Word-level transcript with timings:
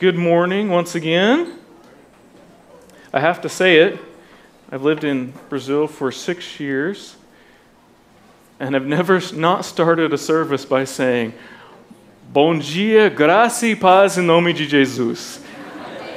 Good 0.00 0.16
morning 0.16 0.70
once 0.70 0.94
again. 0.94 1.58
I 3.12 3.20
have 3.20 3.42
to 3.42 3.50
say 3.50 3.80
it. 3.80 4.00
I've 4.72 4.80
lived 4.80 5.04
in 5.04 5.34
Brazil 5.50 5.86
for 5.86 6.10
six 6.10 6.58
years, 6.58 7.16
and 8.58 8.74
I've 8.74 8.86
never 8.86 9.20
not 9.34 9.66
started 9.66 10.14
a 10.14 10.16
service 10.16 10.64
by 10.64 10.84
saying, 10.84 11.34
Bom 12.32 12.58
dia, 12.58 13.10
graça 13.10 13.66
e 13.66 13.76
paz 13.76 14.16
em 14.16 14.24
nome 14.24 14.54
de 14.54 14.66
Jesus. 14.66 15.38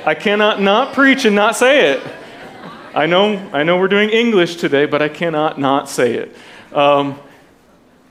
I 0.06 0.16
cannot 0.16 0.62
not 0.62 0.94
preach 0.94 1.26
and 1.26 1.36
not 1.36 1.58
say 1.58 1.92
it. 1.92 2.02
I 2.96 3.06
know, 3.06 3.36
I 3.52 3.64
know 3.64 3.78
we're 3.78 3.90
doing 3.90 4.12
English 4.12 4.56
today, 4.56 4.86
but 4.86 5.02
I 5.02 5.10
cannot 5.10 5.60
not 5.60 5.90
say 5.90 6.14
it. 6.14 6.34
Um, 6.72 7.20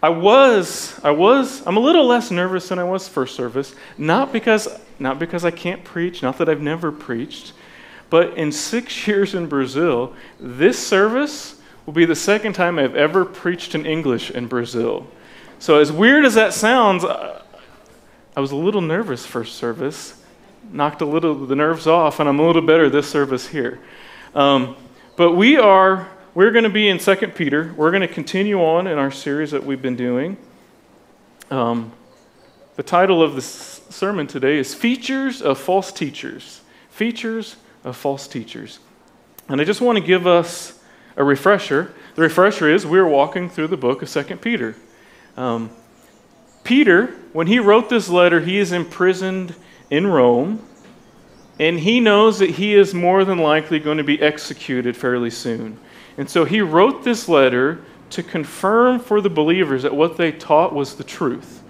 I 0.03 0.09
was, 0.09 0.99
I 1.05 1.13
was, 1.13 1.65
I'm 1.65 1.77
a 1.77 1.81
little 1.81 2.07
less 2.07 2.33
nervous 2.33 2.69
than 2.69 2.81
I 2.81 2.85
was 2.85 3.07
first 3.07 3.37
service, 3.37 3.75
not 3.97 4.33
because, 4.33 4.69
not 4.99 5.21
because 5.21 5.45
I 5.45 5.53
can't 5.53 5.85
preach, 5.85 6.23
not 6.23 6.39
that 6.39 6.49
I've 6.49 6.61
never 6.61 6.91
preached, 6.91 7.53
but 8.11 8.37
in 8.37 8.51
six 8.51 9.07
years 9.07 9.35
in 9.35 9.47
Brazil, 9.47 10.15
this 10.41 10.85
service 10.85 11.61
will 11.87 11.93
be 11.93 12.05
the 12.05 12.17
second 12.17 12.55
time 12.55 12.79
I've 12.79 12.97
ever 12.97 13.25
preached 13.25 13.77
in 13.77 13.87
English 13.87 14.31
in 14.33 14.49
Brazil. 14.49 15.07
So, 15.61 15.79
as 15.79 15.93
weird 15.93 16.25
as 16.25 16.35
that 16.35 16.53
sounds, 16.53 17.05
I 17.05 18.41
was 18.41 18.51
a 18.51 18.57
little 18.57 18.81
nervous 18.81 19.25
first 19.25 19.55
service, 19.55 20.21
knocked 20.73 21.03
a 21.03 21.05
little 21.05 21.47
the 21.47 21.55
nerves 21.55 21.87
off, 21.87 22.19
and 22.19 22.29
I'm 22.29 22.41
a 22.41 22.47
little 22.47 22.63
better 22.63 22.91
this 22.91 23.09
service 23.09 23.47
here. 23.47 23.79
Um, 24.35 24.75
but 25.17 25.33
we 25.33 25.59
are 25.59 26.09
we're 26.35 26.51
going 26.51 26.65
to 26.65 26.71
be 26.71 26.89
in 26.89 26.99
2 26.99 27.15
Peter. 27.29 27.75
We're 27.77 27.91
going 27.91 28.03
to 28.03 28.09
continue 28.09 28.63
on 28.63 28.87
in 28.87 28.97
our 28.99 29.11
series 29.11 29.51
that 29.51 29.65
we've 29.65 29.83
been 29.83 29.97
doing. 29.97 30.39
Um, 31.51 31.93
the 32.77 32.83
title 32.83 33.23
of 33.23 33.35
the 33.35 33.43
sermon 33.43 34.27
today 34.27 34.57
is 34.57 34.75
Features 34.75 35.43
of 35.43 35.59
False 35.59 35.93
Teachers. 35.93 36.63
Features 36.89 37.57
of 37.85 37.99
False 37.99 38.27
Teachers. 38.27 38.79
And 39.49 39.61
I 39.61 39.65
just 39.65 39.83
want 39.83 39.99
to 39.99 40.05
give 40.05 40.27
us 40.27 40.81
a 41.17 41.25
refresher. 41.25 41.93
The 42.15 42.23
refresher 42.23 42.67
is 42.71 42.87
we're 42.87 43.07
walking 43.07 43.51
through 43.51 43.69
the 43.69 43.77
book 43.77 44.01
of 44.01 44.09
2 44.09 44.37
Peter. 44.39 44.75
Um, 45.37 45.71
Peter, 46.65 47.09
when 47.35 47.47
he 47.47 47.59
wrote 47.59 47.91
this 47.91 48.09
letter, 48.09 48.41
he 48.41 48.57
is 48.57 48.73
imprisoned 48.73 49.55
in 49.91 50.07
Rome, 50.07 50.65
and 51.59 51.81
he 51.81 52.01
knows 52.01 52.39
that 52.39 52.51
he 52.51 52.75
is 52.75 52.95
more 52.95 53.27
than 53.27 53.37
likely 53.37 53.79
going 53.79 53.99
to 53.99 54.05
be 54.05 54.21
executed 54.23 54.97
fairly 54.97 55.29
soon. 55.29 55.79
And 56.17 56.29
so 56.29 56.45
he 56.45 56.61
wrote 56.61 57.05
this 57.05 57.29
letter 57.29 57.85
to 58.11 58.23
confirm 58.23 59.01
for 59.01 59.21
the 59.21 59.31
believers 59.31 59.83
that 59.83 59.95
what 59.95 60.17
they 60.17 60.33
taught 60.33 60.75
was 60.75 60.97
the 60.97 61.05
truth. 61.05 61.63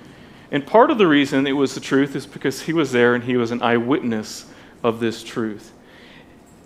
And 0.51 0.67
part 0.67 0.91
of 0.91 0.99
the 0.99 1.07
reason 1.07 1.47
it 1.47 1.53
was 1.53 1.75
the 1.75 1.81
truth 1.81 2.15
is 2.15 2.27
because 2.27 2.63
he 2.63 2.73
was 2.73 2.93
there 2.93 3.15
and 3.15 3.25
he 3.25 3.37
was 3.37 3.51
an 3.51 3.63
eyewitness 3.63 4.47
of 4.83 5.01
this 5.01 5.23
truth. 5.23 5.73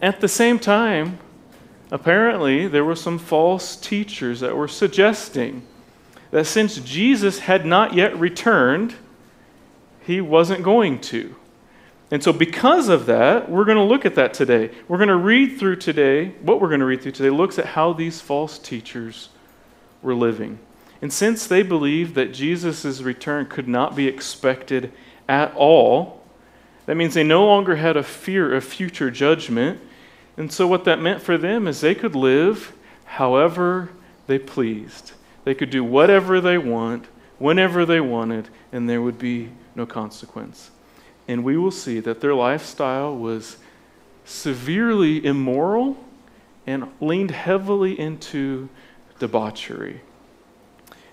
At 0.03 0.21
the 0.21 0.29
same 0.29 0.59
time, 0.59 1.19
apparently, 1.91 2.67
there 2.67 2.85
were 2.85 2.97
some 2.97 3.19
false 3.19 3.77
teachers 3.77 4.41
that 4.41 4.57
were 4.57 4.69
suggesting 4.69 5.63
that 6.31 6.47
since 6.47 6.79
Jesus 6.79 7.41
had 7.41 7.65
not 7.65 7.95
yet 7.95 8.19
returned, 8.19 8.95
he 10.01 10.21
wasn't 10.21 10.63
going 10.63 11.01
to. 11.03 11.37
And 12.11 12.23
so, 12.23 12.33
because 12.33 12.89
of 12.89 13.07
that, 13.07 13.51
we're 13.51 13.65
going 13.65 13.79
to 13.79 13.83
look 13.83 14.07
at 14.07 14.15
that 14.15 14.33
today. 14.33 14.71
We're 14.87 14.99
going 14.99 15.09
to 15.09 15.17
read 15.17 15.59
through 15.59 15.77
today, 15.77 16.29
what 16.41 16.61
we're 16.61 16.69
going 16.69 16.81
to 16.81 16.87
read 16.87 17.03
through 17.03 17.13
today 17.13 17.31
looks 17.31 17.59
at 17.59 17.67
how 17.67 17.93
these 17.93 18.21
false 18.21 18.59
teachers 18.59 19.31
were 20.03 20.15
living. 20.15 20.61
And 21.03 21.13
since 21.13 21.47
they 21.47 21.63
believed 21.63 22.15
that 22.15 22.33
Jesus' 22.33 23.03
return 23.03 23.47
could 23.47 23.67
not 23.67 23.97
be 23.97 24.07
expected 24.07 24.93
at 25.29 25.53
all, 25.57 26.23
that 26.87 26.97
means 26.97 27.15
they 27.15 27.25
no 27.25 27.45
longer 27.45 27.75
had 27.75 27.97
a 27.97 28.05
fear 28.05 28.55
of 28.55 28.63
future 28.65 29.11
judgment. 29.11 29.81
And 30.37 30.53
so, 30.53 30.69
what 30.69 30.85
that 30.85 31.01
meant 31.01 31.23
for 31.23 31.37
them 31.37 31.67
is 31.67 31.81
they 31.81 31.97
could 31.97 32.15
live 32.15 32.73
however 33.05 33.91
they 34.29 34.39
pleased. 34.39 35.11
They 35.43 35.55
could 35.57 35.71
do 35.71 35.83
whatever 35.83 36.41
they 36.41 36.59
want, 36.59 37.07
whenever 37.41 37.85
they 37.85 38.01
wanted, 38.01 38.49
and 38.71 38.89
there 38.89 39.03
would 39.03 39.19
be 39.19 39.51
no 39.75 39.87
consequence 39.87 40.71
and 41.29 41.45
we 41.45 41.57
will 41.57 41.71
see 41.71 42.01
that 42.01 42.21
their 42.21 42.35
lifestyle 42.35 43.17
was 43.17 43.57
severely 44.25 45.25
immoral 45.25 45.97
and 46.67 46.89
leaned 47.01 47.31
heavily 47.31 47.99
into 47.99 48.69
debauchery. 49.19 50.01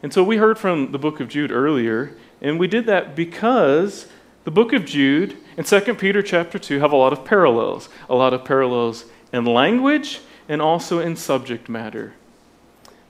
And 0.01 0.13
so 0.13 0.23
we 0.23 0.37
heard 0.37 0.57
from 0.57 0.91
the 0.91 0.99
book 0.99 1.19
of 1.19 1.29
Jude 1.29 1.51
earlier, 1.51 2.15
and 2.41 2.59
we 2.59 2.67
did 2.67 2.85
that 2.87 3.15
because 3.15 4.07
the 4.43 4.51
book 4.51 4.73
of 4.73 4.85
Jude 4.85 5.37
and 5.55 5.65
2 5.65 5.93
Peter 5.95 6.21
chapter 6.21 6.59
2 6.59 6.79
have 6.79 6.91
a 6.91 6.97
lot 6.97 7.13
of 7.13 7.23
parallels, 7.23 7.87
a 8.09 8.15
lot 8.15 8.33
of 8.33 8.43
parallels 8.43 9.05
in 9.31 9.45
language 9.45 10.19
and 10.49 10.61
also 10.61 10.99
in 10.99 11.15
subject 11.15 11.69
matter. 11.69 12.13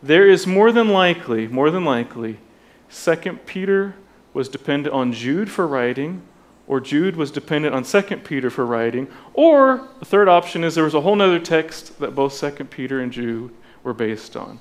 There 0.04 0.30
is 0.30 0.46
more 0.46 0.72
than 0.72 0.90
likely, 0.90 1.48
more 1.48 1.72
than 1.72 1.86
likely, 1.86 2.38
2 2.92 3.40
Peter 3.46 3.96
was 4.34 4.50
dependent 4.50 4.94
on 4.94 5.14
Jude 5.14 5.50
for 5.50 5.66
writing, 5.66 6.22
or 6.74 6.80
Jude 6.80 7.16
was 7.16 7.30
dependent 7.30 7.76
on 7.76 7.84
2 7.84 8.02
Peter 8.24 8.50
for 8.50 8.66
writing, 8.66 9.08
or 9.36 9.88
the 10.00 10.06
third 10.06 10.28
option 10.28 10.64
is 10.64 10.74
there 10.74 10.84
was 10.84 10.96
a 10.96 11.02
whole 11.02 11.22
other 11.22 11.38
text 11.38 12.00
that 12.00 12.16
both 12.16 12.36
2 12.40 12.50
Peter 12.66 13.00
and 13.00 13.12
Jude 13.12 13.52
were 13.84 13.94
based 13.94 14.36
on. 14.36 14.60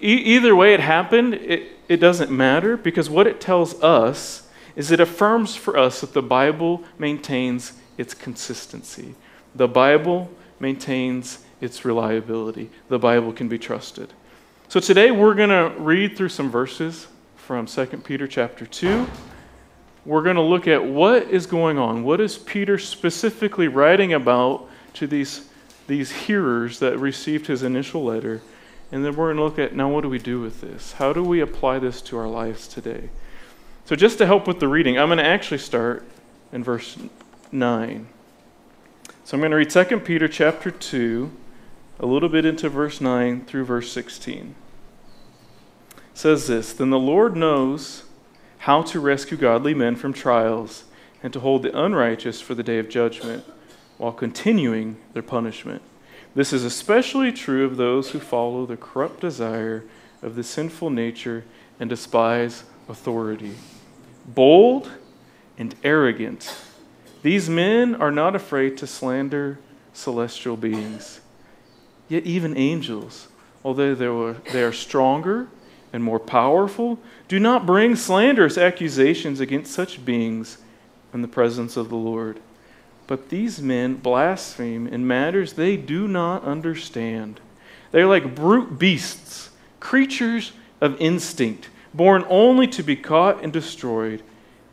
E- 0.00 0.06
either 0.06 0.56
way 0.56 0.72
it 0.72 0.80
happened, 0.80 1.34
it, 1.34 1.72
it 1.86 1.98
doesn't 1.98 2.30
matter 2.30 2.78
because 2.78 3.10
what 3.10 3.26
it 3.26 3.42
tells 3.42 3.74
us 3.82 4.48
is 4.74 4.90
it 4.90 5.00
affirms 5.00 5.54
for 5.54 5.76
us 5.76 6.00
that 6.00 6.14
the 6.14 6.22
Bible 6.22 6.82
maintains 6.98 7.74
its 7.98 8.14
consistency. 8.14 9.14
The 9.54 9.68
Bible 9.68 10.30
maintains 10.60 11.44
its 11.60 11.84
reliability. 11.84 12.70
The 12.88 12.98
Bible 12.98 13.34
can 13.34 13.48
be 13.48 13.58
trusted. 13.58 14.14
So 14.68 14.80
today 14.80 15.10
we're 15.10 15.34
going 15.34 15.50
to 15.50 15.78
read 15.78 16.16
through 16.16 16.30
some 16.30 16.50
verses 16.50 17.06
from 17.36 17.66
2 17.66 17.84
Peter 18.02 18.26
chapter 18.26 18.64
2 18.64 19.06
we're 20.04 20.22
going 20.22 20.36
to 20.36 20.42
look 20.42 20.66
at 20.66 20.84
what 20.84 21.24
is 21.30 21.46
going 21.46 21.78
on. 21.78 22.02
What 22.02 22.20
is 22.20 22.36
Peter 22.36 22.78
specifically 22.78 23.68
writing 23.68 24.12
about 24.12 24.68
to 24.94 25.06
these, 25.06 25.48
these 25.86 26.10
hearers 26.10 26.80
that 26.80 26.98
received 26.98 27.46
his 27.46 27.62
initial 27.62 28.04
letter? 28.04 28.42
And 28.90 29.04
then 29.04 29.14
we're 29.14 29.32
going 29.32 29.36
to 29.36 29.44
look 29.44 29.58
at 29.58 29.74
now 29.74 29.88
what 29.88 30.02
do 30.02 30.08
we 30.08 30.18
do 30.18 30.40
with 30.40 30.60
this? 30.60 30.92
How 30.92 31.12
do 31.12 31.22
we 31.22 31.40
apply 31.40 31.78
this 31.78 32.02
to 32.02 32.18
our 32.18 32.26
lives 32.26 32.66
today? 32.66 33.10
So, 33.84 33.96
just 33.96 34.18
to 34.18 34.26
help 34.26 34.46
with 34.46 34.60
the 34.60 34.68
reading, 34.68 34.98
I'm 34.98 35.08
going 35.08 35.18
to 35.18 35.24
actually 35.24 35.58
start 35.58 36.04
in 36.52 36.62
verse 36.62 36.96
9. 37.50 38.06
So, 39.24 39.36
I'm 39.36 39.40
going 39.40 39.50
to 39.50 39.56
read 39.56 39.70
2 39.70 40.00
Peter 40.00 40.28
chapter 40.28 40.70
2, 40.70 41.32
a 42.00 42.06
little 42.06 42.28
bit 42.28 42.44
into 42.44 42.68
verse 42.68 43.00
9 43.00 43.44
through 43.44 43.64
verse 43.64 43.90
16. 43.90 44.54
It 45.90 45.94
says 46.14 46.46
this 46.46 46.72
Then 46.72 46.90
the 46.90 46.98
Lord 46.98 47.34
knows 47.34 48.04
how 48.62 48.80
to 48.80 49.00
rescue 49.00 49.36
godly 49.36 49.74
men 49.74 49.96
from 49.96 50.12
trials, 50.12 50.84
and 51.20 51.32
to 51.32 51.40
hold 51.40 51.64
the 51.64 51.76
unrighteous 51.76 52.40
for 52.40 52.54
the 52.54 52.62
day 52.62 52.78
of 52.78 52.88
judgment, 52.88 53.44
while 53.98 54.12
continuing 54.12 54.96
their 55.14 55.22
punishment. 55.22 55.82
This 56.36 56.52
is 56.52 56.64
especially 56.64 57.32
true 57.32 57.64
of 57.64 57.76
those 57.76 58.10
who 58.10 58.20
follow 58.20 58.64
the 58.64 58.76
corrupt 58.76 59.20
desire 59.20 59.82
of 60.22 60.36
the 60.36 60.44
sinful 60.44 60.90
nature 60.90 61.44
and 61.80 61.90
despise 61.90 62.62
authority. 62.88 63.56
Bold 64.26 64.92
and 65.58 65.74
arrogant, 65.82 66.56
these 67.24 67.48
men 67.48 67.96
are 67.96 68.12
not 68.12 68.36
afraid 68.36 68.76
to 68.78 68.86
slander 68.86 69.58
celestial 69.92 70.56
beings. 70.56 71.20
Yet, 72.08 72.22
even 72.24 72.56
angels, 72.56 73.26
although 73.64 73.94
they 73.96 74.62
are 74.62 74.72
stronger 74.72 75.48
and 75.92 76.02
more 76.02 76.20
powerful, 76.20 76.98
do 77.32 77.38
not 77.38 77.64
bring 77.64 77.96
slanderous 77.96 78.58
accusations 78.58 79.40
against 79.40 79.72
such 79.72 80.04
beings 80.04 80.58
in 81.14 81.22
the 81.22 81.26
presence 81.26 81.78
of 81.78 81.88
the 81.88 81.96
Lord. 81.96 82.38
But 83.06 83.30
these 83.30 83.58
men 83.58 83.94
blaspheme 83.94 84.86
in 84.86 85.06
matters 85.06 85.54
they 85.54 85.78
do 85.78 86.06
not 86.06 86.44
understand. 86.44 87.40
They 87.90 88.02
are 88.02 88.06
like 88.06 88.34
brute 88.34 88.78
beasts, 88.78 89.48
creatures 89.80 90.52
of 90.82 91.00
instinct, 91.00 91.70
born 91.94 92.26
only 92.28 92.66
to 92.66 92.82
be 92.82 92.96
caught 92.96 93.42
and 93.42 93.50
destroyed. 93.50 94.22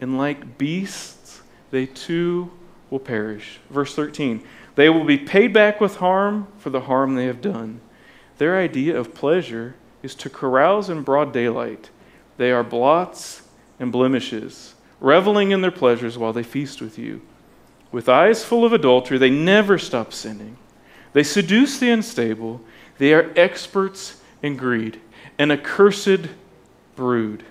And 0.01 0.17
like 0.17 0.57
beasts, 0.57 1.41
they 1.71 1.85
too 1.85 2.51
will 2.89 2.99
perish. 2.99 3.61
Verse 3.69 3.95
13 3.95 4.43
They 4.75 4.89
will 4.89 5.05
be 5.05 5.17
paid 5.17 5.53
back 5.53 5.79
with 5.79 5.95
harm 5.95 6.49
for 6.57 6.71
the 6.71 6.81
harm 6.81 7.15
they 7.15 7.27
have 7.27 7.39
done. 7.39 7.79
Their 8.37 8.57
idea 8.57 8.99
of 8.99 9.15
pleasure 9.15 9.75
is 10.03 10.13
to 10.15 10.29
carouse 10.29 10.89
in 10.89 11.03
broad 11.03 11.31
daylight 11.31 11.89
they 12.39 12.53
are 12.53 12.63
blots 12.63 13.41
and 13.81 13.91
blemishes, 13.91 14.73
reveling 15.01 15.51
in 15.51 15.59
their 15.59 15.71
pleasures 15.71 16.17
while 16.17 16.31
they 16.31 16.41
feast 16.41 16.81
with 16.81 16.97
you. 16.97 17.21
With 17.91 18.07
eyes 18.07 18.45
full 18.45 18.63
of 18.63 18.71
adultery, 18.71 19.17
they 19.17 19.29
never 19.29 19.77
stop 19.77 20.13
sinning. 20.13 20.55
They 21.11 21.23
seduce 21.23 21.79
the 21.79 21.89
unstable. 21.89 22.61
They 22.97 23.13
are 23.13 23.33
experts 23.35 24.21
in 24.41 24.55
greed, 24.55 25.01
an 25.37 25.51
accursed 25.51 26.29
brood. 26.95 27.43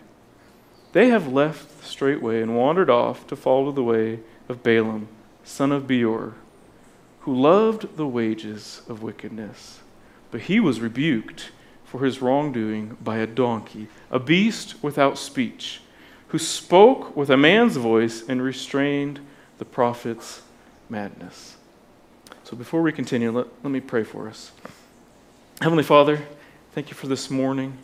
They 0.93 1.11
have 1.11 1.29
left 1.29 1.81
the 1.81 1.87
straight 1.87 2.23
way 2.23 2.40
and 2.40 2.56
wandered 2.56 2.88
off 2.88 3.26
to 3.26 3.37
follow 3.37 3.70
the 3.73 3.85
way 3.85 4.20
of 4.49 4.62
Balaam, 4.62 5.08
son 5.44 5.70
of 5.70 5.87
Beor, 5.87 6.32
who 7.20 7.38
loved 7.38 7.99
the 7.99 8.06
wages 8.06 8.81
of 8.88 9.02
wickedness. 9.02 9.81
But 10.31 10.43
he 10.43 10.58
was 10.61 10.81
rebuked 10.81 11.50
for 11.90 12.05
his 12.05 12.20
wrongdoing 12.20 12.96
by 13.02 13.19
a 13.19 13.26
donkey, 13.26 13.88
a 14.11 14.19
beast 14.19 14.82
without 14.82 15.17
speech, 15.17 15.81
who 16.29 16.38
spoke 16.38 17.17
with 17.17 17.31
a 17.31 17.37
man's 17.37 17.76
voice 17.76 18.23
and 18.29 18.43
restrained 18.43 19.20
the 19.56 19.64
prophet's 19.64 20.43
madness. 20.90 21.56
So 22.44 22.56
before 22.56 22.82
we 22.82 22.93
continue, 22.93 23.31
let, 23.31 23.46
let 23.62 23.70
me 23.70 23.81
pray 23.81 24.05
for 24.05 24.29
us. 24.29 24.52
Heavenly 25.61 25.82
Father, 25.82 26.23
thank 26.73 26.90
you 26.90 26.94
for 26.94 27.06
this 27.06 27.31
morning. 27.31 27.79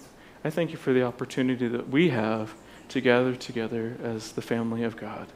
I 0.45 0.51
thank 0.51 0.71
you 0.71 0.77
for 0.77 0.93
the 0.93 1.03
opportunity 1.03 1.67
that 1.69 1.89
we 1.89 2.11
have 2.11 2.55
to 2.91 3.01
gather 3.01 3.35
together 3.35 3.97
as 4.03 4.33
the 4.33 4.43
family 4.43 4.83
of 4.85 4.97
God. 4.97 5.29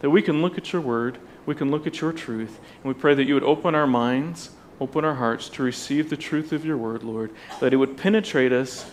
That 0.00 0.10
we 0.10 0.22
can 0.22 0.40
look 0.40 0.56
at 0.56 0.72
your 0.72 0.80
word, 0.80 1.18
we 1.44 1.54
can 1.54 1.70
look 1.70 1.86
at 1.86 2.00
your 2.00 2.12
truth, 2.12 2.58
and 2.82 2.84
we 2.84 2.98
pray 2.98 3.14
that 3.14 3.24
you 3.24 3.34
would 3.34 3.42
open 3.42 3.74
our 3.74 3.86
minds, 3.86 4.50
open 4.80 5.04
our 5.04 5.14
hearts 5.14 5.48
to 5.50 5.62
receive 5.62 6.10
the 6.10 6.16
truth 6.16 6.52
of 6.52 6.64
your 6.64 6.76
word, 6.76 7.02
Lord, 7.02 7.30
that 7.60 7.72
it 7.72 7.76
would 7.76 7.96
penetrate 7.96 8.52
us, 8.52 8.90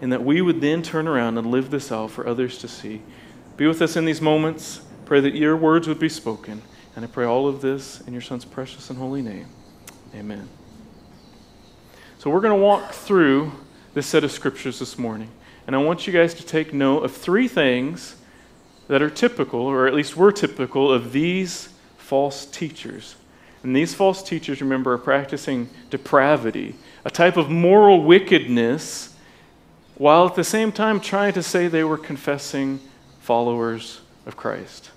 and 0.00 0.12
that 0.12 0.24
we 0.24 0.40
would 0.42 0.60
then 0.60 0.82
turn 0.82 1.08
around 1.08 1.38
and 1.38 1.50
live 1.50 1.70
this 1.70 1.90
out 1.90 2.10
for 2.10 2.26
others 2.26 2.58
to 2.58 2.68
see. 2.68 3.02
Be 3.56 3.66
with 3.66 3.80
us 3.80 3.96
in 3.96 4.04
these 4.04 4.20
moments. 4.20 4.82
Pray 5.06 5.20
that 5.20 5.34
your 5.34 5.56
words 5.56 5.88
would 5.88 5.98
be 5.98 6.08
spoken. 6.08 6.62
And 6.94 7.04
I 7.04 7.08
pray 7.08 7.24
all 7.24 7.46
of 7.46 7.60
this 7.60 8.00
in 8.02 8.12
your 8.12 8.22
Son's 8.22 8.44
precious 8.44 8.90
and 8.90 8.98
holy 8.98 9.22
name. 9.22 9.46
Amen. 10.14 10.48
So 12.18 12.30
we're 12.30 12.40
going 12.40 12.58
to 12.58 12.62
walk 12.62 12.92
through 12.92 13.52
this 13.94 14.06
set 14.06 14.24
of 14.24 14.32
scriptures 14.32 14.78
this 14.78 14.98
morning. 14.98 15.30
And 15.66 15.74
I 15.74 15.78
want 15.78 16.06
you 16.06 16.12
guys 16.12 16.34
to 16.34 16.44
take 16.44 16.72
note 16.72 17.04
of 17.04 17.16
three 17.16 17.48
things 17.48 18.16
that 18.88 19.02
are 19.02 19.10
typical, 19.10 19.60
or 19.60 19.86
at 19.86 19.94
least 19.94 20.16
were 20.16 20.32
typical, 20.32 20.92
of 20.92 21.12
these 21.12 21.70
false 21.96 22.46
teachers. 22.46 23.16
And 23.66 23.74
these 23.74 23.94
false 23.94 24.22
teachers, 24.22 24.60
remember, 24.60 24.92
are 24.92 24.98
practicing 24.98 25.68
depravity, 25.90 26.76
a 27.04 27.10
type 27.10 27.36
of 27.36 27.50
moral 27.50 28.04
wickedness, 28.04 29.16
while 29.96 30.24
at 30.24 30.36
the 30.36 30.44
same 30.44 30.70
time 30.70 31.00
trying 31.00 31.32
to 31.32 31.42
say 31.42 31.66
they 31.66 31.82
were 31.82 31.98
confessing 31.98 32.78
followers 33.18 34.02
of 34.24 34.36
Christ. 34.36 34.92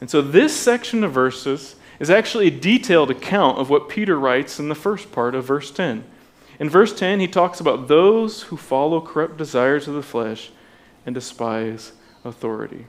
And 0.00 0.08
so 0.08 0.22
this 0.22 0.56
section 0.56 1.04
of 1.04 1.12
verses 1.12 1.76
is 1.98 2.08
actually 2.08 2.46
a 2.46 2.58
detailed 2.58 3.10
account 3.10 3.58
of 3.58 3.68
what 3.68 3.90
Peter 3.90 4.18
writes 4.18 4.58
in 4.58 4.70
the 4.70 4.74
first 4.74 5.12
part 5.12 5.34
of 5.34 5.44
verse 5.44 5.70
10. 5.70 6.02
In 6.58 6.70
verse 6.70 6.98
10, 6.98 7.20
he 7.20 7.28
talks 7.28 7.60
about 7.60 7.86
those 7.86 8.44
who 8.44 8.56
follow 8.56 9.02
corrupt 9.02 9.36
desires 9.36 9.88
of 9.88 9.92
the 9.92 10.02
flesh 10.02 10.50
and 11.04 11.14
despise 11.14 11.92
authority. 12.24 12.86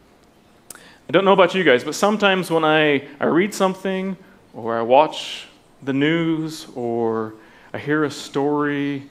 I 0.74 1.12
don't 1.12 1.26
know 1.26 1.34
about 1.34 1.54
you 1.54 1.66
guys, 1.66 1.84
but 1.84 1.96
sometimes 1.96 2.50
when 2.50 2.64
I, 2.64 3.10
I 3.20 3.26
read 3.26 3.54
something 3.54 4.16
or 4.54 4.78
I 4.78 4.82
watch 4.82 5.48
the 5.82 5.94
news 5.94 6.68
or 6.76 7.34
I 7.74 7.78
hear 7.78 8.04
a 8.04 8.12
story, 8.12 9.10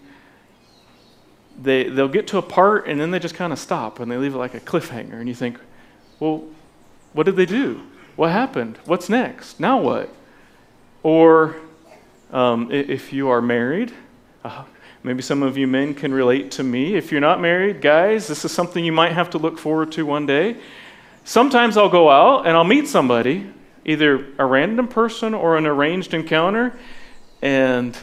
they, 1.60 1.84
they'll 1.84 2.08
get 2.08 2.26
to 2.28 2.38
a 2.38 2.42
part 2.42 2.86
and 2.86 3.00
then 3.00 3.10
they 3.10 3.18
just 3.18 3.34
kind 3.34 3.52
of 3.52 3.58
stop 3.58 4.00
and 4.00 4.10
they 4.10 4.16
leave 4.16 4.34
it 4.34 4.38
like 4.38 4.54
a 4.54 4.60
cliffhanger. 4.60 5.14
And 5.14 5.28
you 5.28 5.34
think, 5.34 5.58
well, 6.18 6.44
what 7.12 7.24
did 7.24 7.36
they 7.36 7.46
do? 7.46 7.82
What 8.16 8.30
happened? 8.30 8.78
What's 8.84 9.08
next? 9.08 9.60
Now 9.60 9.80
what? 9.80 10.14
Or 11.02 11.56
um, 12.32 12.70
if 12.70 13.12
you 13.12 13.28
are 13.28 13.40
married, 13.40 13.92
uh, 14.44 14.64
maybe 15.02 15.22
some 15.22 15.42
of 15.42 15.56
you 15.56 15.66
men 15.66 15.94
can 15.94 16.12
relate 16.12 16.50
to 16.52 16.62
me. 16.62 16.94
If 16.94 17.10
you're 17.10 17.20
not 17.20 17.40
married, 17.40 17.80
guys, 17.80 18.26
this 18.26 18.44
is 18.44 18.52
something 18.52 18.84
you 18.84 18.92
might 18.92 19.12
have 19.12 19.30
to 19.30 19.38
look 19.38 19.58
forward 19.58 19.92
to 19.92 20.04
one 20.04 20.26
day. 20.26 20.56
Sometimes 21.24 21.76
I'll 21.76 21.88
go 21.88 22.10
out 22.10 22.46
and 22.46 22.56
I'll 22.56 22.64
meet 22.64 22.88
somebody, 22.88 23.50
either 23.84 24.26
a 24.38 24.44
random 24.44 24.88
person 24.88 25.34
or 25.34 25.56
an 25.56 25.66
arranged 25.66 26.14
encounter, 26.14 26.78
and 27.42 27.96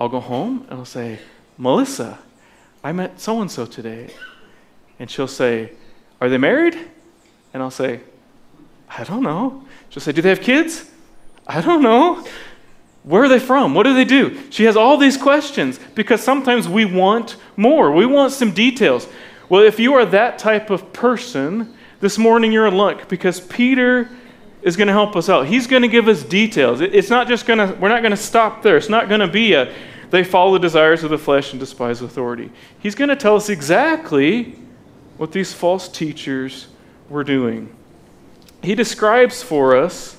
I'll 0.00 0.08
go 0.08 0.20
home 0.20 0.66
and 0.68 0.78
I'll 0.78 0.84
say, 0.84 1.18
Melissa, 1.58 2.18
I 2.82 2.92
met 2.92 3.20
so 3.20 3.40
and 3.40 3.50
so 3.50 3.66
today. 3.66 4.10
And 4.98 5.10
she'll 5.10 5.28
say, 5.28 5.72
Are 6.20 6.28
they 6.28 6.38
married? 6.38 6.76
And 7.52 7.62
I'll 7.62 7.70
say, 7.70 8.00
I 8.88 9.04
don't 9.04 9.22
know. 9.22 9.64
She'll 9.88 10.02
say, 10.02 10.12
Do 10.12 10.22
they 10.22 10.30
have 10.30 10.40
kids? 10.40 10.90
I 11.46 11.60
don't 11.60 11.82
know. 11.82 12.24
Where 13.02 13.24
are 13.24 13.28
they 13.28 13.38
from? 13.38 13.74
What 13.74 13.84
do 13.84 13.94
they 13.94 14.04
do? 14.04 14.38
She 14.50 14.64
has 14.64 14.76
all 14.76 14.98
these 14.98 15.16
questions 15.16 15.80
because 15.94 16.22
sometimes 16.22 16.68
we 16.68 16.84
want 16.84 17.36
more. 17.56 17.90
We 17.92 18.04
want 18.04 18.32
some 18.32 18.52
details. 18.52 19.08
Well, 19.48 19.62
if 19.62 19.80
you 19.80 19.94
are 19.94 20.04
that 20.04 20.38
type 20.38 20.70
of 20.70 20.92
person, 20.92 21.74
this 22.00 22.18
morning 22.18 22.52
you're 22.52 22.66
in 22.66 22.76
luck 22.76 23.08
because 23.08 23.40
Peter 23.40 24.08
is 24.62 24.76
going 24.76 24.88
to 24.88 24.92
help 24.92 25.16
us 25.16 25.28
out. 25.28 25.46
He's 25.46 25.66
going 25.66 25.82
to 25.82 25.88
give 25.88 26.08
us 26.08 26.22
details. 26.22 26.80
It's 26.80 27.10
not 27.10 27.28
just 27.28 27.46
going 27.46 27.58
to, 27.58 27.74
we're 27.76 27.88
not 27.88 28.02
going 28.02 28.10
to 28.10 28.16
stop 28.16 28.62
there. 28.62 28.76
It's 28.76 28.88
not 28.88 29.08
going 29.08 29.20
to 29.20 29.28
be 29.28 29.54
a, 29.54 29.74
they 30.10 30.24
follow 30.24 30.52
the 30.52 30.58
desires 30.58 31.02
of 31.04 31.10
the 31.10 31.18
flesh 31.18 31.52
and 31.52 31.60
despise 31.60 32.02
authority. 32.02 32.50
He's 32.78 32.94
going 32.94 33.08
to 33.08 33.16
tell 33.16 33.36
us 33.36 33.48
exactly 33.48 34.56
what 35.16 35.32
these 35.32 35.52
false 35.52 35.88
teachers 35.88 36.68
were 37.08 37.24
doing. 37.24 37.74
He 38.62 38.74
describes 38.74 39.42
for 39.42 39.76
us 39.76 40.16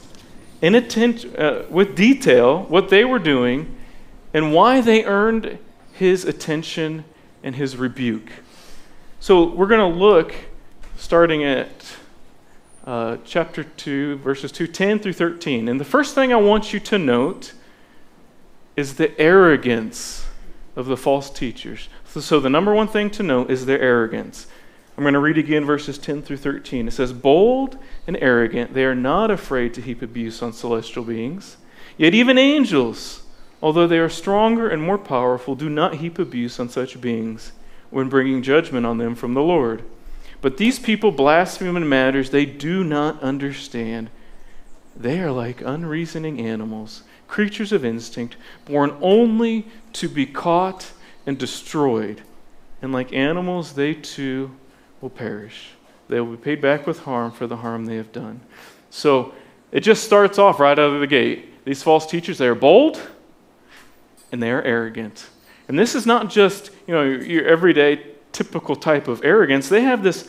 in 0.61 0.75
atten- 0.75 1.35
uh, 1.37 1.65
with 1.69 1.95
detail 1.95 2.63
what 2.63 2.89
they 2.89 3.05
were 3.05 3.19
doing 3.19 3.75
and 4.33 4.53
why 4.53 4.81
they 4.81 5.03
earned 5.03 5.59
his 5.93 6.25
attention 6.25 7.03
and 7.43 7.55
his 7.55 7.75
rebuke. 7.75 8.31
So 9.19 9.43
we're 9.53 9.67
going 9.67 9.93
to 9.93 9.99
look 9.99 10.33
starting 10.97 11.43
at 11.43 11.69
uh, 12.85 13.17
chapter 13.23 13.63
2, 13.63 14.17
verses 14.17 14.51
2, 14.51 14.67
10 14.67 14.99
through 14.99 15.13
13. 15.13 15.67
And 15.67 15.79
the 15.79 15.85
first 15.85 16.15
thing 16.15 16.33
I 16.33 16.37
want 16.37 16.73
you 16.73 16.79
to 16.79 16.97
note 16.97 17.53
is 18.75 18.95
the 18.95 19.19
arrogance 19.19 20.25
of 20.75 20.85
the 20.87 20.97
false 20.97 21.29
teachers. 21.29 21.89
So, 22.05 22.19
so 22.19 22.39
the 22.39 22.49
number 22.49 22.73
one 22.73 22.87
thing 22.87 23.09
to 23.11 23.23
note 23.23 23.51
is 23.51 23.65
their 23.65 23.79
arrogance. 23.79 24.47
I'm 24.97 25.03
going 25.03 25.13
to 25.13 25.19
read 25.19 25.37
again 25.37 25.65
verses 25.65 25.97
10 25.97 26.21
through 26.21 26.37
13. 26.37 26.87
It 26.87 26.91
says, 26.91 27.13
Bold 27.13 27.77
and 28.07 28.17
arrogant, 28.17 28.73
they 28.73 28.85
are 28.85 28.95
not 28.95 29.31
afraid 29.31 29.73
to 29.75 29.81
heap 29.81 30.01
abuse 30.01 30.41
on 30.41 30.53
celestial 30.53 31.03
beings. 31.03 31.57
Yet 31.97 32.13
even 32.13 32.37
angels, 32.37 33.23
although 33.61 33.87
they 33.87 33.99
are 33.99 34.09
stronger 34.09 34.69
and 34.69 34.81
more 34.81 34.97
powerful, 34.97 35.55
do 35.55 35.69
not 35.69 35.95
heap 35.95 36.19
abuse 36.19 36.59
on 36.59 36.69
such 36.69 36.99
beings 36.99 37.51
when 37.89 38.09
bringing 38.09 38.41
judgment 38.41 38.85
on 38.85 38.97
them 38.97 39.15
from 39.15 39.33
the 39.33 39.41
Lord. 39.41 39.83
But 40.41 40.57
these 40.57 40.79
people 40.79 41.11
blaspheme 41.11 41.77
in 41.77 41.87
matters 41.87 42.31
they 42.31 42.45
do 42.45 42.83
not 42.83 43.21
understand. 43.21 44.09
They 44.95 45.19
are 45.19 45.31
like 45.31 45.61
unreasoning 45.61 46.39
animals, 46.41 47.03
creatures 47.27 47.71
of 47.71 47.85
instinct, 47.85 48.35
born 48.65 48.97
only 49.01 49.67
to 49.93 50.09
be 50.09 50.25
caught 50.25 50.91
and 51.25 51.37
destroyed. 51.37 52.21
And 52.81 52.91
like 52.91 53.13
animals, 53.13 53.73
they 53.73 53.93
too 53.93 54.51
will 54.99 55.11
perish. 55.11 55.69
They 56.07 56.19
will 56.19 56.35
be 56.35 56.37
paid 56.37 56.61
back 56.61 56.87
with 56.87 56.99
harm 56.99 57.31
for 57.31 57.47
the 57.47 57.57
harm 57.57 57.85
they 57.85 57.95
have 57.95 58.11
done. 58.11 58.41
So 58.89 59.33
it 59.71 59.81
just 59.81 60.03
starts 60.03 60.37
off 60.37 60.59
right 60.59 60.77
out 60.77 60.93
of 60.93 60.99
the 60.99 61.07
gate. 61.07 61.63
These 61.63 61.83
false 61.83 62.07
teachers, 62.07 62.39
they 62.39 62.47
are 62.47 62.55
bold 62.55 62.99
and 64.31 64.41
they 64.41 64.51
are 64.51 64.61
arrogant. 64.63 65.29
And 65.67 65.77
this 65.77 65.95
is 65.95 66.05
not 66.05 66.29
just, 66.29 66.71
you 66.87 66.93
know, 66.93 67.03
your 67.03 67.45
everyday 67.45 68.03
typical 68.31 68.75
type 68.75 69.07
of 69.07 69.23
arrogance. 69.23 69.69
They 69.69 69.81
have 69.81 70.03
this 70.03 70.27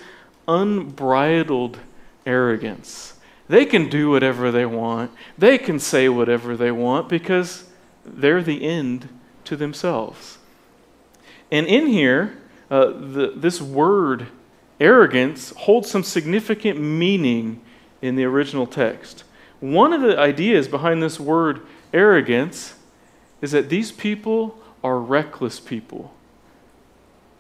unbridled 0.49 1.79
arrogance. 2.27 3.15
They 3.49 3.67
can 3.67 3.89
do 3.89 4.11
whatever 4.11 4.51
they 4.51 4.67
want. 4.67 5.11
They 5.37 5.59
can 5.59 5.79
say 5.79 6.09
whatever 6.09 6.57
they 6.57 6.71
want 6.71 7.09
because 7.09 7.65
they're 8.05 8.43
the 8.43 8.65
end 8.65 9.09
to 9.45 9.57
themselves. 9.57 10.39
And 11.51 11.67
in 11.67 11.87
here, 11.87 12.39
uh, 12.71 12.87
the, 12.87 13.33
this 13.37 13.61
word 13.61 14.29
arrogance 14.81 15.51
holds 15.51 15.91
some 15.91 16.03
significant 16.03 16.81
meaning 16.81 17.61
in 18.01 18.17
the 18.17 18.25
original 18.25 18.67
text. 18.67 19.25
One 19.61 19.93
of 19.93 20.01
the 20.01 20.19
ideas 20.19 20.67
behind 20.67 21.03
this 21.03 21.21
word 21.21 21.61
arrogance 21.93 22.75
is 23.41 23.53
that 23.53 23.69
these 23.69 23.93
people 23.93 24.59
are 24.83 24.99
reckless 24.99 25.61
people. 25.61 26.15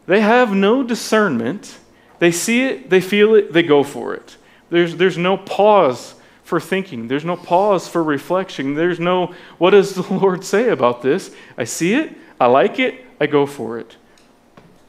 They 0.06 0.20
have 0.20 0.52
no 0.52 0.82
discernment. 0.82 1.78
They 2.18 2.32
see 2.32 2.64
it, 2.64 2.90
they 2.90 3.00
feel 3.00 3.34
it, 3.34 3.52
they 3.52 3.62
go 3.62 3.82
for 3.82 4.14
it. 4.14 4.36
There's, 4.70 4.96
there's 4.96 5.18
no 5.18 5.36
pause 5.36 6.14
for 6.42 6.60
thinking. 6.60 7.08
There's 7.08 7.24
no 7.24 7.36
pause 7.36 7.88
for 7.88 8.02
reflection. 8.02 8.74
There's 8.74 9.00
no, 9.00 9.34
what 9.58 9.70
does 9.70 9.94
the 9.94 10.02
Lord 10.14 10.44
say 10.44 10.68
about 10.68 11.02
this? 11.02 11.34
I 11.56 11.64
see 11.64 11.94
it, 11.94 12.16
I 12.40 12.46
like 12.46 12.78
it, 12.78 13.04
I 13.20 13.26
go 13.26 13.46
for 13.46 13.78
it. 13.78 13.96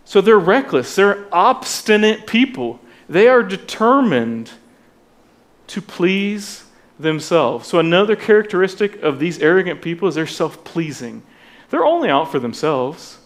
So 0.05 0.21
they're 0.21 0.39
reckless, 0.39 0.95
they're 0.95 1.25
obstinate 1.31 2.27
people. 2.27 2.79
They 3.09 3.27
are 3.27 3.43
determined 3.43 4.51
to 5.67 5.81
please 5.81 6.65
themselves. 6.99 7.67
So, 7.67 7.79
another 7.79 8.15
characteristic 8.15 9.01
of 9.01 9.19
these 9.19 9.39
arrogant 9.39 9.81
people 9.81 10.07
is 10.07 10.15
they're 10.15 10.27
self 10.27 10.63
pleasing. 10.63 11.23
They're 11.69 11.85
only 11.85 12.09
out 12.09 12.31
for 12.31 12.39
themselves. 12.39 13.17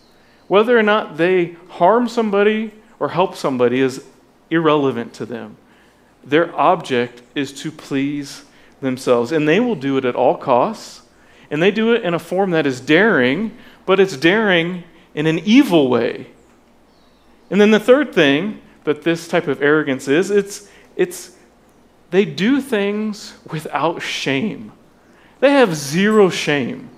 Whether 0.47 0.77
or 0.77 0.83
not 0.83 1.17
they 1.17 1.55
harm 1.69 2.07
somebody 2.07 2.73
or 2.99 3.09
help 3.09 3.35
somebody 3.35 3.79
is 3.79 4.03
irrelevant 4.49 5.13
to 5.15 5.25
them. 5.25 5.57
Their 6.23 6.55
object 6.57 7.21
is 7.35 7.53
to 7.61 7.71
please 7.71 8.43
themselves, 8.81 9.31
and 9.31 9.47
they 9.47 9.59
will 9.59 9.75
do 9.75 9.97
it 9.97 10.05
at 10.05 10.15
all 10.15 10.37
costs. 10.37 11.01
And 11.49 11.61
they 11.61 11.71
do 11.71 11.93
it 11.93 12.03
in 12.03 12.13
a 12.13 12.19
form 12.19 12.51
that 12.51 12.65
is 12.65 12.81
daring, 12.81 13.57
but 13.85 13.99
it's 13.99 14.17
daring 14.17 14.83
in 15.15 15.25
an 15.25 15.39
evil 15.39 15.89
way. 15.89 16.27
And 17.49 17.61
then 17.61 17.71
the 17.71 17.79
third 17.79 18.13
thing 18.13 18.61
that 18.83 19.03
this 19.03 19.27
type 19.27 19.47
of 19.47 19.61
arrogance 19.61 20.07
is, 20.07 20.29
it's, 20.29 20.69
it's 20.95 21.35
they 22.09 22.25
do 22.25 22.61
things 22.61 23.33
without 23.49 24.01
shame. 24.01 24.71
They 25.39 25.51
have 25.51 25.75
zero 25.75 26.29
shame. 26.29 26.89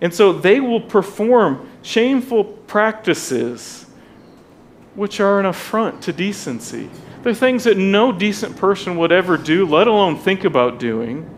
And 0.00 0.12
so 0.12 0.32
they 0.32 0.60
will 0.60 0.80
perform 0.80 1.68
shameful 1.84 2.42
practices 2.44 3.86
which 4.94 5.20
are 5.20 5.38
an 5.38 5.46
affront 5.46 6.02
to 6.02 6.12
decency. 6.12 6.88
They're 7.22 7.34
things 7.34 7.64
that 7.64 7.76
no 7.76 8.10
decent 8.10 8.56
person 8.56 8.96
would 8.96 9.12
ever 9.12 9.36
do, 9.36 9.66
let 9.66 9.86
alone 9.86 10.16
think 10.16 10.44
about 10.44 10.80
doing, 10.80 11.28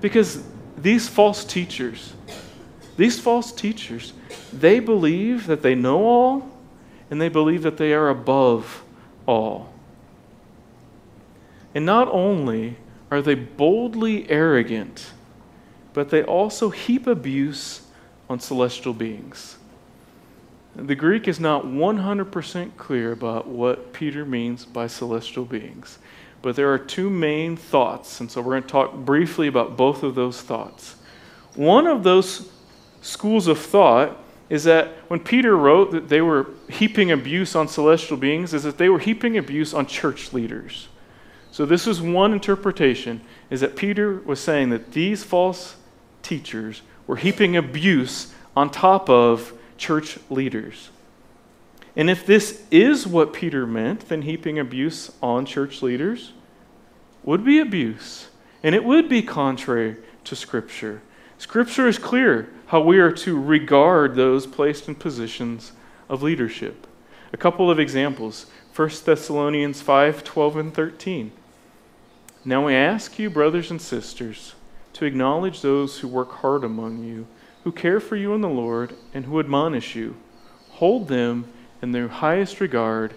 because 0.00 0.42
these 0.76 1.08
false 1.08 1.44
teachers, 1.44 2.14
these 2.96 3.18
false 3.20 3.52
teachers, 3.52 4.12
they 4.52 4.80
believe 4.80 5.46
that 5.46 5.62
they 5.62 5.74
know 5.74 6.04
all 6.04 6.50
and 7.10 7.20
they 7.20 7.28
believe 7.28 7.62
that 7.62 7.76
they 7.76 7.92
are 7.92 8.08
above 8.08 8.82
all. 9.26 9.72
And 11.74 11.86
not 11.86 12.08
only 12.08 12.76
are 13.10 13.22
they 13.22 13.34
boldly 13.34 14.28
arrogant, 14.28 15.12
but 15.92 16.10
they 16.10 16.22
also 16.22 16.70
heap 16.70 17.06
abuse 17.06 17.82
on 18.28 18.40
celestial 18.40 18.94
beings. 18.94 19.58
The 20.76 20.94
Greek 20.94 21.26
is 21.26 21.40
not 21.40 21.64
100% 21.64 22.76
clear 22.76 23.12
about 23.12 23.48
what 23.48 23.92
Peter 23.92 24.24
means 24.24 24.64
by 24.64 24.86
celestial 24.86 25.44
beings, 25.44 25.98
but 26.42 26.54
there 26.56 26.72
are 26.72 26.78
two 26.78 27.10
main 27.10 27.56
thoughts, 27.56 28.20
and 28.20 28.30
so 28.30 28.40
we're 28.40 28.52
going 28.52 28.62
to 28.62 28.68
talk 28.68 28.94
briefly 28.94 29.48
about 29.48 29.76
both 29.76 30.02
of 30.02 30.14
those 30.14 30.40
thoughts. 30.40 30.94
One 31.56 31.86
of 31.86 32.04
those 32.04 32.50
schools 33.02 33.48
of 33.48 33.58
thought 33.58 34.16
is 34.48 34.64
that 34.64 34.88
when 35.08 35.20
Peter 35.20 35.56
wrote 35.56 35.90
that 35.92 36.08
they 36.08 36.20
were 36.20 36.48
heaping 36.68 37.10
abuse 37.10 37.54
on 37.54 37.68
celestial 37.68 38.16
beings, 38.16 38.54
is 38.54 38.62
that 38.62 38.78
they 38.78 38.88
were 38.88 38.98
heaping 38.98 39.36
abuse 39.36 39.74
on 39.74 39.86
church 39.86 40.32
leaders. 40.32 40.88
So 41.52 41.66
this 41.66 41.86
is 41.86 42.00
one 42.00 42.32
interpretation, 42.32 43.20
is 43.50 43.60
that 43.60 43.74
Peter 43.74 44.20
was 44.20 44.40
saying 44.40 44.70
that 44.70 44.92
these 44.92 45.24
false 45.24 45.76
teachers 46.22 46.82
were 47.06 47.16
heaping 47.16 47.56
abuse 47.56 48.32
on 48.56 48.70
top 48.70 49.10
of 49.10 49.52
church 49.80 50.18
leaders. 50.28 50.90
And 51.96 52.08
if 52.08 52.24
this 52.24 52.62
is 52.70 53.06
what 53.06 53.32
Peter 53.32 53.66
meant, 53.66 54.08
then 54.08 54.22
heaping 54.22 54.58
abuse 54.58 55.10
on 55.20 55.44
church 55.44 55.82
leaders 55.82 56.32
would 57.24 57.44
be 57.44 57.58
abuse. 57.58 58.28
And 58.62 58.74
it 58.74 58.84
would 58.84 59.08
be 59.08 59.22
contrary 59.22 59.96
to 60.24 60.36
Scripture. 60.36 61.02
Scripture 61.38 61.88
is 61.88 61.98
clear 61.98 62.50
how 62.66 62.80
we 62.80 62.98
are 62.98 63.10
to 63.10 63.40
regard 63.40 64.14
those 64.14 64.46
placed 64.46 64.86
in 64.86 64.94
positions 64.94 65.72
of 66.08 66.22
leadership. 66.22 66.86
A 67.32 67.36
couple 67.36 67.70
of 67.70 67.80
examples 67.80 68.46
1 68.76 68.90
Thessalonians 69.04 69.80
5 69.80 70.22
12 70.22 70.56
and 70.56 70.74
13. 70.74 71.32
Now 72.44 72.66
we 72.66 72.74
ask 72.74 73.18
you, 73.18 73.28
brothers 73.30 73.70
and 73.70 73.80
sisters, 73.80 74.54
to 74.94 75.04
acknowledge 75.04 75.60
those 75.60 75.98
who 75.98 76.08
work 76.08 76.30
hard 76.32 76.64
among 76.64 77.02
you, 77.02 77.26
who 77.64 77.72
care 77.72 78.00
for 78.00 78.16
you 78.16 78.34
in 78.34 78.40
the 78.40 78.48
Lord, 78.48 78.94
and 79.12 79.26
who 79.26 79.38
admonish 79.38 79.94
you. 79.94 80.16
Hold 80.70 81.08
them 81.08 81.46
in 81.82 81.92
their 81.92 82.08
highest 82.08 82.60
regard 82.60 83.14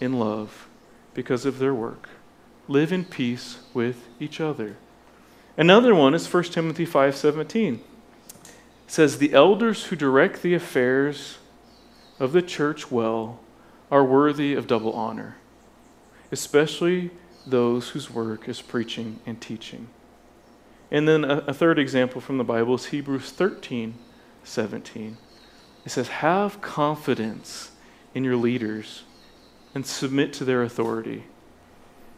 in 0.00 0.14
love 0.18 0.68
because 1.14 1.46
of 1.46 1.58
their 1.58 1.74
work. 1.74 2.08
Live 2.68 2.92
in 2.92 3.04
peace 3.04 3.58
with 3.72 4.06
each 4.20 4.40
other. 4.40 4.76
Another 5.56 5.94
one 5.94 6.14
is 6.14 6.26
1 6.26 6.52
Timothy 6.52 6.84
5:17. 6.84 7.74
It 7.76 7.80
says 8.86 9.18
the 9.18 9.32
elders 9.32 9.84
who 9.84 9.96
direct 9.96 10.42
the 10.42 10.54
affairs 10.54 11.38
of 12.20 12.32
the 12.32 12.42
church 12.42 12.90
well 12.90 13.40
are 13.90 14.04
worthy 14.04 14.54
of 14.54 14.66
double 14.66 14.92
honor, 14.92 15.36
especially 16.30 17.10
those 17.46 17.90
whose 17.90 18.10
work 18.10 18.48
is 18.48 18.60
preaching 18.60 19.20
and 19.24 19.40
teaching. 19.40 19.88
And 20.90 21.08
then 21.08 21.24
a, 21.24 21.38
a, 21.48 21.54
third 21.54 21.78
example 21.78 22.20
from 22.20 22.38
the 22.38 22.44
Bible 22.44 22.74
is 22.74 22.86
Hebrews 22.86 23.30
13 23.30 23.94
17. 24.44 25.16
It 25.84 25.90
says, 25.90 26.08
Have 26.08 26.60
confidence 26.60 27.72
in 28.14 28.24
your 28.24 28.36
leaders 28.36 29.02
and 29.74 29.84
submit 29.84 30.32
to 30.34 30.44
their 30.44 30.62
authority, 30.62 31.24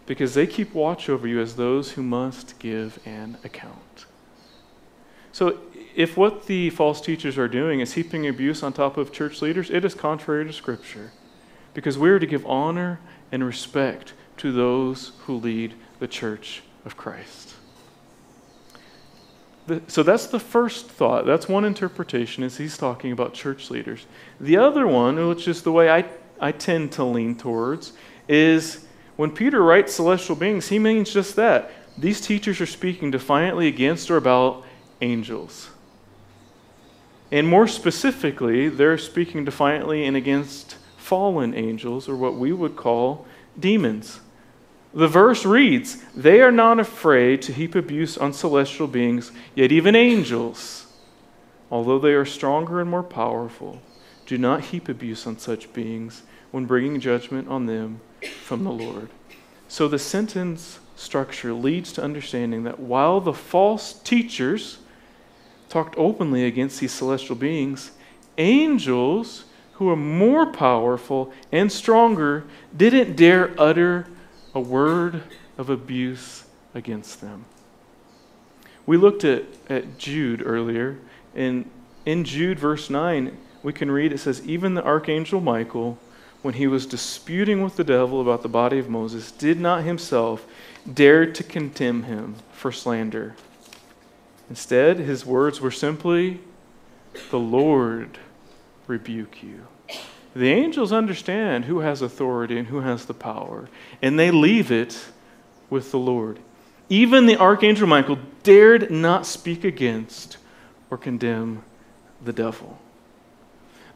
because 0.06 0.34
they 0.34 0.46
keep 0.46 0.74
watch 0.74 1.08
over 1.08 1.26
you 1.26 1.40
as 1.40 1.56
those 1.56 1.92
who 1.92 2.02
must 2.02 2.58
give 2.58 2.98
an 3.04 3.38
account. 3.42 4.06
So, 5.32 5.60
if 5.96 6.16
what 6.16 6.46
the 6.46 6.70
false 6.70 7.00
teachers 7.00 7.36
are 7.36 7.48
doing 7.48 7.80
is 7.80 7.94
heaping 7.94 8.28
abuse 8.28 8.62
on 8.62 8.72
top 8.72 8.96
of 8.96 9.12
church 9.12 9.42
leaders, 9.42 9.70
it 9.70 9.84
is 9.84 9.94
contrary 9.94 10.44
to 10.44 10.52
Scripture, 10.52 11.12
because 11.74 11.98
we 11.98 12.10
are 12.10 12.18
to 12.18 12.26
give 12.26 12.46
honor 12.46 13.00
and 13.32 13.44
respect 13.44 14.12
to 14.36 14.52
those 14.52 15.12
who 15.20 15.36
lead 15.36 15.74
the 15.98 16.08
church 16.08 16.62
of 16.84 16.96
Christ. 16.96 17.57
The, 19.68 19.82
so 19.86 20.02
that's 20.02 20.28
the 20.28 20.40
first 20.40 20.88
thought. 20.88 21.26
That's 21.26 21.46
one 21.46 21.66
interpretation, 21.66 22.42
is 22.42 22.56
he's 22.56 22.78
talking 22.78 23.12
about 23.12 23.34
church 23.34 23.70
leaders. 23.70 24.06
The 24.40 24.56
other 24.56 24.86
one, 24.86 25.28
which 25.28 25.46
is 25.46 25.62
the 25.62 25.70
way 25.70 25.90
I, 25.90 26.06
I 26.40 26.52
tend 26.52 26.92
to 26.92 27.04
lean 27.04 27.36
towards, 27.36 27.92
is 28.28 28.86
when 29.16 29.30
Peter 29.30 29.62
writes 29.62 29.92
celestial 29.94 30.36
beings, 30.36 30.68
he 30.68 30.78
means 30.78 31.12
just 31.12 31.36
that. 31.36 31.70
These 31.98 32.22
teachers 32.22 32.62
are 32.62 32.66
speaking 32.66 33.10
defiantly 33.10 33.68
against 33.68 34.10
or 34.10 34.16
about 34.16 34.64
angels. 35.02 35.68
And 37.30 37.46
more 37.46 37.68
specifically, 37.68 38.70
they're 38.70 38.96
speaking 38.96 39.44
defiantly 39.44 40.06
and 40.06 40.16
against 40.16 40.76
fallen 40.96 41.54
angels, 41.54 42.08
or 42.08 42.16
what 42.16 42.36
we 42.36 42.54
would 42.54 42.74
call 42.74 43.26
demons. 43.60 44.20
The 44.94 45.08
verse 45.08 45.44
reads, 45.44 46.02
They 46.14 46.40
are 46.40 46.52
not 46.52 46.80
afraid 46.80 47.42
to 47.42 47.52
heap 47.52 47.74
abuse 47.74 48.16
on 48.16 48.32
celestial 48.32 48.86
beings, 48.86 49.32
yet 49.54 49.70
even 49.70 49.94
angels, 49.94 50.86
although 51.70 51.98
they 51.98 52.12
are 52.12 52.24
stronger 52.24 52.80
and 52.80 52.90
more 52.90 53.02
powerful, 53.02 53.82
do 54.26 54.38
not 54.38 54.66
heap 54.66 54.88
abuse 54.88 55.26
on 55.26 55.38
such 55.38 55.72
beings 55.72 56.22
when 56.50 56.64
bringing 56.64 57.00
judgment 57.00 57.48
on 57.48 57.66
them 57.66 58.00
from 58.42 58.64
the 58.64 58.72
Lord. 58.72 59.10
So 59.68 59.88
the 59.88 59.98
sentence 59.98 60.78
structure 60.96 61.52
leads 61.52 61.92
to 61.92 62.02
understanding 62.02 62.64
that 62.64 62.80
while 62.80 63.20
the 63.20 63.32
false 63.32 63.92
teachers 63.92 64.78
talked 65.68 65.94
openly 65.98 66.44
against 66.44 66.80
these 66.80 66.92
celestial 66.92 67.36
beings, 67.36 67.92
angels 68.38 69.44
who 69.74 69.90
are 69.90 69.96
more 69.96 70.50
powerful 70.50 71.32
and 71.52 71.70
stronger 71.70 72.44
didn't 72.76 73.14
dare 73.14 73.52
utter 73.58 74.06
a 74.54 74.60
word 74.60 75.22
of 75.56 75.70
abuse 75.70 76.44
against 76.74 77.20
them. 77.20 77.44
We 78.86 78.96
looked 78.96 79.24
at, 79.24 79.44
at 79.68 79.98
Jude 79.98 80.42
earlier, 80.44 80.98
and 81.34 81.70
in 82.06 82.24
Jude, 82.24 82.58
verse 82.58 82.88
9, 82.88 83.36
we 83.62 83.72
can 83.72 83.90
read 83.90 84.12
it 84.12 84.18
says, 84.18 84.46
Even 84.46 84.74
the 84.74 84.84
archangel 84.84 85.40
Michael, 85.40 85.98
when 86.42 86.54
he 86.54 86.66
was 86.66 86.86
disputing 86.86 87.62
with 87.62 87.76
the 87.76 87.84
devil 87.84 88.20
about 88.20 88.42
the 88.42 88.48
body 88.48 88.78
of 88.78 88.88
Moses, 88.88 89.30
did 89.32 89.60
not 89.60 89.84
himself 89.84 90.46
dare 90.90 91.30
to 91.30 91.42
condemn 91.42 92.04
him 92.04 92.36
for 92.52 92.72
slander. 92.72 93.34
Instead, 94.48 94.98
his 94.98 95.26
words 95.26 95.60
were 95.60 95.70
simply, 95.70 96.40
The 97.30 97.38
Lord 97.38 98.18
rebuke 98.86 99.42
you. 99.42 99.66
The 100.38 100.52
angels 100.52 100.92
understand 100.92 101.64
who 101.64 101.80
has 101.80 102.00
authority 102.00 102.58
and 102.58 102.68
who 102.68 102.78
has 102.78 103.06
the 103.06 103.14
power, 103.14 103.68
and 104.00 104.16
they 104.16 104.30
leave 104.30 104.70
it 104.70 104.96
with 105.68 105.90
the 105.90 105.98
Lord. 105.98 106.38
Even 106.88 107.26
the 107.26 107.36
archangel 107.36 107.88
Michael 107.88 108.20
dared 108.44 108.88
not 108.88 109.26
speak 109.26 109.64
against 109.64 110.36
or 110.90 110.96
condemn 110.96 111.64
the 112.24 112.32
devil. 112.32 112.78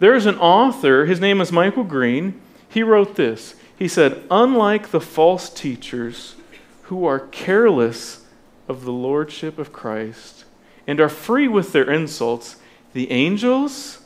There 0.01 0.17
is 0.17 0.27
an 0.27 0.37
author, 0.37 1.07
his 1.07 1.21
name 1.21 1.41
is 1.41 1.53
Michael 1.53 1.85
Green. 1.85 2.41
He 2.69 2.83
wrote 2.83 3.15
this. 3.15 3.55
He 3.79 3.87
said, 3.87 4.25
Unlike 4.29 4.91
the 4.91 5.01
false 5.01 5.49
teachers 5.49 6.35
who 6.83 7.05
are 7.05 7.21
careless 7.21 8.27
of 8.67 8.85
the 8.85 8.91
lordship 8.91 9.61
of 9.61 9.73
Christ 9.73 10.45
and 10.89 11.01
are 11.01 11.09
free 11.09 11.47
with 11.47 11.71
their 11.71 11.89
insults, 11.89 12.57
the 12.95 13.13
angels 13.13 14.02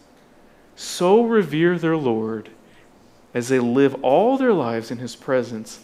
so 0.76 1.24
revere 1.24 1.78
their 1.78 1.96
Lord 1.96 2.50
as 3.34 3.48
they 3.48 3.58
live 3.58 3.94
all 4.04 4.38
their 4.38 4.52
lives 4.52 4.90
in 4.90 4.98
his 4.98 5.16
presence 5.16 5.80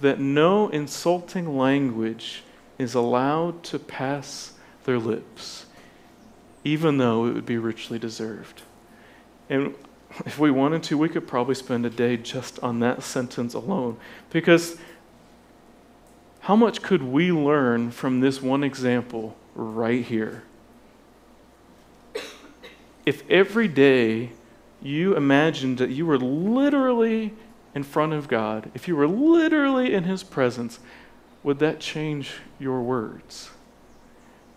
that 0.00 0.20
no 0.20 0.68
insulting 0.68 1.56
language 1.56 2.42
is 2.78 2.94
allowed 2.94 3.62
to 3.62 3.78
pass 3.78 4.52
their 4.84 4.98
lips, 4.98 5.66
even 6.64 6.98
though 6.98 7.26
it 7.26 7.34
would 7.34 7.46
be 7.46 7.58
richly 7.58 7.98
deserved. 7.98 8.62
And 9.48 9.74
if 10.26 10.38
we 10.38 10.50
wanted 10.50 10.82
to, 10.84 10.98
we 10.98 11.08
could 11.08 11.26
probably 11.26 11.54
spend 11.54 11.86
a 11.86 11.90
day 11.90 12.16
just 12.16 12.58
on 12.60 12.80
that 12.80 13.02
sentence 13.02 13.54
alone. 13.54 13.96
Because 14.30 14.76
how 16.40 16.56
much 16.56 16.82
could 16.82 17.02
we 17.02 17.30
learn 17.30 17.90
from 17.90 18.20
this 18.20 18.42
one 18.42 18.64
example 18.64 19.36
right 19.54 20.04
here? 20.04 20.42
If 23.04 23.28
every 23.30 23.68
day 23.68 24.30
you 24.80 25.16
imagined 25.16 25.78
that 25.78 25.90
you 25.90 26.06
were 26.06 26.18
literally 26.18 27.34
in 27.74 27.82
front 27.82 28.12
of 28.12 28.28
God, 28.28 28.70
if 28.74 28.86
you 28.86 28.96
were 28.96 29.08
literally 29.08 29.94
in 29.94 30.04
His 30.04 30.22
presence, 30.22 30.78
would 31.42 31.58
that 31.58 31.80
change 31.80 32.34
your 32.58 32.82
words? 32.82 33.50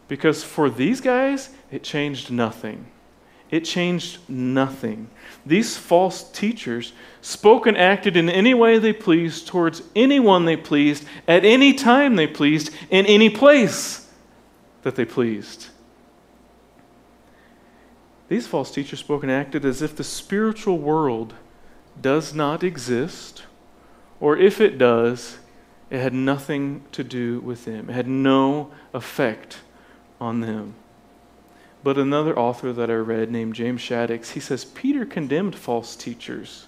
Because 0.07 0.43
for 0.43 0.69
these 0.69 1.01
guys, 1.01 1.49
it 1.71 1.83
changed 1.83 2.31
nothing. 2.31 2.87
It 3.49 3.61
changed 3.61 4.19
nothing. 4.27 5.09
These 5.45 5.77
false 5.77 6.29
teachers 6.31 6.93
spoke 7.21 7.65
and 7.65 7.77
acted 7.77 8.17
in 8.17 8.29
any 8.29 8.53
way 8.53 8.79
they 8.79 8.93
pleased 8.93 9.47
towards 9.47 9.81
anyone 9.95 10.45
they 10.45 10.57
pleased, 10.57 11.05
at 11.27 11.45
any 11.45 11.73
time 11.73 12.15
they 12.15 12.27
pleased, 12.27 12.71
in 12.89 13.05
any 13.05 13.29
place 13.29 14.09
that 14.81 14.95
they 14.95 15.05
pleased. 15.05 15.67
These 18.27 18.47
false 18.47 18.71
teachers 18.71 18.99
spoke 18.99 19.23
and 19.23 19.31
acted 19.31 19.65
as 19.65 19.81
if 19.81 19.95
the 19.95 20.03
spiritual 20.03 20.79
world 20.79 21.33
does 22.01 22.33
not 22.33 22.63
exist, 22.63 23.43
or 24.19 24.37
if 24.37 24.59
it 24.59 24.77
does, 24.77 25.37
it 25.89 25.99
had 25.99 26.13
nothing 26.13 26.83
to 26.91 27.03
do 27.03 27.39
with 27.39 27.65
them. 27.65 27.89
It 27.89 27.93
had 27.93 28.07
no 28.07 28.71
effect 28.93 29.59
on 30.19 30.41
them. 30.41 30.73
But 31.83 31.99
another 31.99 32.37
author 32.37 32.73
that 32.73 32.89
I 32.89 32.95
read 32.95 33.29
named 33.29 33.53
James 33.53 33.81
Shaddix, 33.81 34.31
he 34.31 34.39
says 34.39 34.65
Peter 34.65 35.05
condemned 35.05 35.55
false 35.55 35.95
teachers 35.95 36.65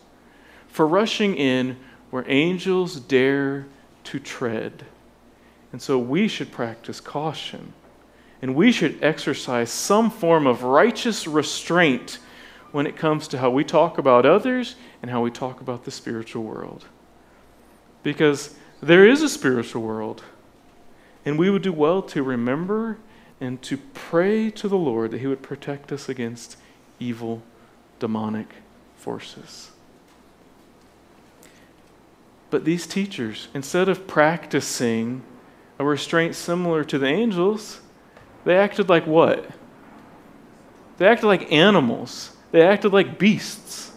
for 0.68 0.86
rushing 0.86 1.36
in 1.36 1.78
where 2.12 2.24
angels 2.28 3.00
dare 3.00 3.66
to 4.04 4.20
tread. 4.20 4.86
And 5.72 5.82
so 5.82 5.98
we 5.98 6.28
should 6.28 6.52
practice 6.52 7.02
caution. 7.02 7.74
And 8.41 8.56
we 8.56 8.72
should 8.72 9.03
exercise 9.03 9.72
some 9.72 10.12
form 10.12 10.46
of 10.46 10.63
righteous 10.63 11.25
restraint 11.27 12.20
when 12.72 12.86
it 12.86 12.96
comes 12.96 13.27
to 13.29 13.39
how 13.39 13.50
we 13.50 13.63
talk 13.63 13.98
about 13.98 14.25
others 14.25 14.75
and 15.01 15.10
how 15.10 15.22
we 15.22 15.32
talk 15.32 15.62
about 15.62 15.86
the 15.86 15.91
spiritual 15.91 16.44
world. 16.44 16.86
Because 18.03 18.56
there 18.82 19.08
is 19.08 19.22
a 19.22 19.29
spiritual 19.29 19.82
world. 19.82 20.24
And 21.25 21.39
we 21.39 21.50
would 21.50 21.63
do 21.63 21.74
well 21.74 22.01
to 22.03 22.24
remember 22.24 23.00
and 23.41 23.62
to 23.63 23.77
pray 23.77 24.50
to 24.51 24.67
the 24.67 24.77
Lord 24.77 25.12
that 25.12 25.20
He 25.20 25.27
would 25.27 25.41
protect 25.41 25.91
us 25.91 26.08
against 26.10 26.58
evil, 27.00 27.41
demonic 28.00 28.48
forces. 28.96 29.72
But 32.50 32.65
these 32.65 32.88
teachers, 32.88 33.50
instead 33.53 33.89
of 33.89 34.08
practicing 34.08 35.22
a 35.79 35.86
restraint 35.86 36.36
similar 36.36 36.84
to 36.86 36.98
the 36.98 37.08
angels, 37.08 37.82
they 38.48 38.56
acted 38.56 38.88
like 38.88 39.06
what? 39.06 39.46
They 41.00 41.06
acted 41.06 41.27
like 41.27 41.51
animals. 41.51 42.32
They 42.51 42.62
acted 42.62 42.94
like 42.94 43.20
beasts, 43.20 43.92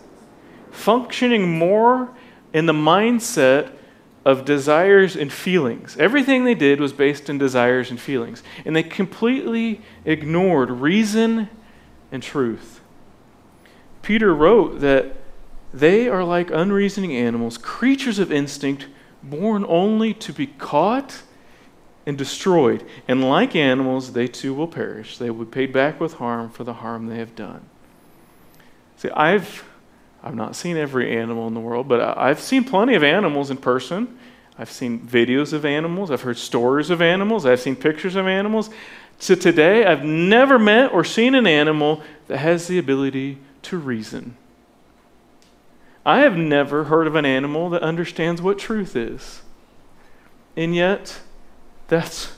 functioning 0.72 1.56
more 1.56 2.12
in 2.52 2.66
the 2.66 2.72
mindset 2.72 3.70
of 4.24 4.44
desires 4.44 5.14
and 5.14 5.32
feelings. 5.32 5.96
Everything 5.98 6.42
they 6.42 6.56
did 6.56 6.80
was 6.80 6.92
based 6.92 7.30
in 7.30 7.38
desires 7.38 7.90
and 7.90 8.00
feelings. 8.00 8.42
And 8.64 8.74
they 8.74 8.82
completely 8.82 9.82
ignored 10.04 10.68
reason 10.68 11.48
and 12.10 12.20
truth. 12.20 12.80
Peter 14.02 14.34
wrote 14.34 14.80
that 14.80 15.14
they 15.72 16.08
are 16.08 16.24
like 16.24 16.50
unreasoning 16.50 17.14
animals, 17.14 17.56
creatures 17.56 18.18
of 18.18 18.32
instinct, 18.32 18.88
born 19.22 19.64
only 19.68 20.12
to 20.14 20.32
be 20.32 20.48
caught 20.48 21.22
and 22.10 22.18
destroyed. 22.18 22.84
And 23.06 23.22
like 23.22 23.54
animals, 23.54 24.14
they 24.14 24.26
too 24.26 24.52
will 24.52 24.66
perish. 24.66 25.16
They 25.16 25.30
will 25.30 25.44
be 25.44 25.50
paid 25.50 25.72
back 25.72 26.00
with 26.00 26.14
harm 26.14 26.50
for 26.50 26.64
the 26.64 26.74
harm 26.74 27.06
they 27.06 27.18
have 27.18 27.36
done. 27.36 27.62
See, 28.96 29.10
I've 29.10 29.64
I've 30.22 30.34
not 30.34 30.56
seen 30.56 30.76
every 30.76 31.16
animal 31.16 31.46
in 31.46 31.54
the 31.54 31.60
world, 31.60 31.88
but 31.88 32.18
I've 32.18 32.40
seen 32.40 32.64
plenty 32.64 32.94
of 32.94 33.04
animals 33.04 33.48
in 33.48 33.56
person. 33.58 34.18
I've 34.58 34.72
seen 34.72 34.98
videos 35.00 35.52
of 35.52 35.64
animals. 35.64 36.10
I've 36.10 36.22
heard 36.22 36.36
stories 36.36 36.90
of 36.90 37.00
animals. 37.00 37.46
I've 37.46 37.60
seen 37.60 37.76
pictures 37.76 38.16
of 38.16 38.26
animals. 38.26 38.70
To 39.20 39.36
today, 39.36 39.86
I've 39.86 40.04
never 40.04 40.58
met 40.58 40.92
or 40.92 41.04
seen 41.04 41.36
an 41.36 41.46
animal 41.46 42.02
that 42.26 42.38
has 42.38 42.66
the 42.66 42.76
ability 42.76 43.38
to 43.62 43.78
reason. 43.78 44.36
I 46.04 46.20
have 46.20 46.36
never 46.36 46.84
heard 46.84 47.06
of 47.06 47.14
an 47.14 47.24
animal 47.24 47.70
that 47.70 47.82
understands 47.82 48.42
what 48.42 48.58
truth 48.58 48.96
is. 48.96 49.42
And 50.56 50.74
yet, 50.74 51.20
that's 51.90 52.32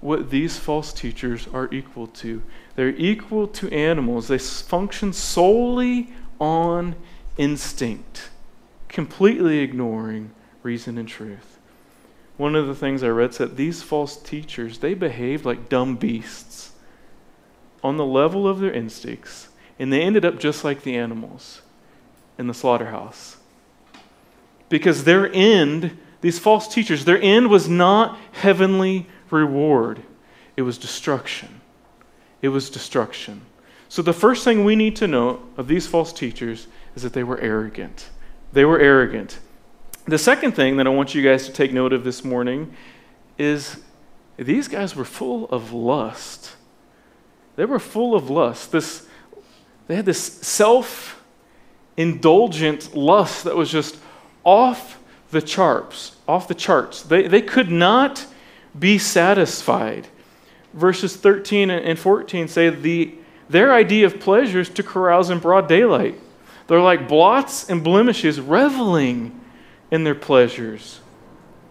what 0.00 0.30
these 0.30 0.58
false 0.58 0.92
teachers 0.92 1.48
are 1.52 1.68
equal 1.72 2.06
to. 2.06 2.42
They're 2.76 2.90
equal 2.90 3.48
to 3.48 3.72
animals. 3.72 4.28
They 4.28 4.38
function 4.38 5.12
solely 5.12 6.12
on 6.38 6.94
instinct, 7.38 8.28
completely 8.88 9.60
ignoring 9.60 10.32
reason 10.62 10.98
and 10.98 11.08
truth. 11.08 11.58
One 12.36 12.54
of 12.54 12.66
the 12.66 12.74
things 12.74 13.02
I 13.02 13.08
read 13.08 13.32
said 13.32 13.56
these 13.56 13.82
false 13.82 14.16
teachers, 14.16 14.78
they 14.78 14.92
behaved 14.92 15.44
like 15.46 15.68
dumb 15.68 15.96
beasts 15.96 16.72
on 17.82 17.96
the 17.96 18.04
level 18.04 18.46
of 18.46 18.60
their 18.60 18.72
instincts, 18.72 19.48
and 19.78 19.92
they 19.92 20.02
ended 20.02 20.24
up 20.24 20.38
just 20.38 20.64
like 20.64 20.82
the 20.82 20.96
animals 20.96 21.62
in 22.38 22.46
the 22.46 22.54
slaughterhouse. 22.54 23.38
Because 24.68 25.04
their 25.04 25.32
end, 25.32 25.96
these 26.24 26.38
false 26.38 26.66
teachers, 26.66 27.04
their 27.04 27.20
end 27.20 27.50
was 27.50 27.68
not 27.68 28.18
heavenly 28.32 29.06
reward, 29.28 30.00
it 30.56 30.62
was 30.62 30.78
destruction. 30.78 31.60
It 32.40 32.48
was 32.48 32.70
destruction. 32.70 33.42
So, 33.90 34.00
the 34.00 34.14
first 34.14 34.42
thing 34.42 34.64
we 34.64 34.74
need 34.74 34.96
to 34.96 35.06
know 35.06 35.42
of 35.58 35.68
these 35.68 35.86
false 35.86 36.14
teachers 36.14 36.66
is 36.96 37.02
that 37.02 37.12
they 37.12 37.24
were 37.24 37.38
arrogant. 37.40 38.08
They 38.54 38.64
were 38.64 38.80
arrogant. 38.80 39.38
The 40.06 40.16
second 40.16 40.52
thing 40.52 40.78
that 40.78 40.86
I 40.86 40.90
want 40.90 41.14
you 41.14 41.22
guys 41.22 41.44
to 41.44 41.52
take 41.52 41.74
note 41.74 41.92
of 41.92 42.04
this 42.04 42.24
morning 42.24 42.74
is 43.36 43.82
these 44.38 44.66
guys 44.66 44.96
were 44.96 45.04
full 45.04 45.46
of 45.50 45.74
lust. 45.74 46.56
They 47.56 47.66
were 47.66 47.78
full 47.78 48.14
of 48.14 48.30
lust. 48.30 48.72
This, 48.72 49.06
they 49.88 49.96
had 49.96 50.06
this 50.06 50.22
self 50.22 51.22
indulgent 51.98 52.96
lust 52.96 53.44
that 53.44 53.56
was 53.56 53.70
just 53.70 53.98
off 54.42 54.98
the 55.30 55.42
charts. 55.42 56.13
Off 56.26 56.48
the 56.48 56.54
charts. 56.54 57.02
They, 57.02 57.28
they 57.28 57.42
could 57.42 57.70
not 57.70 58.26
be 58.78 58.98
satisfied. 58.98 60.08
Verses 60.72 61.16
13 61.16 61.70
and 61.70 61.98
14 61.98 62.48
say 62.48 62.70
the, 62.70 63.14
their 63.48 63.72
idea 63.72 64.06
of 64.06 64.18
pleasure 64.20 64.60
is 64.60 64.68
to 64.70 64.82
carouse 64.82 65.30
in 65.30 65.38
broad 65.38 65.68
daylight. 65.68 66.18
They're 66.66 66.80
like 66.80 67.08
blots 67.08 67.68
and 67.68 67.84
blemishes, 67.84 68.40
reveling 68.40 69.40
in 69.90 70.04
their 70.04 70.14
pleasures 70.14 71.00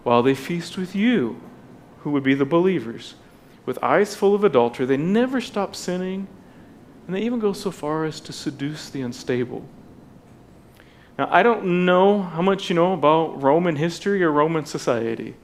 while 0.04 0.22
they 0.22 0.36
feast 0.36 0.78
with 0.78 0.96
you, 0.96 1.42
who 2.00 2.12
would 2.12 2.24
be 2.24 2.34
the 2.34 2.46
believers. 2.46 3.16
With 3.66 3.82
eyes 3.84 4.16
full 4.16 4.36
of 4.36 4.44
adultery, 4.44 4.86
they 4.86 4.98
never 4.98 5.42
stop 5.42 5.76
sinning, 5.76 6.28
and 7.08 7.16
they 7.16 7.22
even 7.22 7.40
go 7.40 7.54
so 7.54 7.72
far 7.72 8.06
as 8.06 8.20
to 8.22 8.34
seduce 8.34 8.90
the 8.90 9.02
unstable. 9.02 9.66
Now, 11.18 11.28
I 11.32 11.44
don't 11.44 11.86
know 11.86 12.22
how 12.22 12.42
much 12.42 12.70
you 12.70 12.76
know 12.76 12.94
about 12.94 13.42
Roman 13.42 13.76
history 13.76 14.24
or 14.24 14.32
Roman 14.32 14.66
society. 14.66 15.36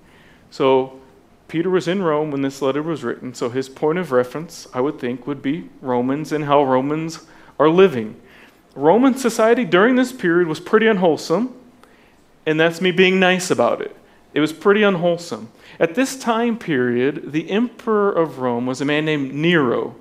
So, 0.50 1.00
Peter 1.48 1.70
was 1.70 1.88
in 1.88 2.02
Rome 2.02 2.32
when 2.32 2.44
this 2.44 2.62
letter 2.62 2.82
was 2.84 3.04
written, 3.04 3.34
so 3.34 3.50
his 3.50 3.70
point 3.70 3.98
of 3.98 4.12
reference, 4.12 4.68
I 4.74 4.82
would 4.82 5.00
think, 5.00 5.26
would 5.26 5.42
be 5.42 5.70
Romans 5.82 6.32
and 6.32 6.46
how 6.46 6.64
Romans 6.64 7.26
are 7.60 7.70
living. 7.70 8.20
Roman 8.76 9.16
society 9.16 9.66
during 9.66 9.96
this 9.96 10.14
period 10.14 10.48
was 10.48 10.60
pretty 10.60 10.88
unwholesome, 10.88 11.54
and 12.46 12.60
that's 12.60 12.82
me 12.82 12.92
being 12.92 13.20
nice 13.20 13.50
about 13.50 13.82
it. 13.82 13.96
It 14.34 14.42
was 14.42 14.54
pretty 14.54 14.84
unwholesome. 14.84 15.52
At 15.80 15.96
this 15.96 16.18
time 16.18 16.58
period, 16.58 17.32
the 17.32 17.50
emperor 17.50 18.12
of 18.12 18.40
Rome 18.40 18.68
was 18.68 18.80
a 18.80 18.86
man 18.86 19.06
named 19.06 19.34
Nero. 19.34 19.96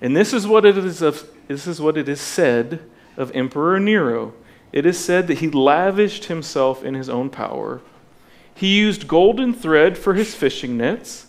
And 0.00 0.16
this 0.16 0.32
is 0.32 0.46
what 0.46 0.64
it 0.64 0.78
is, 0.78 1.02
of, 1.02 1.28
this 1.48 1.66
is, 1.66 1.80
what 1.80 1.98
it 1.98 2.08
is 2.08 2.20
said 2.20 2.80
of 3.16 3.30
Emperor 3.34 3.78
Nero. 3.78 4.34
It 4.72 4.86
is 4.86 4.98
said 4.98 5.26
that 5.26 5.38
he 5.38 5.50
lavished 5.50 6.26
himself 6.26 6.84
in 6.84 6.94
his 6.94 7.08
own 7.08 7.30
power. 7.30 7.82
He 8.54 8.78
used 8.78 9.08
golden 9.08 9.52
thread 9.54 9.98
for 9.98 10.14
his 10.14 10.34
fishing 10.34 10.76
nets. 10.76 11.26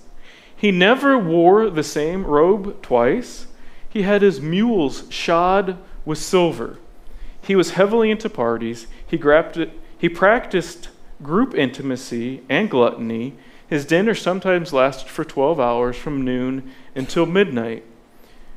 He 0.56 0.72
never 0.72 1.18
wore 1.18 1.70
the 1.70 1.84
same 1.84 2.26
robe 2.26 2.82
twice. 2.82 3.48
He 3.90 4.04
had 4.04 4.22
his 4.22 4.40
mules 4.40 5.04
shod 5.10 5.78
with 6.06 6.18
silver. 6.18 6.80
He 7.42 7.56
was 7.56 7.72
heavily 7.72 8.10
into 8.10 8.30
parties. 8.30 8.88
He, 9.06 9.18
grabbed, 9.18 9.70
he 9.98 10.10
practiced 10.10 10.90
group 11.22 11.54
intimacy 11.54 12.44
and 12.50 12.70
gluttony. 12.70 13.36
His 13.68 13.86
dinner 13.86 14.16
sometimes 14.16 14.74
lasted 14.74 15.10
for 15.10 15.26
12 15.26 15.60
hours 15.60 15.96
from 15.96 16.24
noon 16.24 16.72
until 16.96 17.26
midnight. 17.26 17.84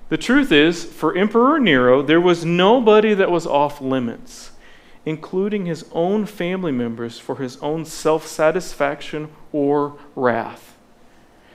The 0.08 0.16
truth 0.16 0.52
is, 0.52 0.84
for 0.84 1.16
Emperor 1.16 1.58
Nero, 1.58 2.00
there 2.00 2.20
was 2.20 2.44
nobody 2.44 3.12
that 3.14 3.30
was 3.30 3.46
off 3.46 3.80
limits, 3.80 4.52
including 5.04 5.66
his 5.66 5.84
own 5.92 6.26
family 6.26 6.70
members, 6.70 7.18
for 7.18 7.36
his 7.36 7.56
own 7.58 7.84
self 7.84 8.26
satisfaction 8.26 9.28
or 9.52 9.98
wrath. 10.14 10.76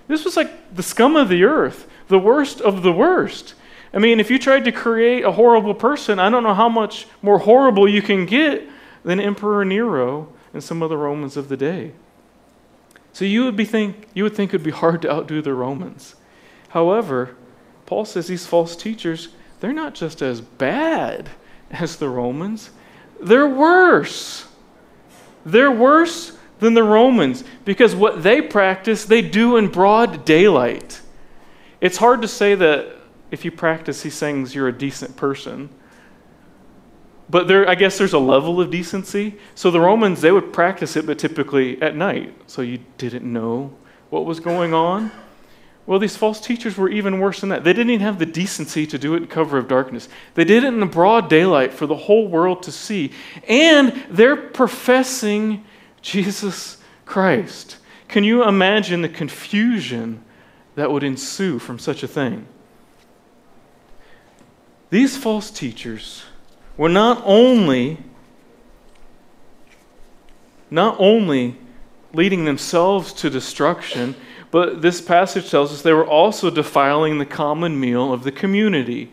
This 0.07 0.25
was 0.25 0.35
like 0.35 0.75
the 0.75 0.83
scum 0.83 1.15
of 1.15 1.29
the 1.29 1.45
earth, 1.45 1.87
the 2.09 2.19
worst 2.19 2.59
of 2.59 2.83
the 2.83 2.91
worst. 2.91 3.53
I 3.93 3.99
mean, 3.99 4.19
if 4.19 4.29
you 4.29 4.37
tried 4.37 4.65
to 4.65 4.71
create 4.71 5.23
a 5.23 5.31
horrible 5.31 5.73
person, 5.73 6.19
I 6.19 6.29
don't 6.29 6.43
know 6.43 6.53
how 6.53 6.69
much 6.69 7.07
more 7.21 7.39
horrible 7.39 7.87
you 7.87 8.01
can 8.01 8.25
get 8.25 8.67
than 9.03 9.19
Emperor 9.19 9.63
Nero 9.63 10.27
and 10.53 10.63
some 10.63 10.81
of 10.81 10.89
the 10.89 10.97
Romans 10.97 11.37
of 11.37 11.47
the 11.47 11.57
day. 11.57 11.93
So 13.13 13.25
you 13.25 13.45
would, 13.45 13.55
be 13.55 13.65
think, 13.65 14.07
you 14.13 14.23
would 14.23 14.35
think 14.35 14.53
it 14.53 14.57
would 14.57 14.65
be 14.65 14.71
hard 14.71 15.01
to 15.03 15.11
outdo 15.11 15.41
the 15.41 15.53
Romans. 15.53 16.15
However, 16.69 17.35
Paul 17.91 18.05
says 18.05 18.27
these 18.27 18.47
false 18.47 18.77
teachers, 18.77 19.27
they're 19.59 19.73
not 19.73 19.93
just 19.93 20.21
as 20.21 20.39
bad 20.39 21.29
as 21.69 21.97
the 21.97 22.07
Romans, 22.07 22.69
they're 23.19 23.49
worse. 23.49 24.47
They're 25.45 25.69
worse 25.69 26.37
than 26.59 26.73
the 26.73 26.83
Romans 26.83 27.43
because 27.65 27.93
what 27.93 28.23
they 28.23 28.41
practice, 28.41 29.03
they 29.03 29.21
do 29.21 29.57
in 29.57 29.67
broad 29.67 30.23
daylight. 30.23 31.01
It's 31.81 31.97
hard 31.97 32.21
to 32.21 32.29
say 32.29 32.55
that 32.55 32.95
if 33.29 33.43
you 33.43 33.51
practice 33.51 34.03
these 34.03 34.17
things, 34.17 34.55
you're 34.55 34.69
a 34.69 34.77
decent 34.77 35.17
person. 35.17 35.67
But 37.29 37.49
there, 37.49 37.67
I 37.67 37.75
guess 37.75 37.97
there's 37.97 38.13
a 38.13 38.19
level 38.19 38.61
of 38.61 38.71
decency. 38.71 39.37
So 39.53 39.69
the 39.69 39.81
Romans, 39.81 40.21
they 40.21 40.31
would 40.31 40.53
practice 40.53 40.95
it, 40.95 41.05
but 41.05 41.19
typically 41.19 41.81
at 41.81 41.97
night. 41.97 42.33
So 42.47 42.61
you 42.61 42.79
didn't 42.97 43.25
know 43.25 43.73
what 44.09 44.23
was 44.23 44.39
going 44.39 44.73
on. 44.73 45.11
Well, 45.85 45.99
these 45.99 46.15
false 46.15 46.39
teachers 46.39 46.77
were 46.77 46.89
even 46.89 47.19
worse 47.19 47.41
than 47.41 47.49
that. 47.49 47.63
They 47.63 47.73
didn't 47.73 47.89
even 47.89 48.05
have 48.05 48.19
the 48.19 48.25
decency 48.25 48.85
to 48.87 48.97
do 48.97 49.13
it 49.15 49.23
in 49.23 49.27
cover 49.27 49.57
of 49.57 49.67
darkness. 49.67 50.07
They 50.35 50.43
did 50.43 50.63
it 50.63 50.67
in 50.67 50.79
the 50.79 50.85
broad 50.85 51.29
daylight 51.29 51.73
for 51.73 51.87
the 51.87 51.95
whole 51.95 52.27
world 52.27 52.63
to 52.63 52.71
see. 52.71 53.11
And 53.47 54.05
they're 54.09 54.35
professing 54.35 55.65
Jesus 56.01 56.77
Christ. 57.05 57.77
Can 58.07 58.23
you 58.23 58.43
imagine 58.43 59.01
the 59.01 59.09
confusion 59.09 60.23
that 60.75 60.91
would 60.91 61.03
ensue 61.03 61.59
from 61.59 61.79
such 61.79 62.03
a 62.03 62.07
thing? 62.07 62.45
These 64.91 65.17
false 65.17 65.49
teachers 65.49 66.23
were 66.77 66.89
not 66.89 67.21
only 67.25 67.97
not 70.69 70.95
only 70.99 71.57
leading 72.13 72.45
themselves 72.45 73.11
to 73.11 73.29
destruction, 73.29 74.15
but 74.51 74.81
this 74.81 75.01
passage 75.01 75.49
tells 75.49 75.73
us 75.73 75.81
they 75.81 75.93
were 75.93 76.05
also 76.05 76.49
defiling 76.49 77.17
the 77.17 77.25
common 77.25 77.79
meal 77.79 78.11
of 78.11 78.23
the 78.23 78.31
community. 78.31 79.11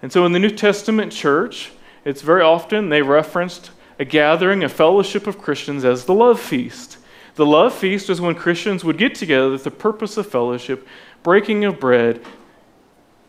And 0.00 0.12
so 0.12 0.24
in 0.24 0.32
the 0.32 0.38
New 0.38 0.50
Testament 0.50 1.12
church, 1.12 1.72
it's 2.04 2.22
very 2.22 2.42
often 2.42 2.88
they 2.88 3.02
referenced 3.02 3.72
a 3.98 4.04
gathering, 4.04 4.62
a 4.62 4.68
fellowship 4.68 5.26
of 5.26 5.38
Christians 5.38 5.84
as 5.84 6.04
the 6.04 6.14
love 6.14 6.40
feast. 6.40 6.98
The 7.34 7.46
love 7.46 7.74
feast 7.74 8.08
was 8.08 8.20
when 8.20 8.36
Christians 8.36 8.84
would 8.84 8.98
get 8.98 9.14
together 9.14 9.50
with 9.50 9.64
the 9.64 9.70
purpose 9.70 10.16
of 10.16 10.28
fellowship, 10.28 10.86
breaking 11.22 11.64
of 11.64 11.80
bread, 11.80 12.24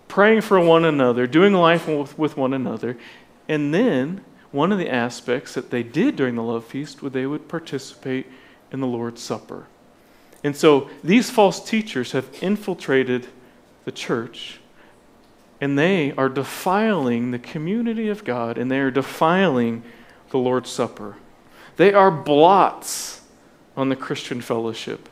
praying 0.07 0.41
for 0.41 0.59
one 0.59 0.85
another, 0.85 1.25
doing 1.27 1.53
life 1.53 1.87
with, 1.87 2.17
with 2.17 2.37
one 2.37 2.53
another. 2.53 2.97
And 3.47 3.73
then 3.73 4.23
one 4.51 4.71
of 4.71 4.77
the 4.77 4.89
aspects 4.89 5.53
that 5.55 5.71
they 5.71 5.83
did 5.83 6.15
during 6.15 6.35
the 6.35 6.43
love 6.43 6.65
feast 6.65 7.01
was 7.01 7.13
they 7.13 7.25
would 7.25 7.47
participate 7.47 8.27
in 8.71 8.79
the 8.79 8.87
Lord's 8.87 9.21
Supper. 9.21 9.67
And 10.43 10.55
so 10.55 10.89
these 11.03 11.29
false 11.29 11.63
teachers 11.63 12.13
have 12.13 12.29
infiltrated 12.41 13.27
the 13.85 13.91
church 13.91 14.59
and 15.61 15.77
they 15.77 16.13
are 16.13 16.29
defiling 16.29 17.31
the 17.31 17.39
community 17.39 18.07
of 18.07 18.23
God 18.23 18.57
and 18.57 18.71
they 18.71 18.79
are 18.79 18.91
defiling 18.91 19.83
the 20.31 20.37
Lord's 20.37 20.69
Supper. 20.69 21.15
They 21.75 21.93
are 21.93 22.11
blots 22.11 23.21
on 23.75 23.89
the 23.89 23.95
Christian 23.95 24.41
fellowship. 24.41 25.09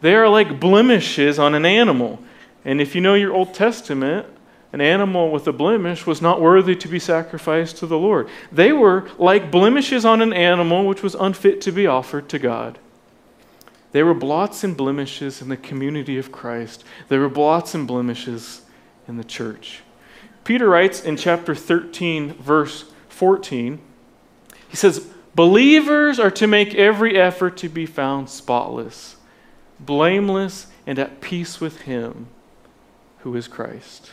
They 0.00 0.14
are 0.14 0.28
like 0.28 0.60
blemishes 0.60 1.38
on 1.38 1.54
an 1.54 1.64
animal. 1.64 2.22
And 2.64 2.80
if 2.80 2.94
you 2.94 3.00
know 3.00 3.14
your 3.14 3.32
Old 3.32 3.54
Testament, 3.54 4.26
an 4.72 4.80
animal 4.80 5.30
with 5.30 5.46
a 5.46 5.52
blemish 5.52 6.06
was 6.06 6.20
not 6.20 6.40
worthy 6.40 6.74
to 6.74 6.88
be 6.88 6.98
sacrificed 6.98 7.76
to 7.78 7.86
the 7.86 7.98
Lord. 7.98 8.28
They 8.50 8.72
were 8.72 9.08
like 9.18 9.50
blemishes 9.50 10.04
on 10.04 10.20
an 10.20 10.32
animal 10.32 10.84
which 10.86 11.02
was 11.02 11.14
unfit 11.14 11.60
to 11.62 11.72
be 11.72 11.86
offered 11.86 12.28
to 12.30 12.38
God. 12.38 12.78
They 13.94 14.02
were 14.02 14.12
blots 14.12 14.64
and 14.64 14.76
blemishes 14.76 15.40
in 15.40 15.48
the 15.48 15.56
community 15.56 16.18
of 16.18 16.32
Christ. 16.32 16.82
They 17.08 17.16
were 17.16 17.28
blots 17.28 17.76
and 17.76 17.86
blemishes 17.86 18.62
in 19.06 19.18
the 19.18 19.22
church. 19.22 19.82
Peter 20.42 20.68
writes 20.68 21.04
in 21.04 21.16
chapter 21.16 21.54
13, 21.54 22.32
verse 22.34 22.86
14, 23.08 23.78
he 24.68 24.76
says, 24.76 25.06
Believers 25.36 26.18
are 26.18 26.32
to 26.32 26.48
make 26.48 26.74
every 26.74 27.16
effort 27.16 27.56
to 27.58 27.68
be 27.68 27.86
found 27.86 28.28
spotless, 28.28 29.14
blameless, 29.78 30.66
and 30.88 30.98
at 30.98 31.20
peace 31.20 31.60
with 31.60 31.82
Him 31.82 32.26
who 33.18 33.36
is 33.36 33.46
Christ. 33.46 34.10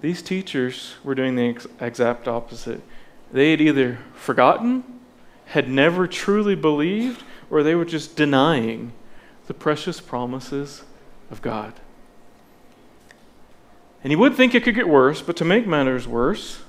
These 0.00 0.22
teachers 0.22 0.94
were 1.04 1.14
doing 1.14 1.36
the 1.36 1.58
exact 1.78 2.26
opposite. 2.26 2.80
They 3.30 3.50
had 3.50 3.60
either 3.60 3.98
forgotten 4.14 5.01
had 5.52 5.68
never 5.68 6.06
truly 6.06 6.54
believed, 6.54 7.22
or 7.50 7.62
they 7.62 7.74
were 7.74 7.84
just 7.84 8.16
denying 8.16 8.90
the 9.48 9.52
precious 9.52 10.00
promises 10.00 10.82
of 11.30 11.42
God. 11.42 11.74
And 14.02 14.10
you 14.10 14.18
would 14.18 14.34
think 14.34 14.54
it 14.54 14.64
could 14.64 14.74
get 14.74 14.88
worse, 14.88 15.20
but 15.20 15.36
to 15.36 15.44
make 15.44 15.66
matters 15.66 16.08
worse, 16.08 16.62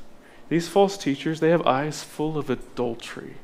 these 0.49 0.67
false 0.67 0.97
teachers, 0.97 1.39
they 1.39 1.49
have 1.49 1.65
eyes 1.65 2.03
full 2.03 2.37
of 2.37 2.49
adultery. 2.49 3.35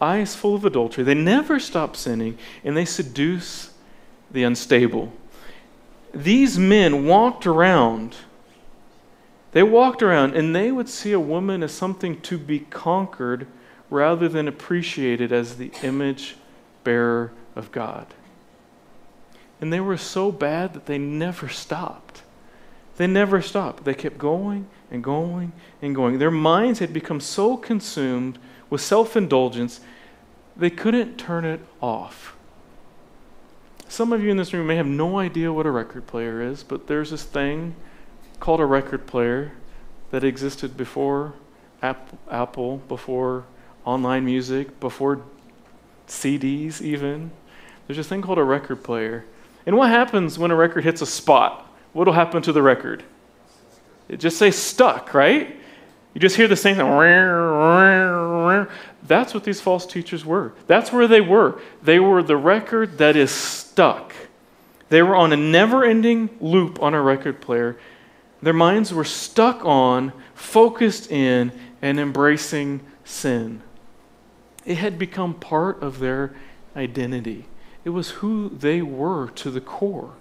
Eyes 0.00 0.36
full 0.36 0.54
of 0.54 0.64
adultery. 0.64 1.02
They 1.02 1.14
never 1.14 1.58
stop 1.58 1.96
sinning, 1.96 2.38
and 2.62 2.76
they 2.76 2.84
seduce 2.84 3.74
the 4.30 4.44
unstable. 4.44 5.12
These 6.14 6.56
men 6.56 7.04
walked 7.04 7.48
around. 7.48 8.14
They 9.50 9.64
walked 9.64 10.04
around, 10.04 10.36
and 10.36 10.54
they 10.54 10.70
would 10.70 10.88
see 10.88 11.10
a 11.10 11.18
woman 11.18 11.64
as 11.64 11.72
something 11.72 12.20
to 12.20 12.38
be 12.38 12.60
conquered 12.60 13.48
rather 13.94 14.28
than 14.28 14.48
appreciated 14.48 15.32
as 15.32 15.56
the 15.56 15.70
image 15.84 16.34
bearer 16.82 17.32
of 17.54 17.70
God. 17.70 18.06
And 19.60 19.72
they 19.72 19.78
were 19.78 19.96
so 19.96 20.32
bad 20.32 20.74
that 20.74 20.86
they 20.86 20.98
never 20.98 21.48
stopped. 21.48 22.22
They 22.96 23.06
never 23.06 23.40
stopped. 23.40 23.84
They 23.84 23.94
kept 23.94 24.18
going 24.18 24.66
and 24.90 25.02
going 25.02 25.52
and 25.80 25.94
going. 25.94 26.18
Their 26.18 26.32
minds 26.32 26.80
had 26.80 26.92
become 26.92 27.20
so 27.20 27.56
consumed 27.56 28.38
with 28.68 28.80
self 28.80 29.16
indulgence, 29.16 29.80
they 30.56 30.70
couldn't 30.70 31.16
turn 31.16 31.44
it 31.44 31.60
off. 31.80 32.36
Some 33.88 34.12
of 34.12 34.22
you 34.22 34.30
in 34.30 34.36
this 34.36 34.52
room 34.52 34.66
may 34.66 34.76
have 34.76 34.86
no 34.86 35.18
idea 35.18 35.52
what 35.52 35.66
a 35.66 35.70
record 35.70 36.08
player 36.08 36.42
is, 36.42 36.64
but 36.64 36.88
there's 36.88 37.10
this 37.10 37.22
thing 37.22 37.76
called 38.40 38.60
a 38.60 38.66
record 38.66 39.06
player 39.06 39.52
that 40.10 40.24
existed 40.24 40.76
before 40.76 41.34
Apple, 41.82 42.78
before 42.88 43.44
online 43.84 44.24
music, 44.24 44.80
before 44.80 45.22
CDs, 46.06 46.80
even. 46.80 47.30
There's 47.86 47.98
a 47.98 48.04
thing 48.04 48.22
called 48.22 48.38
a 48.38 48.44
record 48.44 48.82
player. 48.82 49.24
And 49.66 49.76
what 49.76 49.90
happens 49.90 50.38
when 50.38 50.50
a 50.50 50.56
record 50.56 50.84
hits 50.84 51.02
a 51.02 51.06
spot? 51.06 51.66
What 51.92 52.06
will 52.06 52.14
happen 52.14 52.42
to 52.42 52.52
the 52.52 52.62
record? 52.62 53.02
It 54.08 54.18
just 54.20 54.38
says 54.38 54.56
stuck, 54.56 55.14
right? 55.14 55.56
You 56.12 56.20
just 56.20 56.36
hear 56.36 56.48
the 56.48 56.56
same 56.56 56.76
thing. 56.76 56.86
That's 59.02 59.34
what 59.34 59.44
these 59.44 59.60
false 59.60 59.86
teachers 59.86 60.24
were. 60.24 60.52
That's 60.66 60.92
where 60.92 61.08
they 61.08 61.20
were. 61.20 61.60
They 61.82 61.98
were 61.98 62.22
the 62.22 62.36
record 62.36 62.98
that 62.98 63.16
is 63.16 63.30
stuck. 63.30 64.14
They 64.90 65.02
were 65.02 65.16
on 65.16 65.32
a 65.32 65.36
never 65.36 65.84
ending 65.84 66.30
loop 66.40 66.80
on 66.82 66.94
a 66.94 67.02
record 67.02 67.40
player. 67.40 67.76
Their 68.42 68.52
minds 68.52 68.92
were 68.92 69.04
stuck 69.04 69.64
on, 69.64 70.12
focused 70.34 71.10
in, 71.10 71.50
and 71.82 71.98
embracing 71.98 72.80
sin. 73.04 73.62
It 74.66 74.76
had 74.76 74.98
become 74.98 75.34
part 75.34 75.82
of 75.82 75.98
their 75.98 76.34
identity. 76.76 77.46
It 77.84 77.90
was 77.90 78.10
who 78.10 78.48
they 78.48 78.82
were 78.82 79.28
to 79.30 79.50
the 79.50 79.60
core. 79.60 80.14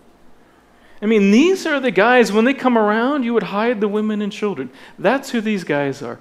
I 1.02 1.06
mean, 1.06 1.32
these 1.32 1.66
are 1.66 1.80
the 1.80 1.92
guys, 1.92 2.32
when 2.32 2.46
they 2.46 2.54
come 2.54 2.78
around, 2.78 3.24
you 3.24 3.34
would 3.34 3.44
hide 3.44 3.82
the 3.82 3.88
women 3.88 4.22
and 4.22 4.32
children. 4.32 4.70
That's 4.98 5.32
who 5.32 5.42
these 5.42 5.64
guys 5.64 6.02
are. 6.02 6.20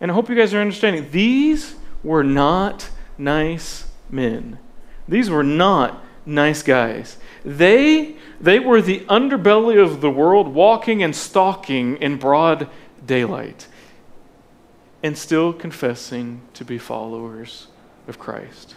And 0.00 0.10
I 0.10 0.14
hope 0.14 0.28
you 0.28 0.36
guys 0.36 0.54
are 0.54 0.60
understanding. 0.60 1.10
These 1.10 1.74
were 2.02 2.24
not 2.24 2.88
nice 3.18 3.86
men. 4.10 4.58
These 5.06 5.28
were 5.28 5.42
not 5.42 6.02
nice 6.24 6.62
guys. 6.62 7.18
They, 7.44 8.16
they 8.40 8.58
were 8.58 8.80
the 8.80 9.00
underbelly 9.00 9.82
of 9.82 10.00
the 10.00 10.10
world, 10.10 10.48
walking 10.48 11.02
and 11.02 11.14
stalking 11.14 11.96
in 11.96 12.16
broad 12.16 12.68
daylight 13.04 13.66
and 15.02 15.16
still 15.16 15.52
confessing 15.52 16.40
to 16.54 16.64
be 16.64 16.78
followers 16.78 17.68
of 18.06 18.18
Christ. 18.18 18.76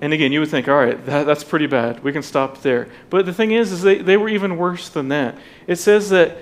And 0.00 0.12
again, 0.12 0.32
you 0.32 0.40
would 0.40 0.48
think, 0.48 0.66
all 0.66 0.76
right, 0.76 1.04
that, 1.06 1.26
that's 1.26 1.44
pretty 1.44 1.66
bad. 1.66 2.02
We 2.02 2.12
can 2.12 2.22
stop 2.22 2.62
there. 2.62 2.88
But 3.08 3.24
the 3.24 3.32
thing 3.32 3.52
is, 3.52 3.70
is 3.70 3.82
they, 3.82 3.98
they 3.98 4.16
were 4.16 4.28
even 4.28 4.56
worse 4.56 4.88
than 4.88 5.08
that. 5.08 5.38
It 5.68 5.76
says 5.76 6.10
that 6.10 6.38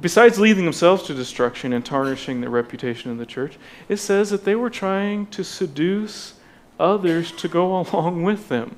besides 0.00 0.38
leading 0.38 0.64
themselves 0.64 1.04
to 1.04 1.14
destruction 1.14 1.72
and 1.72 1.84
tarnishing 1.84 2.40
the 2.40 2.48
reputation 2.48 3.10
of 3.10 3.18
the 3.18 3.26
church, 3.26 3.58
it 3.88 3.96
says 3.96 4.30
that 4.30 4.44
they 4.44 4.54
were 4.54 4.70
trying 4.70 5.26
to 5.28 5.44
seduce 5.44 6.34
others 6.78 7.32
to 7.32 7.48
go 7.48 7.80
along 7.80 8.22
with 8.22 8.48
them. 8.48 8.76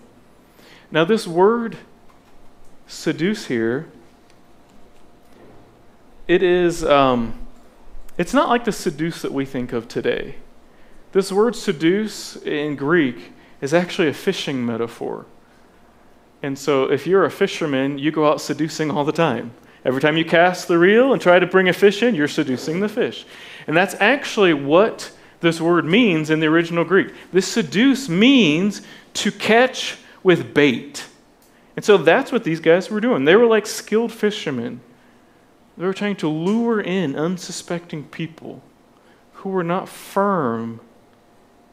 Now, 0.91 1.05
this 1.05 1.27
word 1.27 1.79
seduce 2.87 3.47
here, 3.47 3.89
it 6.29 6.43
is, 6.43 6.85
um, 6.85 7.42
it's 8.19 8.35
not 8.35 8.49
like 8.49 8.65
the 8.65 8.73
seduce 8.73 9.23
that 9.23 9.33
we 9.33 9.45
think 9.45 9.73
of 9.73 9.89
today. 9.89 10.37
This 11.13 11.33
word 11.33 11.57
seduce 11.57 12.37
in 12.37 12.77
Greek 12.77 13.33
is 13.61 13.75
actually 13.75 14.09
a 14.09 14.15
fishing 14.15 14.65
metaphor. 14.65 15.27
And 16.43 16.59
so, 16.59 16.91
if 16.91 17.07
you're 17.07 17.25
a 17.25 17.31
fisherman, 17.31 17.99
you 17.99 18.11
go 18.11 18.29
out 18.29 18.41
seducing 18.41 18.91
all 18.91 19.05
the 19.05 19.13
time. 19.13 19.53
Every 19.85 20.01
time 20.01 20.17
you 20.17 20.25
cast 20.25 20.69
the 20.69 20.79
reel 20.79 21.13
and 21.13 21.21
try 21.21 21.39
to 21.39 21.47
bring 21.47 21.69
a 21.69 21.73
fish 21.73 22.03
in, 22.03 22.15
you're 22.15 22.29
seducing 22.29 22.81
the 22.81 22.89
fish. 22.89 23.25
And 23.67 23.77
that's 23.77 23.95
actually 24.01 24.55
what 24.55 25.11
this 25.41 25.61
word 25.61 25.85
means 25.85 26.31
in 26.31 26.41
the 26.41 26.47
original 26.47 26.85
Greek. 26.85 27.13
This 27.33 27.47
seduce 27.47 28.09
means 28.09 28.83
to 29.15 29.33
catch 29.33 29.99
with 30.23 30.55
bait. 30.55 31.05
And 31.77 31.85
so 31.85 31.97
that's 31.97 32.31
what 32.31 32.45
these 32.45 32.61
guys 32.61 32.91
were 32.91 33.01
doing. 33.01 33.25
They 33.25 33.37
were 33.37 33.47
like 33.47 33.67
skilled 33.67 34.13
fishermen. 34.13 34.81
They 35.83 35.89
were 35.89 35.95
trying 35.95 36.15
to 36.19 36.29
lure 36.29 36.81
in 36.81 37.17
unsuspecting 37.17 38.05
people 38.05 38.63
who 39.33 39.49
were 39.49 39.65
not 39.65 39.89
firm 39.89 40.81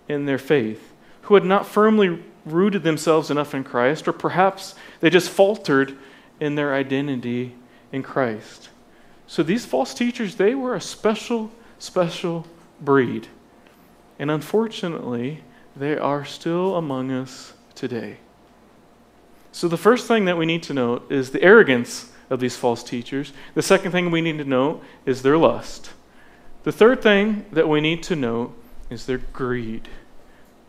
in 0.08 0.26
their 0.26 0.40
faith, 0.40 0.94
who 1.22 1.36
had 1.36 1.46
not 1.46 1.68
firmly 1.68 2.24
rooted 2.44 2.82
themselves 2.82 3.30
enough 3.30 3.54
in 3.54 3.64
Christ, 3.64 4.08
or 4.08 4.14
perhaps 4.14 4.74
they 5.00 5.12
just 5.12 5.30
faltered 5.30 5.96
in 6.40 6.56
their 6.56 6.74
identity 6.74 7.54
in 7.92 8.02
Christ. 8.02 8.70
So 9.28 9.44
these 9.44 9.68
false 9.68 9.94
teachers, 9.94 10.38
they 10.38 10.56
were 10.56 10.74
a 10.74 10.82
special, 10.82 11.52
special 11.78 12.48
breed. 12.82 13.28
And 14.18 14.32
unfortunately, 14.32 15.44
they 15.76 15.96
are 16.00 16.26
still 16.26 16.78
among 16.78 17.12
us 17.12 17.54
today. 17.76 18.18
So 19.52 19.68
the 19.68 19.78
first 19.78 20.08
thing 20.08 20.26
that 20.26 20.38
we 20.40 20.48
need 20.48 20.64
to 20.64 20.74
note 20.74 21.12
is 21.12 21.30
the 21.30 21.44
arrogance 21.44 22.10
of 22.30 22.40
these 22.40 22.56
false 22.56 22.84
teachers. 22.84 23.34
The 23.56 23.62
second 23.62 23.92
thing 23.92 24.12
we 24.12 24.22
need 24.22 24.38
to 24.38 24.44
know 24.44 24.82
is 25.06 25.22
their 25.22 25.38
lust. 25.38 25.92
The 26.64 26.72
third 26.72 27.02
thing 27.02 27.46
that 27.52 27.70
we 27.70 27.82
need 27.82 28.04
to 28.04 28.16
know 28.16 28.54
is 28.90 29.06
their 29.06 29.18
greed. 29.18 29.88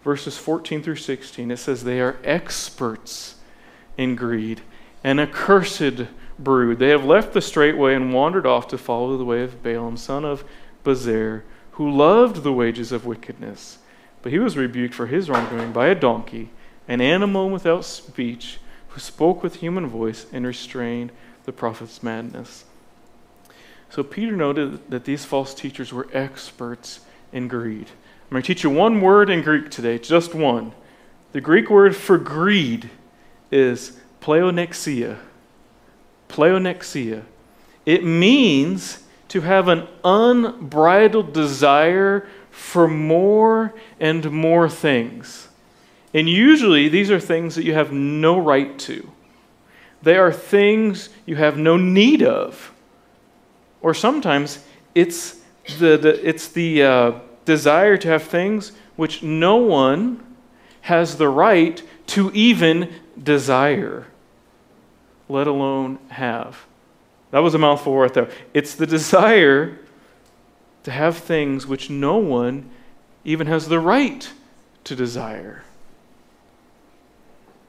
Verses 0.03 0.39
14 0.39 0.83
through 0.83 0.97
16, 0.97 1.51
it 1.51 1.57
says, 1.59 1.85
They 1.85 2.01
are 2.01 2.19
experts 2.25 3.37
in 3.99 4.17
greed, 4.17 4.63
an 5.05 5.19
accursed 5.19 6.07
brood. 6.39 6.79
They 6.79 6.89
have 6.89 7.05
left 7.05 7.33
the 7.33 7.43
straight 7.43 7.77
way 7.77 7.95
and 7.95 8.15
wandered 8.15 8.47
off 8.47 8.69
to 8.69 8.79
follow 8.79 9.17
the 9.17 9.25
way 9.25 9.43
of 9.43 9.63
Balaam, 9.63 9.97
son 9.97 10.25
of 10.25 10.45
Bezer, 10.85 11.43
who 11.73 11.91
loved 11.91 12.43
the 12.43 12.53
wages 12.53 12.93
of 12.93 13.05
wickedness. 13.05 13.79
But 14.23 14.33
he 14.33 14.39
was 14.39 14.57
rebuked 14.57 14.95
for 14.95 15.07
his 15.07 15.29
wrongdoing 15.29 15.73
by 15.73 15.89
a 15.89 15.95
donkey, 15.95 16.51
an 16.89 17.01
animal 17.01 17.51
without 17.51 17.85
speech, 17.85 18.59
who 18.89 19.01
spoke 19.01 19.43
with 19.43 19.57
human 19.57 19.87
voice 19.87 20.27
and 20.33 20.47
restrained 20.47 21.13
the 21.51 21.57
prophet's 21.57 22.01
madness. 22.01 22.65
So 23.91 24.05
Peter 24.05 24.37
noted 24.37 24.89
that 24.89 25.05
these 25.05 25.25
false 25.25 25.53
teachers 25.53 25.93
were 25.93 26.07
experts 26.13 27.01
in 27.33 27.49
greed. 27.49 27.89
I'm 27.89 28.31
going 28.31 28.43
to 28.43 28.47
teach 28.47 28.63
you 28.63 28.71
one 28.71 29.01
word 29.01 29.29
in 29.29 29.43
Greek 29.43 29.69
today, 29.69 29.99
just 29.99 30.33
one. 30.33 30.71
The 31.33 31.41
Greek 31.41 31.69
word 31.69 31.97
for 31.97 32.19
greed 32.19 32.89
is 33.51 33.99
pleonexia 34.21 35.19
pleonexia. 36.31 37.25
It 37.85 38.05
means 38.05 39.03
to 39.29 39.43
have 39.43 39.69
an 39.69 39.87
unbridled 40.05 41.33
desire 41.33 42.27
for 42.51 42.89
more 42.89 43.75
and 43.99 44.31
more 44.31 44.69
things. 44.69 45.49
And 46.15 46.29
usually, 46.29 46.89
these 46.89 47.11
are 47.11 47.21
things 47.21 47.55
that 47.55 47.65
you 47.65 47.75
have 47.75 47.93
no 47.93 48.39
right 48.39 48.79
to. 48.81 49.11
They 50.03 50.17
are 50.17 50.33
things 50.33 51.11
you 51.27 51.37
have 51.37 51.57
no 51.59 51.77
need 51.77 52.23
of. 52.23 52.73
Or 53.83 53.95
sometimes 53.95 54.65
it's 54.95 55.41
the, 55.79 55.97
the 55.97 56.29
it's 56.29 56.49
the 56.49 56.83
uh, 56.83 57.13
desire 57.45 57.97
to 57.97 58.09
have 58.09 58.23
things 58.23 58.73
which 58.97 59.23
no 59.23 59.57
one 59.57 60.25
has 60.83 61.17
the 61.17 61.29
right 61.29 61.83
to 62.09 62.31
even 62.33 62.93
desire 63.23 64.07
let 65.31 65.47
alone 65.47 65.99
have. 66.09 66.67
That 67.31 67.39
was 67.39 67.55
a 67.55 67.59
mouthful 67.59 67.97
right 67.97 68.13
there. 68.13 68.29
It's 68.53 68.75
the 68.75 68.87
desire 68.87 69.79
to 70.83 70.91
have 70.91 71.17
things 71.17 71.67
which 71.67 71.89
no 71.89 72.17
one 72.17 72.69
even 73.25 73.47
has 73.47 73.69
the 73.69 73.79
right 73.79 74.31
to 74.85 74.97
desire, 74.97 75.63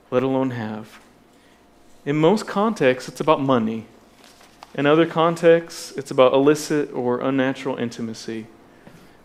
let 0.10 0.24
alone 0.24 0.52
have. 0.52 1.00
In 2.06 2.16
most 2.16 2.48
contexts, 2.48 3.08
it's 3.08 3.22
about 3.22 3.42
money. 3.42 3.86
In 4.74 4.86
other 4.86 5.06
contexts, 5.06 5.92
it's 5.98 6.12
about 6.12 6.34
illicit 6.34 6.92
or 6.94 7.20
unnatural 7.20 7.78
intimacy. 7.78 8.48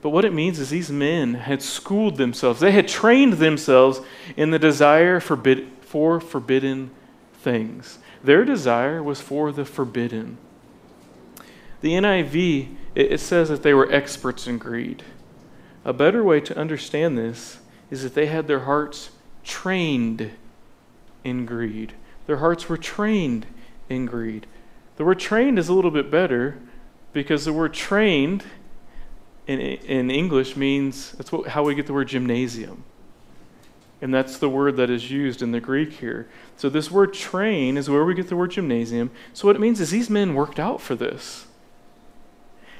But 0.02 0.10
what 0.10 0.24
it 0.24 0.34
means 0.34 0.58
is 0.58 0.70
these 0.70 0.90
men 0.90 1.34
had 1.34 1.62
schooled 1.62 2.16
themselves, 2.16 2.60
they 2.60 2.72
had 2.72 2.86
trained 2.86 3.34
themselves 3.34 4.00
in 4.36 4.50
the 4.50 4.58
desire 4.58 5.20
for 5.20 6.20
forbidden 6.20 6.90
things. 7.34 7.98
Their 8.22 8.44
desire 8.44 9.02
was 9.02 9.20
for 9.20 9.52
the 9.52 9.64
forbidden. 9.64 10.36
The 11.80 11.92
NIV, 11.92 12.74
it 12.94 13.20
says 13.20 13.48
that 13.48 13.62
they 13.62 13.74
were 13.74 13.90
experts 13.92 14.46
in 14.46 14.58
greed. 14.58 15.02
A 15.84 15.92
better 15.92 16.22
way 16.24 16.40
to 16.40 16.58
understand 16.58 17.16
this 17.16 17.58
is 17.90 18.02
that 18.02 18.14
they 18.14 18.26
had 18.26 18.48
their 18.48 18.60
hearts 18.60 19.10
trained 19.44 20.32
in 21.24 21.46
greed. 21.46 21.94
Their 22.26 22.38
hearts 22.38 22.68
were 22.68 22.76
trained 22.76 23.46
in 23.88 24.06
greed. 24.06 24.46
The 24.96 25.04
word 25.04 25.18
trained 25.18 25.58
is 25.58 25.68
a 25.68 25.72
little 25.72 25.90
bit 25.90 26.10
better 26.10 26.58
because 27.12 27.44
the 27.44 27.52
word 27.52 27.74
trained 27.74 28.44
in, 29.46 29.60
in 29.60 30.10
English 30.10 30.56
means 30.56 31.12
that's 31.12 31.30
what, 31.30 31.48
how 31.48 31.62
we 31.62 31.74
get 31.74 31.86
the 31.86 31.92
word 31.92 32.08
gymnasium. 32.08 32.84
And 34.02 34.12
that's 34.12 34.38
the 34.38 34.48
word 34.48 34.76
that 34.76 34.90
is 34.90 35.10
used 35.10 35.40
in 35.40 35.52
the 35.52 35.60
Greek 35.60 35.94
here. 35.94 36.28
So, 36.56 36.68
this 36.68 36.90
word 36.90 37.14
train 37.14 37.78
is 37.78 37.88
where 37.88 38.04
we 38.04 38.14
get 38.14 38.28
the 38.28 38.36
word 38.36 38.50
gymnasium. 38.50 39.10
So, 39.32 39.46
what 39.46 39.56
it 39.56 39.60
means 39.60 39.80
is 39.80 39.90
these 39.90 40.10
men 40.10 40.34
worked 40.34 40.60
out 40.60 40.82
for 40.82 40.94
this. 40.94 41.46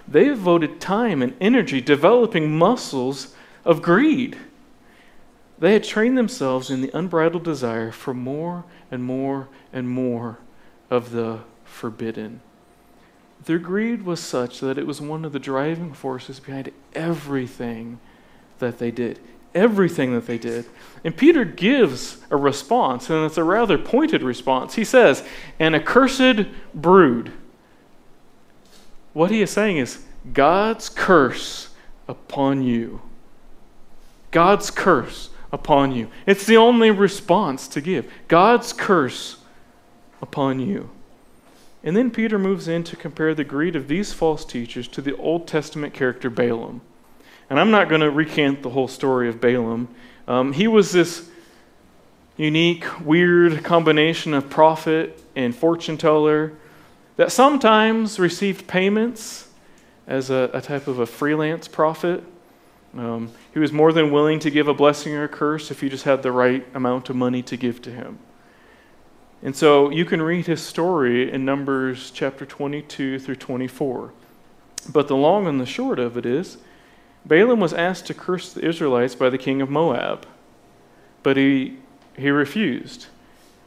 They 0.06 0.24
devoted 0.24 0.80
time 0.80 1.22
and 1.22 1.35
energy 1.40 1.80
developing 1.80 2.56
muscles 2.56 3.35
of 3.64 3.80
greed. 3.80 4.37
They 5.59 5.72
had 5.72 5.85
trained 5.85 6.18
themselves 6.18 6.70
in 6.70 6.82
the 6.82 6.96
unbridled 6.96 7.44
desire 7.44 7.90
for 7.90 8.12
more 8.12 8.64
and 8.90 9.05
more 9.05 9.49
and 9.72 9.88
more 9.88 10.38
of 10.90 11.11
the 11.11 11.40
forbidden. 11.64 12.40
Their 13.44 13.59
greed 13.59 14.03
was 14.03 14.20
such 14.20 14.61
that 14.61 14.79
it 14.79 14.87
was 14.87 15.01
one 15.01 15.25
of 15.25 15.33
the 15.33 15.38
driving 15.38 15.92
forces 15.92 16.40
behind 16.40 16.72
everything 16.94 18.01
that 18.59 18.79
they 18.79 18.90
did 18.90 19.20
everything 19.57 20.12
that 20.12 20.27
they 20.27 20.38
did. 20.38 20.66
And 21.03 21.16
Peter 21.16 21.44
gives 21.44 22.18
a 22.31 22.37
response, 22.37 23.11
and 23.11 23.25
it's 23.25 23.38
a 23.38 23.42
rather 23.42 23.79
pointed 23.79 24.22
response. 24.22 24.75
He 24.75 24.85
says, 24.85 25.27
An 25.59 25.75
accursed 25.75 26.46
brood. 26.75 27.33
What 29.14 29.31
he 29.31 29.40
is 29.40 29.51
saying 29.51 29.79
is, 29.79 30.05
God's 30.33 30.88
curse 30.88 31.70
upon 32.07 32.62
you. 32.62 33.01
God's 34.31 34.70
curse 34.70 35.31
upon 35.52 35.92
you. 35.92 36.09
It's 36.26 36.46
the 36.46 36.56
only 36.56 36.90
response 36.90 37.68
to 37.68 37.80
give. 37.80 38.11
God's 38.28 38.72
curse 38.72 39.38
upon 40.20 40.61
you. 40.61 40.90
And 41.85 41.96
then 41.96 42.11
Peter 42.11 42.38
moves 42.38 42.66
in 42.66 42.82
to 42.85 42.96
compare 42.96 43.35
the 43.35 43.44
greed 43.44 43.76
of 43.76 43.87
these 43.87 44.12
false 44.12 44.44
teachers 44.44 44.88
to 44.88 45.00
the 45.00 45.16
Old 45.16 45.46
Testament 45.46 45.94
character 45.94 46.28
Balaam. 46.28 46.80
And 47.48 47.61
I'm 47.61 47.70
not 47.70 47.88
going 47.88 48.00
to 48.00 48.11
recant 48.11 48.62
the 48.62 48.70
whole 48.70 48.88
story 48.88 49.28
of 49.28 49.40
Balaam. 49.40 49.88
Um, 50.26 50.52
he 50.52 50.66
was 50.66 50.90
this 50.90 51.30
unique, 52.37 52.85
weird 53.04 53.62
combination 53.62 54.35
of 54.35 54.50
prophet 54.50 55.22
and 55.37 55.54
fortune 55.54 55.96
teller 55.96 56.52
that 57.16 57.30
sometimes 57.32 58.18
received 58.18 58.66
payments 58.66 59.48
as 60.06 60.28
a, 60.30 60.50
a 60.52 60.61
type 60.61 60.87
of 60.87 60.98
a 60.98 61.06
freelance 61.06 61.68
prophet. 61.68 62.22
Um, 62.98 63.30
he 63.52 63.59
was 63.59 63.72
more 63.72 63.92
than 63.92 64.11
willing 64.11 64.38
to 64.40 64.50
give 64.50 64.68
a 64.68 64.74
blessing 64.74 65.14
or 65.14 65.24
a 65.24 65.28
curse 65.28 65.70
if 65.70 65.82
you 65.82 65.90
just 65.90 66.04
had 66.04 66.22
the 66.22 66.32
right 66.32 66.66
amount 66.74 67.11
of 67.11 67.16
money 67.16 67.42
to 67.42 67.56
give 67.56 67.82
to 67.82 67.90
him. 67.90 68.18
And 69.42 69.54
so 69.54 69.90
you 69.90 70.04
can 70.04 70.22
read 70.22 70.46
his 70.46 70.62
story 70.62 71.30
in 71.30 71.44
Numbers 71.44 72.11
chapter 72.11 72.46
22 72.46 73.18
through 73.18 73.37
24. 73.37 74.12
But 74.88 75.09
the 75.09 75.16
long 75.16 75.46
and 75.46 75.61
the 75.61 75.66
short 75.66 75.98
of 75.98 76.16
it 76.16 76.24
is 76.24 76.59
Balaam 77.26 77.61
was 77.61 77.74
asked 77.74 78.06
to 78.06 78.14
curse 78.14 78.52
the 78.52 78.64
Israelites 78.64 79.14
by 79.14 79.30
the 79.30 79.38
king 79.38 79.61
of 79.61 79.68
Moab, 79.68 80.26
but 81.22 81.37
he, 81.37 81.76
he 82.16 82.30
refused. 82.30 83.06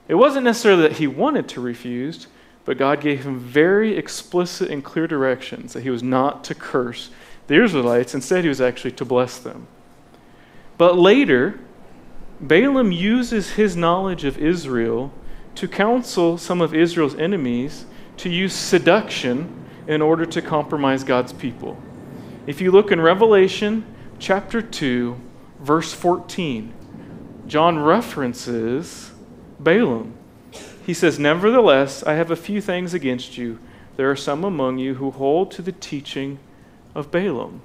It 0.08 0.16
wasn't 0.16 0.46
necessarily 0.46 0.84
that 0.84 0.94
he 0.94 1.08
wanted 1.08 1.50
to 1.50 1.62
refuse, 1.62 2.28
but 2.64 2.78
God 2.78 3.02
gave 3.02 3.26
him 3.26 3.38
very 3.38 3.98
explicit 3.98 4.72
and 4.72 4.84
clear 4.84 5.08
directions 5.08 5.74
that 5.74 5.84
he 5.84 5.90
was 5.90 6.02
not 6.02 6.44
to 6.46 6.56
curse 6.56 7.10
the 7.50 7.62
Israelites. 7.62 8.14
Instead, 8.14 8.44
he 8.44 8.48
was 8.48 8.62
actually 8.62 8.92
to 8.92 9.04
bless 9.04 9.40
them. 9.40 9.68
But 10.78 10.98
later, 10.98 11.60
Balaam 12.40 12.94
uses 12.94 13.52
his 13.52 13.76
knowledge 13.76 14.24
of 14.24 14.38
Israel 14.38 15.12
to 15.56 15.68
counsel 15.68 16.38
some 16.38 16.62
of 16.62 16.74
Israel's 16.74 17.16
enemies 17.16 17.86
to 18.18 18.30
use 18.30 18.54
seduction 18.54 19.66
in 19.88 20.02
order 20.02 20.26
to 20.26 20.42
compromise 20.42 21.04
God's 21.04 21.34
people. 21.34 21.82
If 22.46 22.62
you 22.62 22.72
look 22.72 22.92
in 22.92 23.02
Revelation 23.02 23.84
chapter 24.20 24.62
2, 24.62 25.20
verse 25.60 25.92
14, 25.92 26.72
John 27.48 27.80
references 27.80 29.12
Balaam. 29.60 30.14
He 30.86 30.94
says, 30.94 31.18
Nevertheless, 31.18 32.04
I 32.04 32.14
have 32.14 32.30
a 32.30 32.36
few 32.36 32.62
things 32.62 32.94
against 32.94 33.38
you. 33.38 33.60
There 33.98 34.10
are 34.10 34.16
some 34.16 34.44
among 34.44 34.78
you 34.78 34.96
who 34.96 35.12
hold 35.12 35.52
to 35.52 35.62
the 35.64 35.72
teaching 35.72 36.40
of 36.96 37.12
Balaam, 37.12 37.62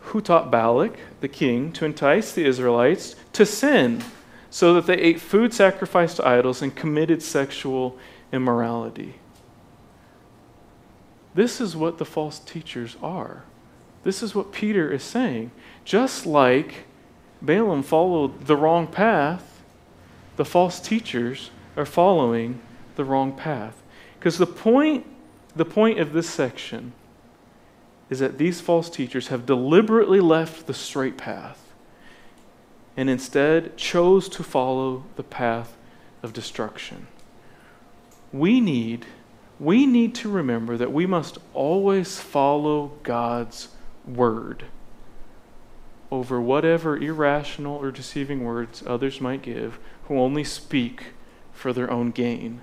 who 0.00 0.20
taught 0.20 0.50
Balak, 0.50 0.98
the 1.20 1.28
king, 1.28 1.72
to 1.72 1.84
entice 1.84 2.32
the 2.32 2.44
Israelites 2.44 3.16
to 3.32 3.46
sin, 3.46 4.02
so 4.50 4.74
that 4.74 4.86
they 4.86 4.96
ate 4.96 5.20
food 5.20 5.52
sacrificed 5.52 6.16
to 6.16 6.26
idols 6.26 6.62
and 6.62 6.74
committed 6.74 7.22
sexual 7.22 7.98
immorality. 8.32 9.14
This 11.34 11.60
is 11.60 11.74
what 11.74 11.98
the 11.98 12.04
false 12.04 12.38
teachers 12.38 12.96
are. 13.02 13.42
This 14.04 14.22
is 14.22 14.34
what 14.34 14.52
Peter 14.52 14.92
is 14.92 15.02
saying. 15.02 15.50
Just 15.84 16.26
like 16.26 16.84
Balaam 17.42 17.82
followed 17.82 18.46
the 18.46 18.56
wrong 18.56 18.86
path, 18.86 19.62
the 20.36 20.44
false 20.44 20.78
teachers 20.78 21.50
are 21.76 21.86
following 21.86 22.60
the 22.96 23.04
wrong 23.04 23.32
path. 23.32 23.82
Because 24.18 24.38
the 24.38 24.46
point, 24.46 25.04
the 25.56 25.64
point 25.64 25.98
of 25.98 26.12
this 26.12 26.30
section 26.30 26.92
is 28.10 28.18
that 28.18 28.38
these 28.38 28.60
false 28.60 28.90
teachers 28.90 29.28
have 29.28 29.46
deliberately 29.46 30.20
left 30.20 30.66
the 30.66 30.74
straight 30.74 31.16
path 31.16 31.72
and 32.96 33.10
instead 33.10 33.76
chose 33.76 34.28
to 34.28 34.42
follow 34.42 35.04
the 35.16 35.22
path 35.22 35.76
of 36.22 36.32
destruction. 36.32 37.06
We 38.32 38.60
need, 38.60 39.06
we 39.58 39.86
need 39.86 40.14
to 40.16 40.28
remember 40.28 40.76
that 40.76 40.92
we 40.92 41.06
must 41.06 41.38
always 41.52 42.20
follow 42.20 42.92
God's 43.02 43.68
word 44.06 44.64
over 46.10 46.40
whatever 46.40 46.96
irrational 46.96 47.76
or 47.76 47.90
deceiving 47.90 48.44
words 48.44 48.82
others 48.86 49.20
might 49.20 49.42
give 49.42 49.78
who 50.04 50.18
only 50.18 50.44
speak 50.44 51.06
for 51.52 51.72
their 51.72 51.90
own 51.90 52.10
gain. 52.10 52.60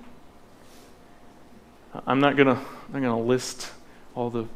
I'm 2.05 2.19
not 2.19 2.37
going 2.37 2.47
to 2.47 2.61
I'm 2.93 3.01
going 3.01 3.03
to 3.03 3.15
list 3.15 3.71
all 4.15 4.29
the, 4.29 4.43
the 4.43 4.47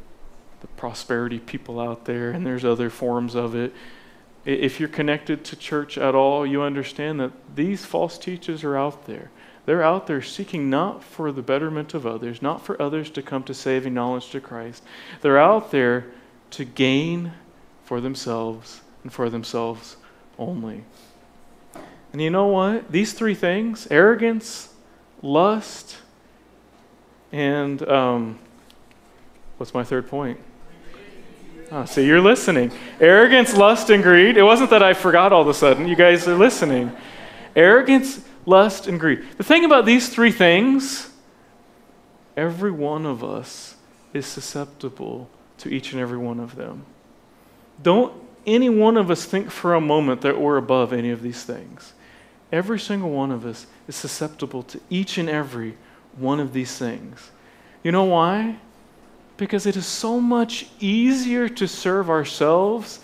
prosperity 0.86 1.40
people 1.40 1.80
out 1.80 2.06
there, 2.06 2.30
and 2.30 2.46
there's 2.46 2.64
other 2.64 2.92
forms 2.92 3.34
of 3.34 3.56
it. 3.56 3.74
If 4.46 4.80
you're 4.80 4.88
connected 4.88 5.44
to 5.46 5.56
church 5.56 5.98
at 5.98 6.14
all, 6.14 6.46
you 6.46 6.62
understand 6.62 7.20
that 7.22 7.32
these 7.56 7.84
false 7.84 8.20
teachers 8.20 8.64
are 8.64 8.78
out 8.78 9.08
there. 9.08 9.32
They're 9.66 9.82
out 9.82 10.06
there 10.06 10.22
seeking 10.22 10.70
not 10.70 11.04
for 11.04 11.32
the 11.32 11.42
betterment 11.42 11.96
of 11.96 12.06
others, 12.06 12.40
not 12.40 12.64
for 12.64 12.80
others 12.80 13.10
to 13.10 13.24
come 13.24 13.42
to 13.46 13.54
saving 13.56 13.96
knowledge 13.96 14.30
to 14.30 14.40
Christ. 14.40 14.84
They're 15.22 15.40
out 15.40 15.72
there 15.72 16.06
to 16.52 16.66
gain 16.66 17.32
for 17.84 18.00
themselves 18.00 18.82
and 19.02 19.12
for 19.12 19.32
themselves 19.32 19.98
only. 20.38 20.84
And 22.14 22.22
you 22.22 22.30
know 22.30 22.46
what? 22.46 22.92
These 22.92 23.14
three 23.14 23.34
things 23.34 23.88
arrogance, 23.90 24.72
lust, 25.24 25.98
and 27.32 27.82
um, 27.90 28.38
what's 29.58 29.74
my 29.74 29.84
third 29.84 30.08
point? 30.08 30.40
Oh, 31.72 31.86
see, 31.86 32.06
you're 32.06 32.22
listening. 32.22 32.72
Arrogance, 33.00 33.56
lust, 33.56 33.90
and 33.90 34.04
greed. 34.04 34.38
It 34.38 34.44
wasn't 34.44 34.70
that 34.70 34.84
I 34.84 34.94
forgot 34.94 35.34
all 35.34 35.42
of 35.42 35.48
a 35.48 35.54
sudden. 35.54 35.88
You 35.88 35.96
guys 35.96 36.28
are 36.28 36.36
listening. 36.36 36.92
Arrogance, 37.56 38.24
lust, 38.46 38.88
and 38.88 39.00
greed. 39.00 39.26
The 39.38 39.44
thing 39.44 39.66
about 39.66 39.86
these 39.86 40.10
three 40.10 40.32
things, 40.32 41.10
every 42.38 42.72
one 42.72 43.06
of 43.06 43.24
us 43.24 43.76
is 44.14 44.26
susceptible 44.26 45.30
to 45.58 45.74
each 45.74 45.92
and 45.92 46.02
every 46.02 46.18
one 46.18 46.40
of 46.40 46.56
them. 46.56 46.86
Don't 47.82 48.14
any 48.46 48.70
one 48.70 48.96
of 48.96 49.10
us 49.10 49.26
think 49.26 49.50
for 49.50 49.74
a 49.74 49.82
moment 49.82 50.22
that 50.22 50.40
we're 50.40 50.58
above 50.58 50.94
any 50.94 51.10
of 51.10 51.22
these 51.22 51.44
things. 51.44 51.94
Every 52.52 52.80
single 52.80 53.10
one 53.10 53.32
of 53.32 53.46
us 53.46 53.66
is 53.88 53.96
susceptible 53.96 54.64
to 54.64 54.80
each 54.90 55.18
and 55.18 55.28
every 55.28 55.78
one 56.16 56.40
of 56.40 56.54
these 56.54 56.78
things. 56.78 57.32
You 57.84 57.92
know 57.92 58.04
why? 58.04 58.60
Because 59.38 59.66
it 59.66 59.76
is 59.76 59.86
so 59.86 60.20
much 60.20 60.68
easier 60.80 61.50
to 61.50 61.68
serve 61.68 62.10
ourselves 62.10 63.00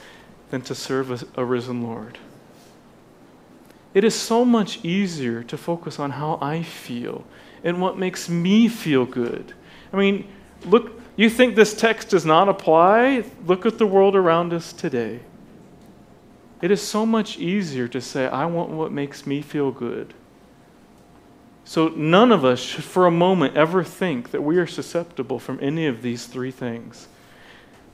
than 0.50 0.62
to 0.62 0.76
serve 0.76 1.24
a, 1.38 1.44
risen 1.44 1.84
Lord. 1.84 2.18
It 3.94 4.04
is 4.04 4.16
so 4.16 4.46
much 4.46 4.84
easier 4.86 5.44
to 5.44 5.58
focus 5.58 6.00
on 6.00 6.12
how 6.12 6.38
I 6.42 6.64
feel 6.64 7.26
and 7.64 7.82
what 7.82 7.98
makes 7.98 8.30
me 8.30 8.68
feel 8.68 9.06
good. 9.06 9.54
I 9.92 9.98
mean, 9.98 10.28
look, 10.66 11.02
you 11.18 11.30
think 11.30 11.56
this 11.56 11.74
text 11.74 12.10
does 12.10 12.26
not 12.26 12.48
apply? 12.48 13.26
Look 13.46 13.66
at 13.66 13.78
the 13.78 13.86
world 13.86 14.16
around 14.16 14.54
us 14.54 14.72
today. 14.72 15.20
It 16.62 16.72
is 16.72 16.82
so 16.82 17.06
much 17.06 17.38
easier 17.38 17.88
to 17.90 18.00
say, 18.00 18.28
I 18.28 18.46
want 18.46 18.70
what 18.70 18.92
makes 18.92 19.26
me 19.26 19.42
feel 19.42 19.72
good. 19.72 20.14
So 21.72 21.88
none 21.88 22.34
of 22.34 22.44
us 22.44 22.60
should 22.60 22.84
for 22.84 23.06
a 23.06 23.12
moment 23.12 23.56
ever 23.56 23.82
think 23.82 24.32
that 24.32 24.44
we 24.44 24.58
are 24.58 24.68
susceptible 24.68 25.40
from 25.40 25.58
any 25.62 25.88
of 25.88 26.02
these 26.02 26.26
three 26.26 26.52
things. 26.52 27.08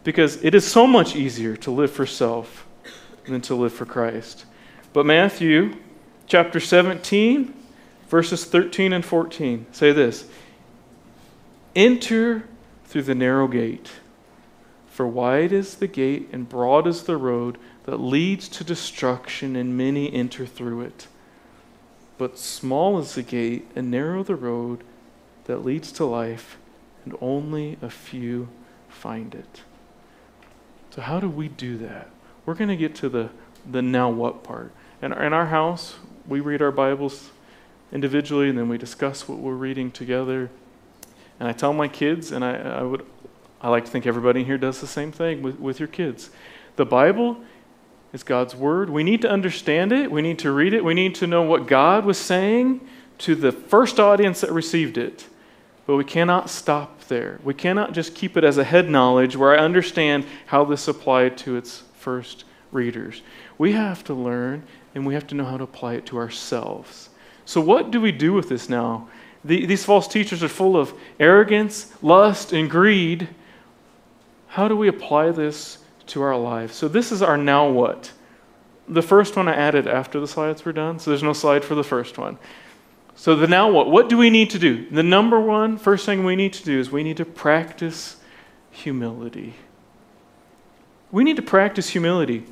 Because 0.03 0.43
it 0.43 0.55
is 0.55 0.65
so 0.65 0.87
much 0.87 1.15
easier 1.15 1.55
to 1.57 1.69
live 1.69 1.91
for 1.91 2.07
self 2.07 2.65
than 3.27 3.39
to 3.41 3.53
live 3.53 3.71
for 3.71 3.85
Christ. 3.85 4.45
But 4.93 5.05
Matthew 5.05 5.75
chapter 6.25 6.59
17, 6.59 7.53
verses 8.07 8.45
13 8.45 8.93
and 8.93 9.05
14 9.05 9.67
say 9.71 9.91
this 9.91 10.25
Enter 11.75 12.45
through 12.85 13.03
the 13.03 13.13
narrow 13.13 13.47
gate, 13.47 13.91
for 14.87 15.05
wide 15.05 15.51
is 15.51 15.75
the 15.75 15.87
gate 15.87 16.29
and 16.31 16.49
broad 16.49 16.87
is 16.87 17.03
the 17.03 17.15
road 17.15 17.59
that 17.83 17.97
leads 17.97 18.49
to 18.49 18.63
destruction, 18.63 19.55
and 19.55 19.77
many 19.77 20.11
enter 20.11 20.47
through 20.47 20.81
it. 20.81 21.07
But 22.17 22.37
small 22.37 22.99
is 22.99 23.15
the 23.15 23.23
gate, 23.23 23.67
and 23.75 23.91
narrow 23.91 24.23
the 24.23 24.35
road 24.35 24.83
that 25.45 25.63
leads 25.63 25.91
to 25.93 26.05
life, 26.05 26.57
and 27.05 27.15
only 27.21 27.77
a 27.81 27.89
few 27.89 28.49
find 28.89 29.35
it. 29.35 29.61
So, 30.89 31.01
how 31.01 31.19
do 31.19 31.29
we 31.29 31.47
do 31.47 31.77
that? 31.77 32.09
We're 32.45 32.55
going 32.55 32.69
to 32.69 32.77
get 32.77 32.95
to 32.95 33.09
the, 33.09 33.29
the 33.69 33.81
now 33.81 34.09
what 34.09 34.43
part. 34.43 34.71
In 35.01 35.13
our, 35.13 35.23
in 35.23 35.33
our 35.33 35.47
house, 35.47 35.95
we 36.27 36.39
read 36.39 36.61
our 36.61 36.71
Bibles 36.71 37.29
individually, 37.91 38.49
and 38.49 38.57
then 38.57 38.67
we 38.67 38.77
discuss 38.77 39.27
what 39.27 39.37
we're 39.37 39.53
reading 39.53 39.91
together. 39.91 40.49
And 41.39 41.47
I 41.47 41.53
tell 41.53 41.71
my 41.73 41.87
kids, 41.87 42.31
and 42.31 42.43
I, 42.43 42.55
I 42.55 42.81
would 42.81 43.05
I 43.61 43.69
like 43.69 43.85
to 43.85 43.91
think 43.91 44.05
everybody 44.05 44.43
here 44.43 44.57
does 44.57 44.81
the 44.81 44.87
same 44.87 45.11
thing 45.11 45.41
with, 45.41 45.59
with 45.59 45.79
your 45.79 45.87
kids. 45.87 46.29
The 46.75 46.85
Bible 46.85 47.37
is 48.17 48.23
God's 48.23 48.55
Word. 48.55 48.89
We 48.89 49.03
need 49.03 49.21
to 49.21 49.29
understand 49.29 49.91
it. 49.91 50.09
We 50.09 50.23
need 50.23 50.39
to 50.39 50.51
read 50.51 50.73
it. 50.73 50.83
We 50.83 50.95
need 50.95 51.13
to 51.15 51.27
know 51.27 51.43
what 51.43 51.67
God 51.67 52.03
was 52.03 52.17
saying 52.17 52.81
to 53.19 53.35
the 53.35 53.51
first 53.51 53.99
audience 53.99 54.41
that 54.41 54.51
received 54.51 54.97
it. 54.97 55.27
But 55.85 55.97
we 55.97 56.03
cannot 56.03 56.49
stop 56.49 56.99
there. 57.09 57.39
We 57.43 57.53
cannot 57.53 57.93
just 57.93 58.15
keep 58.15 58.35
it 58.35 58.43
as 58.43 58.57
a 58.57 58.63
head 58.63 58.89
knowledge 58.89 59.35
where 59.35 59.53
I 59.53 59.63
understand 59.63 60.25
how 60.47 60.65
this 60.65 60.87
applied 60.87 61.37
to 61.39 61.57
its 61.57 61.83
first 61.93 62.43
readers. 62.71 63.21
We 63.59 63.73
have 63.73 64.03
to 64.05 64.15
learn 64.15 64.63
and 64.95 65.05
we 65.05 65.13
have 65.13 65.27
to 65.27 65.35
know 65.35 65.45
how 65.45 65.57
to 65.57 65.63
apply 65.65 65.93
it 65.93 66.07
to 66.07 66.17
ourselves. 66.17 67.09
So, 67.45 67.61
what 67.61 67.91
do 67.91 68.01
we 68.01 68.11
do 68.11 68.33
with 68.33 68.49
this 68.49 68.67
now? 68.67 69.09
The, 69.45 69.67
these 69.67 69.85
false 69.85 70.07
teachers 70.07 70.41
are 70.41 70.47
full 70.47 70.75
of 70.75 70.91
arrogance, 71.19 71.93
lust, 72.01 72.51
and 72.51 72.67
greed. 72.67 73.29
How 74.47 74.67
do 74.67 74.75
we 74.75 74.87
apply 74.87 75.29
this 75.29 75.77
to 76.07 76.21
our 76.21 76.37
lives. 76.37 76.75
So 76.75 76.87
this 76.87 77.11
is 77.11 77.21
our 77.21 77.37
now 77.37 77.69
what. 77.69 78.11
The 78.87 79.01
first 79.01 79.35
one 79.35 79.47
I 79.47 79.55
added 79.55 79.87
after 79.87 80.19
the 80.19 80.27
slides 80.27 80.63
were 80.63 80.73
done, 80.73 80.99
so 80.99 81.11
there's 81.11 81.23
no 81.23 81.33
slide 81.33 81.65
for 81.65 81.75
the 81.75 81.83
first 81.83 82.17
one. 82.17 82.37
So 83.15 83.35
the 83.35 83.47
now 83.47 83.69
what? 83.71 83.89
What 83.89 84.09
do 84.09 84.17
we 84.17 84.29
need 84.29 84.51
to 84.51 84.59
do? 84.59 84.89
The 84.89 85.03
number 85.03 85.39
one, 85.39 85.77
first 85.77 86.05
thing 86.05 86.23
we 86.23 86.35
need 86.35 86.53
to 86.53 86.63
do 86.63 86.79
is 86.79 86.91
we 86.91 87.03
need 87.03 87.17
to 87.17 87.25
practice 87.25 88.17
humility. 88.69 89.55
We 91.11 91.23
need 91.23 91.35
to 91.37 91.41
practice 91.41 91.89
humility. 91.89 92.45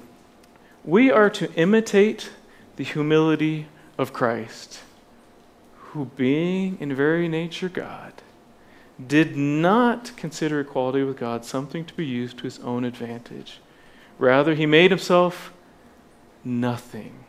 We 0.84 1.12
are 1.12 1.30
to 1.30 1.54
imitate 1.54 2.32
the 2.76 2.84
humility 2.84 3.68
of 3.98 4.12
Christ, 4.12 4.82
who, 5.76 6.06
being 6.16 6.78
in 6.80 6.94
very 6.96 7.28
nature 7.28 7.70
God, 7.70 8.15
did 9.06 9.36
not 9.36 10.16
consider 10.16 10.60
equality 10.60 11.04
with 11.04 11.18
God 11.18 11.44
something 11.44 11.86
to 11.86 11.94
be 11.94 12.06
used 12.06 12.38
to 12.38 12.44
his 12.44 12.60
own 12.60 12.86
advantage. 12.86 13.60
Rather, 14.18 14.56
he 14.56 14.66
made 14.66 14.92
himself 14.92 15.52
nothing. 16.44 17.26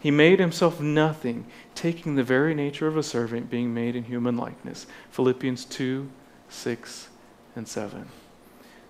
He 0.00 0.10
made 0.10 0.38
himself 0.38 0.80
nothing, 0.80 1.46
taking 1.74 2.14
the 2.14 2.22
very 2.22 2.54
nature 2.54 2.86
of 2.86 2.96
a 2.96 3.02
servant, 3.02 3.50
being 3.50 3.72
made 3.72 3.96
in 3.96 4.04
human 4.04 4.36
likeness. 4.36 4.86
Philippians 5.10 5.64
2 5.64 6.10
6 6.48 7.08
and 7.56 7.66
7. 7.66 8.08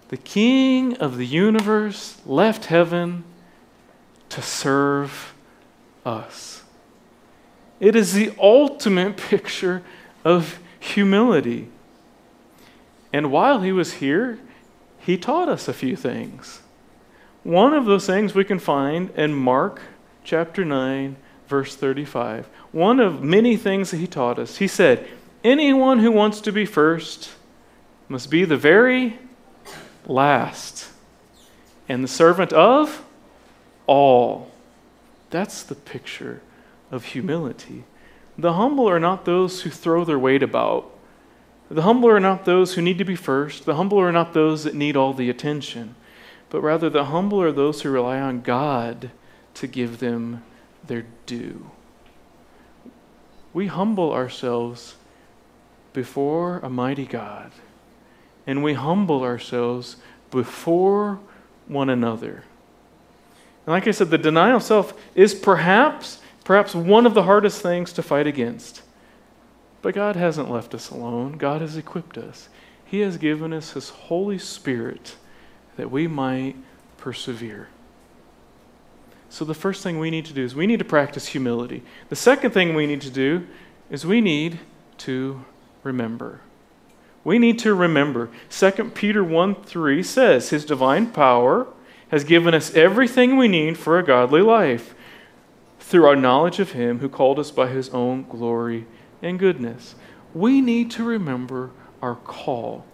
The 0.08 0.16
King 0.16 0.96
of 0.98 1.16
the 1.16 1.26
universe 1.26 2.20
left 2.26 2.66
heaven 2.66 3.24
to 4.28 4.42
serve 4.42 5.34
us. 6.04 6.62
It 7.80 7.96
is 7.96 8.12
the 8.12 8.32
ultimate 8.38 9.16
picture 9.28 9.82
of 10.24 10.58
humility. 10.78 11.68
And 13.14 13.30
while 13.30 13.60
he 13.60 13.70
was 13.70 13.94
here, 13.94 14.40
he 14.98 15.16
taught 15.16 15.48
us 15.48 15.68
a 15.68 15.72
few 15.72 15.94
things. 15.94 16.62
One 17.44 17.72
of 17.72 17.84
those 17.84 18.06
things 18.06 18.34
we 18.34 18.42
can 18.42 18.58
find 18.58 19.08
in 19.10 19.34
Mark 19.34 19.80
chapter 20.24 20.64
9, 20.64 21.14
verse 21.46 21.76
35. 21.76 22.48
One 22.72 22.98
of 22.98 23.22
many 23.22 23.56
things 23.56 23.92
that 23.92 23.98
he 23.98 24.08
taught 24.08 24.40
us. 24.40 24.56
He 24.56 24.66
said, 24.66 25.08
Anyone 25.44 26.00
who 26.00 26.10
wants 26.10 26.40
to 26.40 26.50
be 26.50 26.66
first 26.66 27.30
must 28.08 28.30
be 28.30 28.44
the 28.44 28.56
very 28.56 29.20
last 30.06 30.88
and 31.88 32.02
the 32.02 32.08
servant 32.08 32.52
of 32.52 33.04
all. 33.86 34.50
That's 35.30 35.62
the 35.62 35.76
picture 35.76 36.42
of 36.90 37.04
humility. 37.04 37.84
The 38.36 38.54
humble 38.54 38.90
are 38.90 38.98
not 38.98 39.24
those 39.24 39.62
who 39.62 39.70
throw 39.70 40.04
their 40.04 40.18
weight 40.18 40.42
about. 40.42 40.90
The 41.74 41.82
humble 41.82 42.08
are 42.08 42.20
not 42.20 42.44
those 42.44 42.74
who 42.74 42.82
need 42.82 42.98
to 42.98 43.04
be 43.04 43.16
first. 43.16 43.64
The 43.64 43.74
humble 43.74 43.98
are 43.98 44.12
not 44.12 44.32
those 44.32 44.62
that 44.62 44.76
need 44.76 44.96
all 44.96 45.12
the 45.12 45.28
attention. 45.28 45.96
But 46.48 46.60
rather, 46.60 46.88
the 46.88 47.06
humble 47.06 47.42
are 47.42 47.50
those 47.50 47.82
who 47.82 47.90
rely 47.90 48.20
on 48.20 48.42
God 48.42 49.10
to 49.54 49.66
give 49.66 49.98
them 49.98 50.44
their 50.86 51.04
due. 51.26 51.72
We 53.52 53.66
humble 53.66 54.12
ourselves 54.12 54.94
before 55.92 56.58
a 56.58 56.70
mighty 56.70 57.06
God, 57.06 57.50
and 58.46 58.62
we 58.62 58.74
humble 58.74 59.24
ourselves 59.24 59.96
before 60.30 61.18
one 61.66 61.90
another. 61.90 62.44
And 63.66 63.72
like 63.72 63.88
I 63.88 63.90
said, 63.90 64.10
the 64.10 64.18
denial 64.18 64.58
of 64.58 64.62
self 64.62 64.94
is 65.16 65.34
perhaps, 65.34 66.20
perhaps 66.44 66.72
one 66.72 67.04
of 67.04 67.14
the 67.14 67.24
hardest 67.24 67.62
things 67.62 67.92
to 67.94 68.02
fight 68.02 68.28
against. 68.28 68.83
But 69.84 69.94
God 69.94 70.16
hasn't 70.16 70.50
left 70.50 70.72
us 70.74 70.88
alone. 70.88 71.32
God 71.32 71.60
has 71.60 71.76
equipped 71.76 72.16
us. 72.16 72.48
He 72.86 73.00
has 73.00 73.18
given 73.18 73.52
us 73.52 73.72
His 73.72 73.90
Holy 73.90 74.38
Spirit 74.38 75.16
that 75.76 75.90
we 75.90 76.06
might 76.06 76.56
persevere. 76.96 77.68
So, 79.28 79.44
the 79.44 79.52
first 79.52 79.82
thing 79.82 79.98
we 79.98 80.10
need 80.10 80.24
to 80.24 80.32
do 80.32 80.42
is 80.42 80.54
we 80.54 80.66
need 80.66 80.78
to 80.78 80.86
practice 80.86 81.26
humility. 81.26 81.82
The 82.08 82.16
second 82.16 82.52
thing 82.52 82.74
we 82.74 82.86
need 82.86 83.02
to 83.02 83.10
do 83.10 83.46
is 83.90 84.06
we 84.06 84.22
need 84.22 84.58
to 84.98 85.44
remember. 85.82 86.40
We 87.22 87.38
need 87.38 87.58
to 87.58 87.74
remember. 87.74 88.30
2 88.48 88.70
Peter 88.94 89.22
1 89.22 89.64
3 89.64 90.02
says, 90.02 90.48
His 90.48 90.64
divine 90.64 91.10
power 91.10 91.66
has 92.08 92.24
given 92.24 92.54
us 92.54 92.74
everything 92.74 93.36
we 93.36 93.48
need 93.48 93.76
for 93.76 93.98
a 93.98 94.02
godly 94.02 94.40
life 94.40 94.94
through 95.78 96.06
our 96.06 96.16
knowledge 96.16 96.58
of 96.58 96.72
Him 96.72 97.00
who 97.00 97.08
called 97.10 97.38
us 97.38 97.50
by 97.50 97.66
His 97.66 97.90
own 97.90 98.26
glory 98.26 98.86
and 99.24 99.38
goodness. 99.38 99.94
We 100.34 100.60
need 100.60 100.90
to 100.92 101.04
remember 101.04 101.70
our 102.02 102.16
call. 102.16 102.84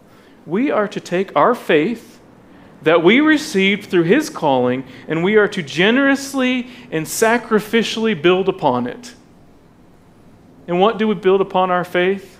We 0.46 0.70
are 0.70 0.88
to 0.88 1.00
take 1.00 1.34
our 1.36 1.54
faith 1.54 2.20
that 2.82 3.02
we 3.02 3.20
received 3.20 3.90
through 3.90 4.04
his 4.04 4.30
calling, 4.30 4.84
and 5.06 5.22
we 5.22 5.36
are 5.36 5.48
to 5.48 5.62
generously 5.62 6.68
and 6.90 7.04
sacrificially 7.04 8.20
build 8.20 8.48
upon 8.48 8.86
it. 8.86 9.14
And 10.66 10.80
what 10.80 10.96
do 10.98 11.06
we 11.06 11.14
build 11.14 11.40
upon 11.40 11.70
our 11.70 11.84
faith? 11.84 12.38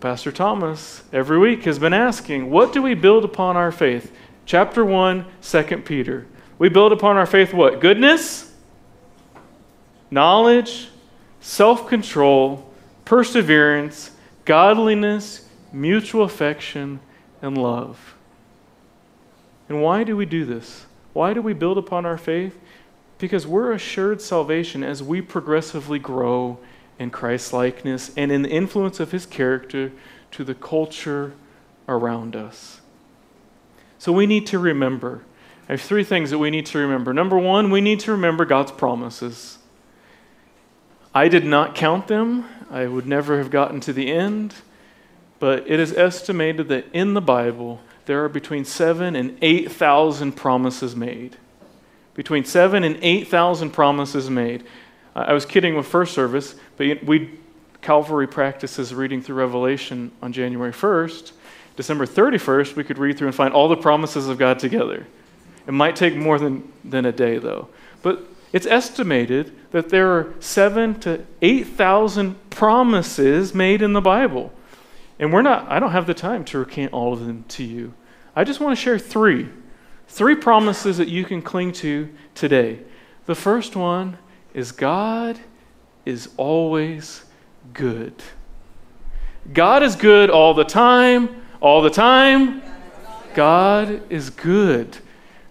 Pastor 0.00 0.30
Thomas 0.30 1.02
every 1.12 1.38
week 1.38 1.64
has 1.64 1.78
been 1.78 1.92
asking, 1.92 2.50
what 2.50 2.72
do 2.72 2.82
we 2.82 2.94
build 2.94 3.24
upon 3.24 3.56
our 3.56 3.72
faith? 3.72 4.12
Chapter 4.44 4.84
1, 4.84 5.24
2 5.40 5.62
Peter. 5.78 6.26
We 6.58 6.68
build 6.68 6.92
upon 6.92 7.16
our 7.16 7.26
faith 7.26 7.54
what? 7.54 7.80
Goodness, 7.80 8.52
knowledge, 10.10 10.88
self 11.42 11.86
control, 11.86 12.72
perseverance, 13.04 14.12
godliness, 14.46 15.46
mutual 15.72 16.22
affection, 16.22 17.00
and 17.42 17.58
love. 17.58 18.14
And 19.68 19.82
why 19.82 20.04
do 20.04 20.16
we 20.16 20.24
do 20.24 20.46
this? 20.46 20.86
Why 21.12 21.34
do 21.34 21.42
we 21.42 21.52
build 21.52 21.76
upon 21.76 22.06
our 22.06 22.16
faith? 22.16 22.58
Because 23.18 23.46
we're 23.46 23.72
assured 23.72 24.22
salvation 24.22 24.82
as 24.82 25.02
we 25.02 25.20
progressively 25.20 25.98
grow 25.98 26.58
in 26.98 27.10
Christ's 27.10 27.52
likeness 27.52 28.12
and 28.16 28.32
in 28.32 28.42
the 28.42 28.48
influence 28.48 29.00
of 29.00 29.12
his 29.12 29.26
character 29.26 29.92
to 30.30 30.44
the 30.44 30.54
culture 30.54 31.34
around 31.88 32.34
us. 32.36 32.80
So 33.98 34.12
we 34.12 34.26
need 34.26 34.46
to 34.48 34.58
remember. 34.58 35.24
I 35.68 35.72
have 35.72 35.80
three 35.80 36.04
things 36.04 36.30
that 36.30 36.38
we 36.38 36.50
need 36.50 36.66
to 36.66 36.78
remember. 36.78 37.12
Number 37.12 37.38
one, 37.38 37.70
we 37.70 37.80
need 37.80 38.00
to 38.00 38.12
remember 38.12 38.44
God's 38.44 38.72
promises. 38.72 39.58
I 41.14 41.28
did 41.28 41.44
not 41.44 41.74
count 41.74 42.06
them, 42.08 42.46
I 42.70 42.86
would 42.86 43.06
never 43.06 43.38
have 43.38 43.50
gotten 43.50 43.80
to 43.80 43.92
the 43.92 44.10
end, 44.10 44.54
but 45.38 45.68
it 45.70 45.78
is 45.78 45.92
estimated 45.92 46.68
that 46.68 46.86
in 46.92 47.14
the 47.14 47.20
Bible, 47.20 47.80
there 48.06 48.24
are 48.24 48.28
between 48.28 48.64
seven 48.64 49.14
and 49.14 49.36
8,000 49.42 50.32
promises 50.32 50.96
made. 50.96 51.36
Between 52.14 52.44
seven 52.44 52.84
and 52.84 52.98
8,000 53.02 53.70
promises 53.70 54.30
made. 54.30 54.64
I 55.14 55.32
was 55.32 55.44
kidding 55.44 55.76
with 55.76 55.86
first 55.86 56.14
service, 56.14 56.54
but 56.76 57.04
we 57.04 57.38
Calvary 57.82 58.28
practices 58.28 58.94
reading 58.94 59.20
through 59.20 59.34
Revelation 59.36 60.12
on 60.22 60.32
January 60.32 60.72
1st. 60.72 61.32
December 61.76 62.06
31st, 62.06 62.76
we 62.76 62.84
could 62.84 62.96
read 62.96 63.18
through 63.18 63.26
and 63.26 63.34
find 63.34 63.52
all 63.52 63.68
the 63.68 63.76
promises 63.76 64.28
of 64.28 64.38
God 64.38 64.60
together. 64.60 65.04
It 65.66 65.72
might 65.72 65.96
take 65.96 66.14
more 66.14 66.38
than, 66.38 66.72
than 66.84 67.06
a 67.06 67.12
day, 67.12 67.38
though. 67.38 67.68
But 68.02 68.22
it's 68.52 68.66
estimated 68.66 69.52
that 69.70 69.88
there 69.88 70.12
are 70.12 70.34
seven 70.40 71.00
to 71.00 71.24
8,000 71.40 72.50
promises 72.50 73.54
made 73.54 73.80
in 73.80 73.94
the 73.94 74.00
Bible. 74.00 74.52
And 75.18 75.32
we're 75.32 75.42
not, 75.42 75.70
I 75.70 75.78
don't 75.78 75.92
have 75.92 76.06
the 76.06 76.14
time 76.14 76.44
to 76.46 76.58
recant 76.58 76.92
all 76.92 77.12
of 77.12 77.24
them 77.26 77.44
to 77.48 77.64
you. 77.64 77.94
I 78.36 78.44
just 78.44 78.60
want 78.60 78.76
to 78.76 78.82
share 78.82 78.98
three. 78.98 79.48
Three 80.08 80.34
promises 80.34 80.98
that 80.98 81.08
you 81.08 81.24
can 81.24 81.40
cling 81.40 81.72
to 81.72 82.12
today. 82.34 82.80
The 83.24 83.34
first 83.34 83.76
one 83.76 84.18
is 84.52 84.72
God 84.72 85.38
is 86.04 86.28
always 86.36 87.24
good. 87.72 88.14
God 89.52 89.82
is 89.82 89.96
good 89.96 90.28
all 90.28 90.54
the 90.54 90.64
time, 90.64 91.42
all 91.60 91.82
the 91.82 91.90
time. 91.90 92.62
God 93.34 94.02
is 94.10 94.28
good. 94.28 94.98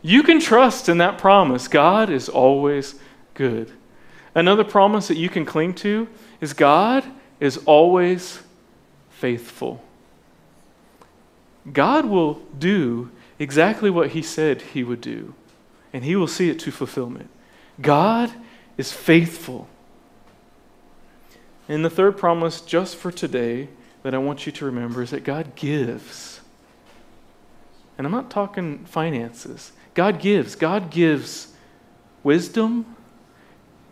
You 0.01 0.23
can 0.23 0.39
trust 0.39 0.89
in 0.89 0.97
that 0.97 1.17
promise. 1.17 1.67
God 1.67 2.09
is 2.09 2.27
always 2.27 2.95
good. 3.33 3.71
Another 4.33 4.63
promise 4.63 5.07
that 5.07 5.17
you 5.17 5.29
can 5.29 5.45
cling 5.45 5.73
to 5.75 6.07
is 6.39 6.53
God 6.53 7.03
is 7.39 7.57
always 7.65 8.41
faithful. 9.09 9.83
God 11.71 12.05
will 12.05 12.41
do 12.57 13.11
exactly 13.37 13.89
what 13.89 14.11
He 14.11 14.21
said 14.21 14.61
He 14.61 14.83
would 14.83 15.01
do, 15.01 15.35
and 15.93 16.03
He 16.03 16.15
will 16.15 16.27
see 16.27 16.49
it 16.49 16.59
to 16.59 16.71
fulfillment. 16.71 17.29
God 17.79 18.31
is 18.77 18.91
faithful. 18.91 19.67
And 21.67 21.85
the 21.85 21.89
third 21.89 22.17
promise, 22.17 22.61
just 22.61 22.95
for 22.95 23.11
today, 23.11 23.69
that 24.03 24.15
I 24.15 24.17
want 24.17 24.45
you 24.45 24.51
to 24.53 24.65
remember 24.65 25.01
is 25.01 25.11
that 25.11 25.23
God 25.23 25.55
gives. 25.55 26.41
And 27.97 28.07
I'm 28.07 28.11
not 28.11 28.31
talking 28.31 28.85
finances. 28.85 29.71
God 29.93 30.19
gives. 30.19 30.55
God 30.55 30.89
gives 30.89 31.53
wisdom. 32.23 32.95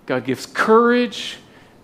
God 0.06 0.26
gives 0.26 0.46
courage. 0.46 1.38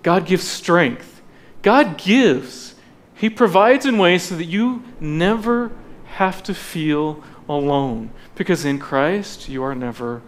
God 0.03 0.25
gives 0.25 0.47
strength. 0.47 1.21
God 1.61 1.97
gives. 1.97 2.75
He 3.15 3.29
provides 3.29 3.85
in 3.85 3.97
ways 3.97 4.23
so 4.23 4.35
that 4.35 4.45
you 4.45 4.83
never 4.99 5.71
have 6.05 6.43
to 6.43 6.53
feel 6.53 7.23
alone. 7.49 8.11
Because 8.35 8.65
in 8.65 8.79
Christ, 8.79 9.49
you 9.49 9.63
are 9.63 9.75
never 9.75 10.21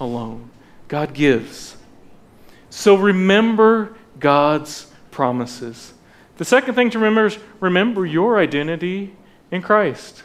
alone. 0.00 0.50
God 0.88 1.14
gives. 1.14 1.76
So 2.70 2.96
remember 2.96 3.96
God's 4.18 4.90
promises. 5.10 5.94
The 6.36 6.44
second 6.44 6.74
thing 6.74 6.90
to 6.90 6.98
remember 6.98 7.26
is 7.26 7.38
remember 7.60 8.04
your 8.04 8.38
identity 8.38 9.14
in 9.50 9.62
Christ. 9.62 10.24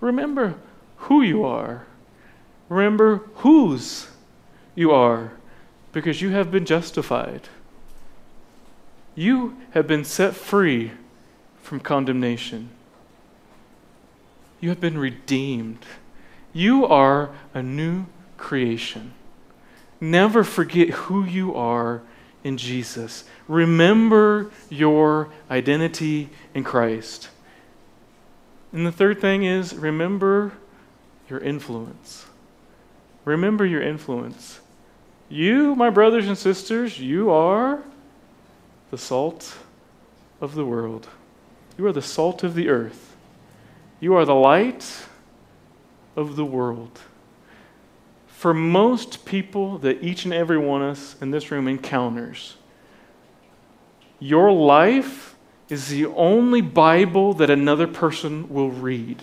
Remember 0.00 0.54
who 0.96 1.22
you 1.22 1.44
are. 1.44 1.86
Remember 2.72 3.18
whose 3.36 4.08
you 4.74 4.92
are 4.92 5.32
because 5.92 6.22
you 6.22 6.30
have 6.30 6.50
been 6.50 6.64
justified. 6.64 7.42
You 9.14 9.58
have 9.72 9.86
been 9.86 10.04
set 10.04 10.34
free 10.34 10.92
from 11.60 11.80
condemnation. 11.80 12.70
You 14.58 14.70
have 14.70 14.80
been 14.80 14.96
redeemed. 14.96 15.84
You 16.54 16.86
are 16.86 17.30
a 17.52 17.62
new 17.62 18.06
creation. 18.38 19.12
Never 20.00 20.42
forget 20.42 20.88
who 20.90 21.26
you 21.26 21.54
are 21.54 22.00
in 22.42 22.56
Jesus. 22.56 23.24
Remember 23.48 24.50
your 24.70 25.28
identity 25.50 26.30
in 26.54 26.64
Christ. 26.64 27.28
And 28.72 28.86
the 28.86 28.92
third 28.92 29.20
thing 29.20 29.44
is 29.44 29.74
remember 29.74 30.52
your 31.28 31.38
influence. 31.38 32.24
Remember 33.24 33.64
your 33.64 33.82
influence. 33.82 34.60
You, 35.28 35.74
my 35.74 35.90
brothers 35.90 36.26
and 36.26 36.36
sisters, 36.36 36.98
you 36.98 37.30
are 37.30 37.82
the 38.90 38.98
salt 38.98 39.56
of 40.40 40.54
the 40.54 40.64
world. 40.64 41.08
You 41.78 41.86
are 41.86 41.92
the 41.92 42.02
salt 42.02 42.42
of 42.42 42.54
the 42.54 42.68
earth. 42.68 43.16
You 44.00 44.14
are 44.14 44.24
the 44.24 44.34
light 44.34 45.06
of 46.16 46.36
the 46.36 46.44
world. 46.44 47.00
For 48.26 48.52
most 48.52 49.24
people 49.24 49.78
that 49.78 50.02
each 50.02 50.24
and 50.24 50.34
every 50.34 50.58
one 50.58 50.82
of 50.82 50.90
us 50.90 51.16
in 51.22 51.30
this 51.30 51.50
room 51.50 51.68
encounters, 51.68 52.56
your 54.18 54.52
life 54.52 55.36
is 55.68 55.88
the 55.88 56.06
only 56.06 56.60
Bible 56.60 57.34
that 57.34 57.48
another 57.48 57.86
person 57.86 58.48
will 58.48 58.70
read. 58.70 59.22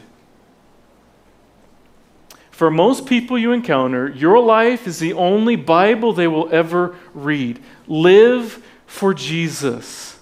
For 2.60 2.70
most 2.70 3.06
people 3.06 3.38
you 3.38 3.54
encounter, 3.54 4.10
your 4.10 4.38
life 4.38 4.86
is 4.86 5.00
the 5.00 5.14
only 5.14 5.56
Bible 5.56 6.12
they 6.12 6.28
will 6.28 6.54
ever 6.54 6.94
read. 7.14 7.64
Live 7.88 8.62
for 8.86 9.14
Jesus. 9.14 10.20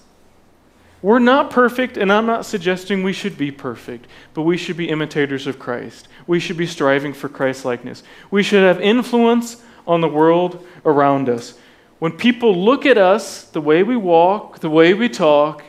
We're 1.02 1.18
not 1.18 1.50
perfect, 1.50 1.96
and 1.96 2.12
I'm 2.12 2.26
not 2.26 2.46
suggesting 2.46 3.02
we 3.02 3.12
should 3.12 3.36
be 3.36 3.50
perfect, 3.50 4.06
but 4.34 4.42
we 4.42 4.56
should 4.56 4.76
be 4.76 4.88
imitators 4.88 5.48
of 5.48 5.58
Christ. 5.58 6.06
We 6.28 6.38
should 6.38 6.56
be 6.56 6.68
striving 6.68 7.12
for 7.12 7.28
Christ 7.28 7.64
likeness. 7.64 8.04
We 8.30 8.44
should 8.44 8.62
have 8.62 8.80
influence 8.80 9.60
on 9.84 10.00
the 10.00 10.06
world 10.06 10.64
around 10.84 11.28
us. 11.28 11.58
When 11.98 12.12
people 12.12 12.54
look 12.54 12.86
at 12.86 12.98
us, 12.98 13.42
the 13.42 13.60
way 13.60 13.82
we 13.82 13.96
walk, 13.96 14.60
the 14.60 14.70
way 14.70 14.94
we 14.94 15.08
talk, 15.08 15.64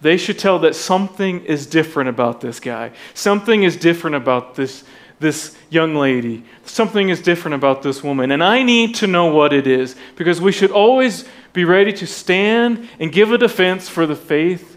they 0.00 0.18
should 0.18 0.38
tell 0.38 0.60
that 0.60 0.76
something 0.76 1.44
is 1.46 1.66
different 1.66 2.10
about 2.10 2.40
this 2.40 2.60
guy. 2.60 2.92
Something 3.12 3.64
is 3.64 3.76
different 3.76 4.14
about 4.14 4.54
this 4.54 4.84
this 5.18 5.56
young 5.70 5.94
lady. 5.94 6.44
Something 6.64 7.08
is 7.08 7.20
different 7.20 7.54
about 7.54 7.82
this 7.82 8.02
woman. 8.02 8.30
And 8.30 8.42
I 8.42 8.62
need 8.62 8.94
to 8.96 9.06
know 9.06 9.26
what 9.26 9.52
it 9.52 9.66
is 9.66 9.96
because 10.14 10.40
we 10.40 10.52
should 10.52 10.70
always 10.70 11.24
be 11.52 11.64
ready 11.64 11.92
to 11.94 12.06
stand 12.06 12.88
and 13.00 13.10
give 13.10 13.32
a 13.32 13.38
defense 13.38 13.88
for 13.88 14.06
the 14.06 14.16
faith 14.16 14.76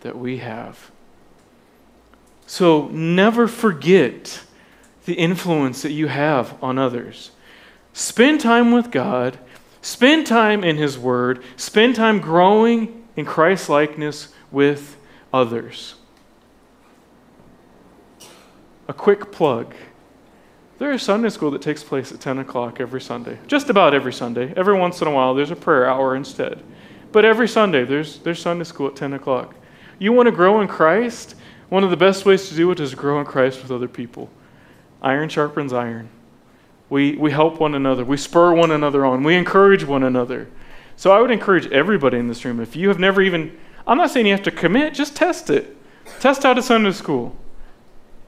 that 0.00 0.16
we 0.16 0.38
have. 0.38 0.90
So 2.46 2.88
never 2.88 3.46
forget 3.46 4.42
the 5.04 5.14
influence 5.14 5.82
that 5.82 5.92
you 5.92 6.08
have 6.08 6.56
on 6.62 6.78
others. 6.78 7.32
Spend 7.92 8.40
time 8.40 8.72
with 8.72 8.90
God, 8.90 9.38
spend 9.82 10.26
time 10.26 10.64
in 10.64 10.76
His 10.76 10.98
Word, 10.98 11.42
spend 11.56 11.94
time 11.94 12.20
growing 12.20 13.06
in 13.16 13.26
Christ 13.26 13.68
likeness 13.68 14.28
with 14.50 14.96
others 15.32 15.97
a 18.88 18.94
quick 18.94 19.30
plug. 19.30 19.74
There 20.78 20.92
is 20.92 21.02
Sunday 21.02 21.28
school 21.28 21.50
that 21.50 21.62
takes 21.62 21.84
place 21.84 22.10
at 22.10 22.20
10 22.20 22.38
o'clock 22.38 22.80
every 22.80 23.00
Sunday. 23.00 23.38
Just 23.46 23.68
about 23.68 23.94
every 23.94 24.12
Sunday. 24.12 24.54
Every 24.56 24.76
once 24.78 25.02
in 25.02 25.08
a 25.08 25.10
while, 25.10 25.34
there's 25.34 25.50
a 25.50 25.56
prayer 25.56 25.88
hour 25.88 26.16
instead. 26.16 26.62
But 27.12 27.24
every 27.24 27.48
Sunday, 27.48 27.84
there's, 27.84 28.18
there's 28.20 28.40
Sunday 28.40 28.64
school 28.64 28.88
at 28.88 28.96
10 28.96 29.12
o'clock. 29.12 29.54
You 29.98 30.12
want 30.12 30.26
to 30.26 30.32
grow 30.32 30.60
in 30.60 30.68
Christ? 30.68 31.34
One 31.68 31.84
of 31.84 31.90
the 31.90 31.96
best 31.96 32.24
ways 32.24 32.48
to 32.48 32.54
do 32.54 32.70
it 32.70 32.80
is 32.80 32.94
grow 32.94 33.20
in 33.20 33.26
Christ 33.26 33.60
with 33.62 33.70
other 33.70 33.88
people. 33.88 34.30
Iron 35.02 35.28
sharpens 35.28 35.72
iron. 35.72 36.08
We, 36.88 37.16
we 37.16 37.30
help 37.30 37.60
one 37.60 37.74
another. 37.74 38.04
We 38.04 38.16
spur 38.16 38.54
one 38.54 38.70
another 38.70 39.04
on. 39.04 39.22
We 39.22 39.34
encourage 39.34 39.84
one 39.84 40.02
another. 40.02 40.48
So 40.96 41.12
I 41.12 41.20
would 41.20 41.30
encourage 41.30 41.66
everybody 41.70 42.18
in 42.18 42.28
this 42.28 42.44
room, 42.44 42.60
if 42.60 42.74
you 42.74 42.88
have 42.88 42.98
never 42.98 43.20
even, 43.20 43.56
I'm 43.86 43.98
not 43.98 44.10
saying 44.10 44.26
you 44.26 44.32
have 44.32 44.42
to 44.44 44.50
commit, 44.50 44.94
just 44.94 45.14
test 45.14 45.50
it. 45.50 45.76
Test 46.20 46.44
out 46.44 46.56
a 46.56 46.62
Sunday 46.62 46.92
school. 46.92 47.36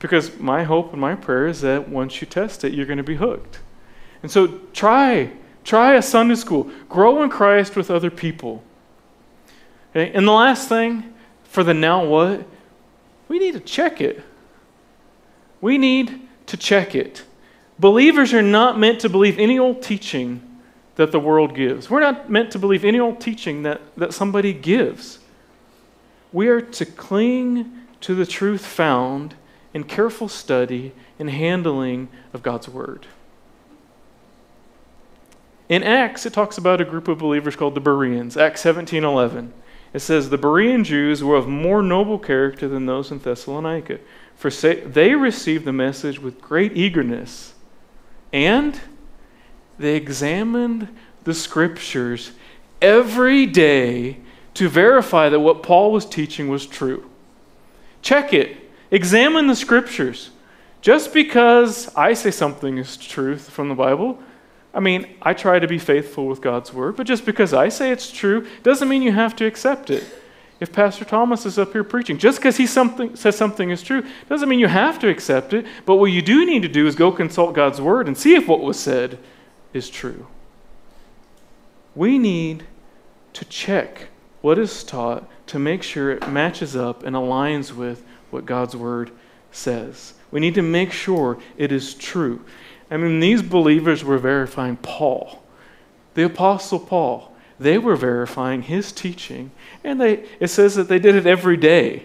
Because 0.01 0.39
my 0.39 0.65
hope 0.65 0.93
and 0.93 1.01
my 1.01 1.15
prayer 1.15 1.47
is 1.47 1.61
that 1.61 1.89
once 1.89 2.21
you 2.21 2.27
test 2.27 2.65
it, 2.65 2.73
you're 2.73 2.87
going 2.87 2.97
to 2.97 3.05
be 3.05 3.17
hooked. 3.17 3.61
And 4.23 4.31
so 4.31 4.59
try, 4.73 5.31
try 5.63 5.95
a 5.95 6.03
Sunday 6.03 6.35
school. 6.35 6.71
Grow 6.89 7.23
in 7.23 7.31
Christ 7.31 7.77
with 7.77 7.91
other 7.91 8.11
people. 8.11 8.65
Okay? 9.91 10.11
And 10.13 10.27
the 10.27 10.33
last 10.33 10.69
thing 10.69 11.15
for 11.45 11.63
the 11.63 11.75
now 11.75 12.05
what, 12.05 12.47
we 13.29 13.39
need 13.39 13.53
to 13.55 13.61
check 13.61 14.01
it. 14.01 14.25
We 15.61 15.79
need 15.79 16.21
to 16.47 16.57
check 16.57 16.95
it. 16.95 17.25
Believers 17.79 18.33
are 18.33 18.43
not 18.43 18.79
meant 18.79 19.01
to 19.01 19.09
believe 19.09 19.39
any 19.39 19.59
old 19.59 19.83
teaching 19.83 20.47
that 20.97 21.13
the 21.13 21.21
world 21.21 21.55
gives. 21.55 21.89
We're 21.89 22.01
not 22.01 22.31
meant 22.31 22.51
to 22.53 22.59
believe 22.59 22.85
any 22.85 22.99
old 22.99 23.21
teaching 23.21 23.63
that, 23.63 23.81
that 23.97 24.13
somebody 24.13 24.53
gives. 24.53 25.19
We 26.33 26.49
are 26.49 26.61
to 26.61 26.87
cling 26.87 27.71
to 28.03 28.15
the 28.15 28.27
truth 28.27 28.65
found 28.65 29.35
in 29.73 29.85
careful 29.85 30.29
study 30.29 30.93
and 31.19 31.31
handling 31.31 32.09
of 32.33 32.43
God's 32.43 32.69
Word. 32.69 33.07
In 35.69 35.85
Acts, 35.85 36.27
it 36.27 36.33
talks 36.33 36.59
about 36.59 36.81
a 36.81 36.85
group 36.85 37.07
of 37.07 37.19
believers 37.19 37.55
called 37.55 37.77
the 37.77 37.81
Bereans, 37.81 38.37
Acts 38.37 38.61
17 38.63 39.05
11. 39.05 39.53
It 39.93 40.01
says, 40.01 40.29
The 40.29 40.39
Berean 40.39 40.85
Jews 40.85 41.23
were 41.23 41.37
of 41.37 41.49
more 41.49 41.83
noble 41.83 42.19
character 42.19 42.69
than 42.69 42.87
those 42.87 43.11
in 43.11 43.19
Thessalonica, 43.19 43.99
for 44.37 44.51
they 44.51 45.15
received 45.15 45.65
the 45.65 45.73
message 45.73 46.19
with 46.19 46.41
great 46.41 46.77
eagerness, 46.77 47.55
and 48.33 48.81
they 49.79 49.97
examined 49.97 50.89
the 51.25 51.35
scriptures 51.35 52.33
every 52.83 53.47
day 53.47 54.19
to 54.55 54.69
verify 54.69 55.29
that 55.29 55.41
what 55.41 55.63
Paul 55.63 55.93
was 55.93 56.05
teaching 56.05 56.49
was 56.49 56.67
true. 56.67 57.09
Check 58.03 58.33
it. 58.33 58.57
Examine 58.91 59.47
the 59.47 59.57
scriptures. 59.57 60.31
Just 60.81 61.13
because 61.13 61.95
I 61.95 62.15
say 62.15 62.31
something 62.31 62.79
is 62.79 62.97
truth 62.97 63.51
from 63.51 63.69
the 63.69 63.75
Bible, 63.75 64.19
I 64.73 64.81
mean, 64.81 65.07
I 65.21 65.35
try 65.35 65.59
to 65.59 65.67
be 65.67 65.79
faithful 65.79 66.27
with 66.27 66.41
God's 66.41 66.73
word, 66.73 66.97
but 66.97 67.07
just 67.07 67.25
because 67.27 67.53
I 67.53 67.69
say 67.69 67.91
it's 67.91 68.11
true 68.11 68.47
doesn't 68.63 68.89
mean 68.89 69.03
you 69.03 69.13
have 69.13 69.37
to 69.37 69.47
accept 69.47 69.91
it. 69.91 70.05
If 70.61 70.73
Pastor 70.73 71.05
Thomas 71.05 71.47
is 71.47 71.59
up 71.59 71.73
here 71.73 71.83
preaching, 71.83 72.19
just 72.19 72.39
because 72.39 72.57
he 72.57 72.67
something, 72.67 73.17
says 73.17 73.37
something 73.37 73.71
is 73.71 73.83
true 73.83 74.05
doesn't 74.29 74.49
mean 74.49 74.61
you 74.61 74.69
have 74.69 74.99
to 75.01 75.09
accept 75.09 75.55
it, 75.55 75.67
but 75.87 75.97
what 75.97 76.13
you 76.13 76.23
do 76.23 76.45
need 76.45 76.63
to 76.63 76.69
do 76.69 76.87
is 76.87 76.95
go 76.95 77.11
consult 77.11 77.55
God's 77.55 77.81
word 77.81 78.07
and 78.07 78.17
see 78.17 78.35
if 78.35 78.47
what 78.47 78.61
was 78.61 78.79
said 78.79 79.19
is 79.73 79.89
true. 79.89 80.27
We 81.95 82.19
need 82.19 82.65
to 83.33 83.45
check 83.47 84.09
what 84.43 84.59
is 84.59 84.85
taught 84.85 85.29
to 85.47 85.59
make 85.59 85.83
sure 85.83 86.11
it 86.11 86.29
matches 86.31 86.77
up 86.77 87.03
and 87.03 87.17
aligns 87.17 87.73
with 87.73 88.05
what 88.31 88.47
God's 88.47 88.77
word 88.77 89.11
says. 89.53 90.15
We 90.31 90.41
need 90.41 90.55
to 90.55 90.63
make 90.63 90.93
sure 90.93 91.39
it 91.57 91.73
is 91.73 91.95
true. 91.95 92.45
I 92.91 92.97
mean, 92.97 93.21
these 93.21 93.43
believers 93.43 94.03
were 94.05 94.19
verifying 94.19 94.77
Paul, 94.77 95.43
the 96.15 96.25
Apostle 96.25 96.81
Paul. 96.81 97.35
They 97.59 97.79
were 97.79 97.97
verifying 97.97 98.63
his 98.63 98.91
teaching, 98.91 99.51
and 99.85 100.01
they, 100.01 100.25
it 100.41 100.49
says 100.49 100.75
that 100.77 100.89
they 100.89 100.99
did 100.99 101.15
it 101.15 101.27
every 101.27 101.57
day. 101.57 102.05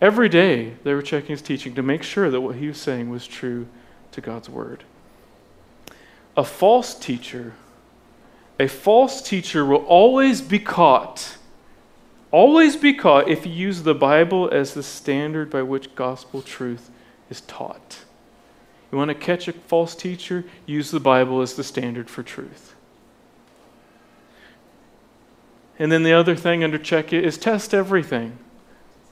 Every 0.00 0.28
day 0.28 0.74
they 0.82 0.94
were 0.94 1.02
checking 1.02 1.30
his 1.30 1.42
teaching 1.42 1.74
to 1.76 1.82
make 1.82 2.02
sure 2.02 2.30
that 2.30 2.40
what 2.40 2.56
he 2.56 2.66
was 2.66 2.78
saying 2.78 3.08
was 3.08 3.26
true 3.26 3.68
to 4.10 4.20
God's 4.20 4.48
word. 4.48 4.82
A 6.36 6.42
false 6.42 6.94
teacher, 6.94 7.52
a 8.58 8.66
false 8.66 9.22
teacher 9.22 9.64
will 9.64 9.84
always 9.84 10.40
be 10.40 10.58
caught 10.58 11.36
always 12.32 12.76
be 12.76 12.94
caught 12.94 13.28
if 13.28 13.46
you 13.46 13.52
use 13.52 13.82
the 13.82 13.94
Bible 13.94 14.48
as 14.50 14.74
the 14.74 14.82
standard 14.82 15.50
by 15.50 15.62
which 15.62 15.94
gospel 15.94 16.42
truth 16.42 16.90
is 17.30 17.42
taught. 17.42 17.98
You 18.90 18.98
want 18.98 19.10
to 19.10 19.14
catch 19.14 19.46
a 19.48 19.52
false 19.52 19.94
teacher? 19.94 20.44
Use 20.66 20.90
the 20.90 21.00
Bible 21.00 21.40
as 21.40 21.54
the 21.54 21.64
standard 21.64 22.10
for 22.10 22.22
truth. 22.22 22.74
And 25.78 25.90
then 25.90 26.02
the 26.02 26.12
other 26.12 26.36
thing 26.36 26.62
under 26.62 26.78
check 26.78 27.12
is 27.12 27.38
test 27.38 27.72
everything. 27.72 28.38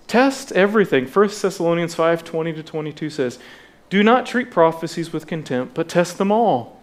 Test 0.06 0.52
everything. 0.52 1.06
1 1.06 1.28
Thessalonians 1.28 1.94
5 1.94 2.24
20 2.24 2.52
to 2.54 2.62
22 2.62 3.10
says, 3.10 3.38
Do 3.88 4.02
not 4.02 4.26
treat 4.26 4.50
prophecies 4.50 5.12
with 5.12 5.26
contempt, 5.26 5.74
but 5.74 5.88
test 5.88 6.18
them 6.18 6.30
all. 6.30 6.80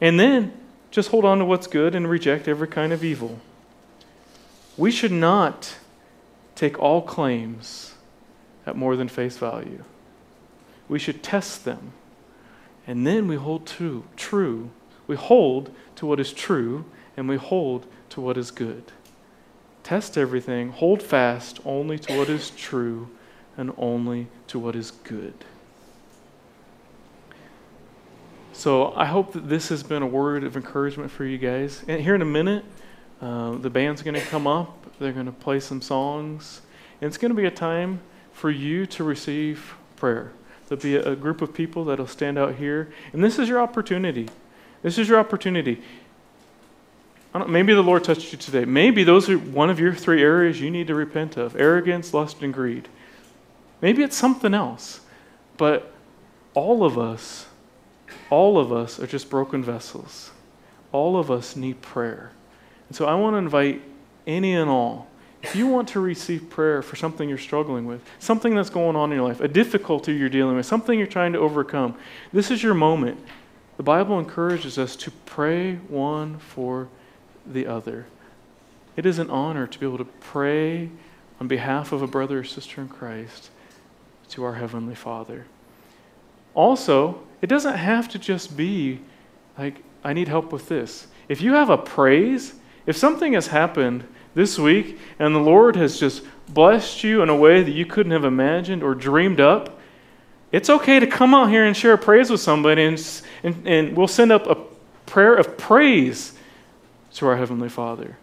And 0.00 0.20
then 0.20 0.52
just 0.90 1.10
hold 1.10 1.24
on 1.24 1.38
to 1.38 1.44
what's 1.44 1.66
good 1.66 1.94
and 1.94 2.08
reject 2.08 2.48
every 2.48 2.68
kind 2.68 2.92
of 2.92 3.02
evil. 3.02 3.40
We 4.76 4.90
should 4.90 5.12
not 5.12 5.76
take 6.54 6.78
all 6.78 7.02
claims 7.02 7.94
at 8.66 8.76
more 8.76 8.96
than 8.96 9.08
face 9.08 9.38
value. 9.38 9.84
We 10.88 10.98
should 10.98 11.22
test 11.22 11.64
them. 11.64 11.92
And 12.86 13.06
then 13.06 13.26
we 13.26 13.36
hold 13.36 13.66
true, 13.66 14.04
true. 14.16 14.70
We 15.06 15.16
hold 15.16 15.74
to 15.96 16.06
what 16.06 16.20
is 16.20 16.32
true 16.32 16.84
and 17.16 17.28
we 17.28 17.36
hold 17.36 17.86
to 18.10 18.20
what 18.20 18.36
is 18.36 18.50
good. 18.50 18.84
Test 19.82 20.18
everything, 20.18 20.70
hold 20.70 21.02
fast 21.02 21.60
only 21.64 21.98
to 22.00 22.18
what 22.18 22.28
is 22.28 22.50
true 22.50 23.08
and 23.56 23.72
only 23.78 24.26
to 24.48 24.58
what 24.58 24.76
is 24.76 24.90
good. 24.90 25.34
So 28.52 28.92
I 28.94 29.04
hope 29.04 29.32
that 29.32 29.48
this 29.48 29.68
has 29.68 29.82
been 29.82 30.02
a 30.02 30.06
word 30.06 30.42
of 30.42 30.56
encouragement 30.56 31.10
for 31.10 31.24
you 31.24 31.38
guys. 31.38 31.84
And 31.86 32.00
here 32.00 32.14
in 32.14 32.22
a 32.22 32.26
minute, 32.26 32.64
uh, 33.20 33.52
the 33.52 33.70
band's 33.70 34.02
going 34.02 34.14
to 34.14 34.26
come 34.26 34.46
up, 34.46 34.86
they're 34.98 35.12
going 35.12 35.26
to 35.26 35.32
play 35.32 35.60
some 35.60 35.80
songs, 35.80 36.60
and 37.00 37.08
it's 37.08 37.18
going 37.18 37.30
to 37.30 37.36
be 37.36 37.46
a 37.46 37.50
time 37.50 38.00
for 38.32 38.50
you 38.50 38.86
to 38.86 39.04
receive 39.04 39.74
prayer. 39.96 40.32
There'll 40.68 40.82
be 40.82 40.96
a, 40.96 41.12
a 41.12 41.16
group 41.16 41.40
of 41.42 41.54
people 41.54 41.84
that'll 41.86 42.06
stand 42.06 42.38
out 42.38 42.56
here, 42.56 42.92
and 43.12 43.22
this 43.22 43.38
is 43.38 43.48
your 43.48 43.60
opportunity. 43.60 44.28
This 44.82 44.98
is 44.98 45.08
your 45.08 45.18
opportunity. 45.18 45.82
maybe 47.48 47.74
the 47.74 47.82
Lord 47.82 48.04
touched 48.04 48.32
you 48.32 48.38
today. 48.38 48.64
Maybe 48.64 49.04
those 49.04 49.28
are 49.28 49.38
one 49.38 49.70
of 49.70 49.80
your 49.80 49.94
three 49.94 50.22
areas 50.22 50.60
you 50.60 50.70
need 50.70 50.86
to 50.88 50.94
repent 50.94 51.36
of 51.36 51.56
arrogance, 51.56 52.12
lust, 52.12 52.42
and 52.42 52.52
greed. 52.52 52.88
Maybe 53.80 54.02
it's 54.02 54.16
something 54.16 54.54
else. 54.54 55.00
But 55.56 55.92
all 56.54 56.84
of 56.84 56.98
us, 56.98 57.46
all 58.30 58.58
of 58.58 58.72
us 58.72 59.00
are 59.00 59.06
just 59.06 59.30
broken 59.30 59.62
vessels. 59.62 60.30
All 60.92 61.18
of 61.18 61.30
us 61.30 61.56
need 61.56 61.82
prayer. 61.82 62.32
And 62.88 62.96
so 62.96 63.06
I 63.06 63.14
want 63.14 63.34
to 63.34 63.38
invite 63.38 63.82
any 64.26 64.54
and 64.54 64.70
all 64.70 65.08
if 65.46 65.54
you 65.54 65.68
want 65.68 65.86
to 65.90 66.00
receive 66.00 66.50
prayer 66.50 66.82
for 66.82 66.96
something 66.96 67.28
you're 67.28 67.38
struggling 67.38 67.86
with, 67.86 68.02
something 68.18 68.54
that's 68.56 68.68
going 68.68 68.96
on 68.96 69.12
in 69.12 69.18
your 69.18 69.28
life, 69.28 69.40
a 69.40 69.46
difficulty 69.46 70.12
you're 70.12 70.28
dealing 70.28 70.56
with, 70.56 70.66
something 70.66 70.98
you're 70.98 71.06
trying 71.06 71.32
to 71.34 71.38
overcome, 71.38 71.94
this 72.32 72.50
is 72.50 72.64
your 72.64 72.74
moment. 72.74 73.16
The 73.76 73.84
Bible 73.84 74.18
encourages 74.18 74.76
us 74.76 74.96
to 74.96 75.12
pray 75.24 75.76
one 75.76 76.38
for 76.38 76.88
the 77.46 77.66
other. 77.66 78.06
It 78.96 79.06
is 79.06 79.20
an 79.20 79.30
honor 79.30 79.68
to 79.68 79.78
be 79.78 79.86
able 79.86 79.98
to 79.98 80.04
pray 80.04 80.90
on 81.38 81.46
behalf 81.46 81.92
of 81.92 82.02
a 82.02 82.08
brother 82.08 82.40
or 82.40 82.44
sister 82.44 82.80
in 82.80 82.88
Christ 82.88 83.50
to 84.30 84.42
our 84.42 84.54
Heavenly 84.54 84.96
Father. 84.96 85.46
Also, 86.54 87.20
it 87.40 87.46
doesn't 87.46 87.76
have 87.76 88.08
to 88.08 88.18
just 88.18 88.56
be 88.56 89.00
like, 89.56 89.76
I 90.02 90.12
need 90.12 90.26
help 90.26 90.50
with 90.50 90.68
this. 90.68 91.06
If 91.28 91.40
you 91.40 91.52
have 91.52 91.70
a 91.70 91.78
praise, 91.78 92.54
if 92.86 92.96
something 92.96 93.32
has 93.34 93.48
happened 93.48 94.06
this 94.34 94.58
week 94.58 94.98
and 95.18 95.34
the 95.34 95.40
Lord 95.40 95.76
has 95.76 95.98
just 95.98 96.22
blessed 96.48 97.02
you 97.02 97.22
in 97.22 97.28
a 97.28 97.36
way 97.36 97.62
that 97.62 97.72
you 97.72 97.86
couldn't 97.86 98.12
have 98.12 98.24
imagined 98.24 98.82
or 98.82 98.94
dreamed 98.94 99.40
up, 99.40 99.80
it's 100.52 100.70
okay 100.70 101.00
to 101.00 101.06
come 101.06 101.34
out 101.34 101.50
here 101.50 101.64
and 101.64 101.76
share 101.76 101.94
a 101.94 101.98
praise 101.98 102.30
with 102.30 102.40
somebody, 102.40 102.84
and, 102.84 103.22
and, 103.42 103.66
and 103.66 103.96
we'll 103.96 104.08
send 104.08 104.30
up 104.30 104.46
a 104.46 104.56
prayer 105.04 105.34
of 105.34 105.58
praise 105.58 106.32
to 107.14 107.26
our 107.26 107.36
Heavenly 107.36 107.68
Father. 107.68 108.16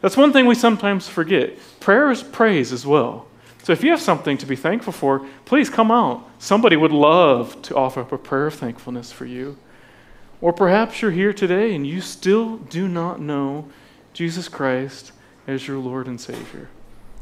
That's 0.00 0.16
one 0.16 0.32
thing 0.32 0.46
we 0.46 0.54
sometimes 0.54 1.08
forget. 1.08 1.58
Prayer 1.80 2.10
is 2.10 2.22
praise 2.22 2.72
as 2.72 2.86
well. 2.86 3.26
So 3.62 3.72
if 3.72 3.82
you 3.82 3.90
have 3.90 4.00
something 4.00 4.36
to 4.38 4.46
be 4.46 4.56
thankful 4.56 4.92
for, 4.92 5.26
please 5.46 5.70
come 5.70 5.90
out. 5.90 6.28
Somebody 6.38 6.76
would 6.76 6.92
love 6.92 7.60
to 7.62 7.74
offer 7.74 8.02
up 8.02 8.12
a 8.12 8.18
prayer 8.18 8.48
of 8.48 8.54
thankfulness 8.54 9.10
for 9.10 9.24
you. 9.24 9.56
Or 10.44 10.52
perhaps 10.52 11.00
you're 11.00 11.10
here 11.10 11.32
today 11.32 11.74
and 11.74 11.86
you 11.86 12.02
still 12.02 12.58
do 12.58 12.86
not 12.86 13.18
know 13.18 13.66
Jesus 14.12 14.46
Christ 14.46 15.12
as 15.46 15.66
your 15.66 15.78
Lord 15.78 16.06
and 16.06 16.20
Savior. 16.20 16.68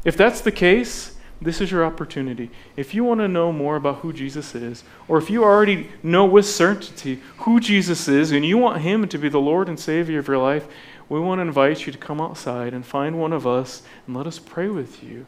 If 0.03 0.17
that's 0.17 0.41
the 0.41 0.51
case, 0.51 1.15
this 1.41 1.61
is 1.61 1.71
your 1.71 1.85
opportunity. 1.85 2.51
If 2.75 2.93
you 2.93 3.05
want 3.05 3.21
to 3.21 3.29
know 3.29 3.53
more 3.53 3.77
about 3.77 3.99
who 3.99 4.11
Jesus 4.11 4.53
is, 4.55 4.83
or 5.07 5.17
if 5.17 5.29
you 5.29 5.41
already 5.41 5.89
know 6.03 6.25
with 6.25 6.45
certainty 6.45 7.21
who 7.37 7.61
Jesus 7.61 8.09
is 8.09 8.33
and 8.33 8.45
you 8.45 8.57
want 8.57 8.81
Him 8.81 9.07
to 9.07 9.17
be 9.17 9.29
the 9.29 9.39
Lord 9.39 9.69
and 9.69 9.79
Savior 9.79 10.19
of 10.19 10.27
your 10.27 10.37
life, 10.37 10.67
we 11.07 11.17
want 11.17 11.39
to 11.39 11.43
invite 11.43 11.85
you 11.85 11.93
to 11.93 11.97
come 11.97 12.19
outside 12.19 12.73
and 12.73 12.85
find 12.85 13.17
one 13.17 13.31
of 13.31 13.47
us 13.47 13.83
and 14.05 14.17
let 14.17 14.27
us 14.27 14.37
pray 14.37 14.67
with 14.67 15.01
you 15.01 15.25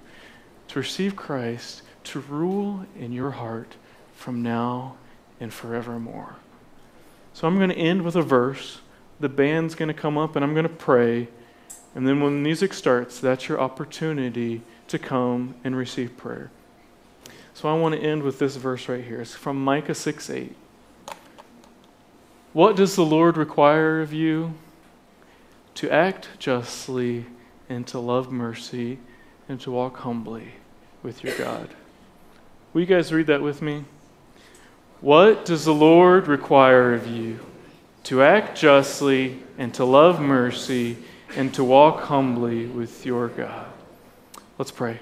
to 0.67 0.79
receive 0.79 1.15
Christ 1.15 1.81
to 2.03 2.19
rule 2.19 2.85
in 2.99 3.13
your 3.13 3.31
heart 3.31 3.77
from 4.13 4.43
now 4.43 4.97
and 5.39 5.53
forevermore. 5.53 6.35
So 7.35 7.49
I'm 7.49 7.57
going 7.57 7.69
to 7.69 7.75
end 7.75 8.03
with 8.03 8.15
a 8.15 8.21
verse. 8.21 8.79
The 9.19 9.27
band's 9.27 9.75
going 9.75 9.89
to 9.89 9.93
come 9.93 10.17
up 10.17 10.37
and 10.37 10.45
I'm 10.45 10.53
going 10.53 10.63
to 10.63 10.69
pray. 10.69 11.27
And 11.93 12.07
then 12.07 12.21
when 12.21 12.35
the 12.35 12.39
music 12.39 12.73
starts, 12.73 13.19
that's 13.19 13.49
your 13.49 13.59
opportunity 13.59 14.61
to 14.87 14.97
come 14.97 15.53
and 15.61 15.75
receive 15.75 16.15
prayer. 16.15 16.49
So 17.53 17.67
I 17.67 17.73
want 17.73 17.93
to 17.93 17.99
end 17.99 18.23
with 18.23 18.39
this 18.39 18.55
verse 18.55 18.87
right 18.87 19.03
here. 19.03 19.19
It's 19.19 19.35
from 19.35 19.61
Micah 19.61 19.95
6 19.95 20.29
8. 20.29 20.55
What 22.53 22.77
does 22.77 22.95
the 22.95 23.03
Lord 23.03 23.35
require 23.35 23.99
of 23.99 24.13
you? 24.13 24.53
To 25.75 25.91
act 25.91 26.29
justly 26.39 27.25
and 27.67 27.85
to 27.87 27.99
love 27.99 28.31
mercy 28.31 28.97
and 29.49 29.59
to 29.59 29.71
walk 29.71 29.97
humbly 29.97 30.53
with 31.03 31.21
your 31.21 31.37
God. 31.37 31.67
Will 32.71 32.79
you 32.79 32.87
guys 32.87 33.11
read 33.11 33.27
that 33.27 33.41
with 33.41 33.61
me? 33.61 33.83
What 35.01 35.45
does 35.45 35.65
the 35.65 35.73
Lord 35.73 36.27
require 36.27 36.93
of 36.93 37.07
you? 37.07 37.39
To 38.05 38.23
act 38.23 38.57
justly 38.57 39.43
and 39.57 39.73
to 39.73 39.85
love 39.85 40.21
mercy 40.21 40.97
and 41.35 41.53
to 41.55 41.63
walk 41.63 42.01
humbly 42.01 42.65
with 42.65 43.05
your 43.05 43.27
God. 43.27 43.67
Let's 44.57 44.71
pray. 44.71 44.99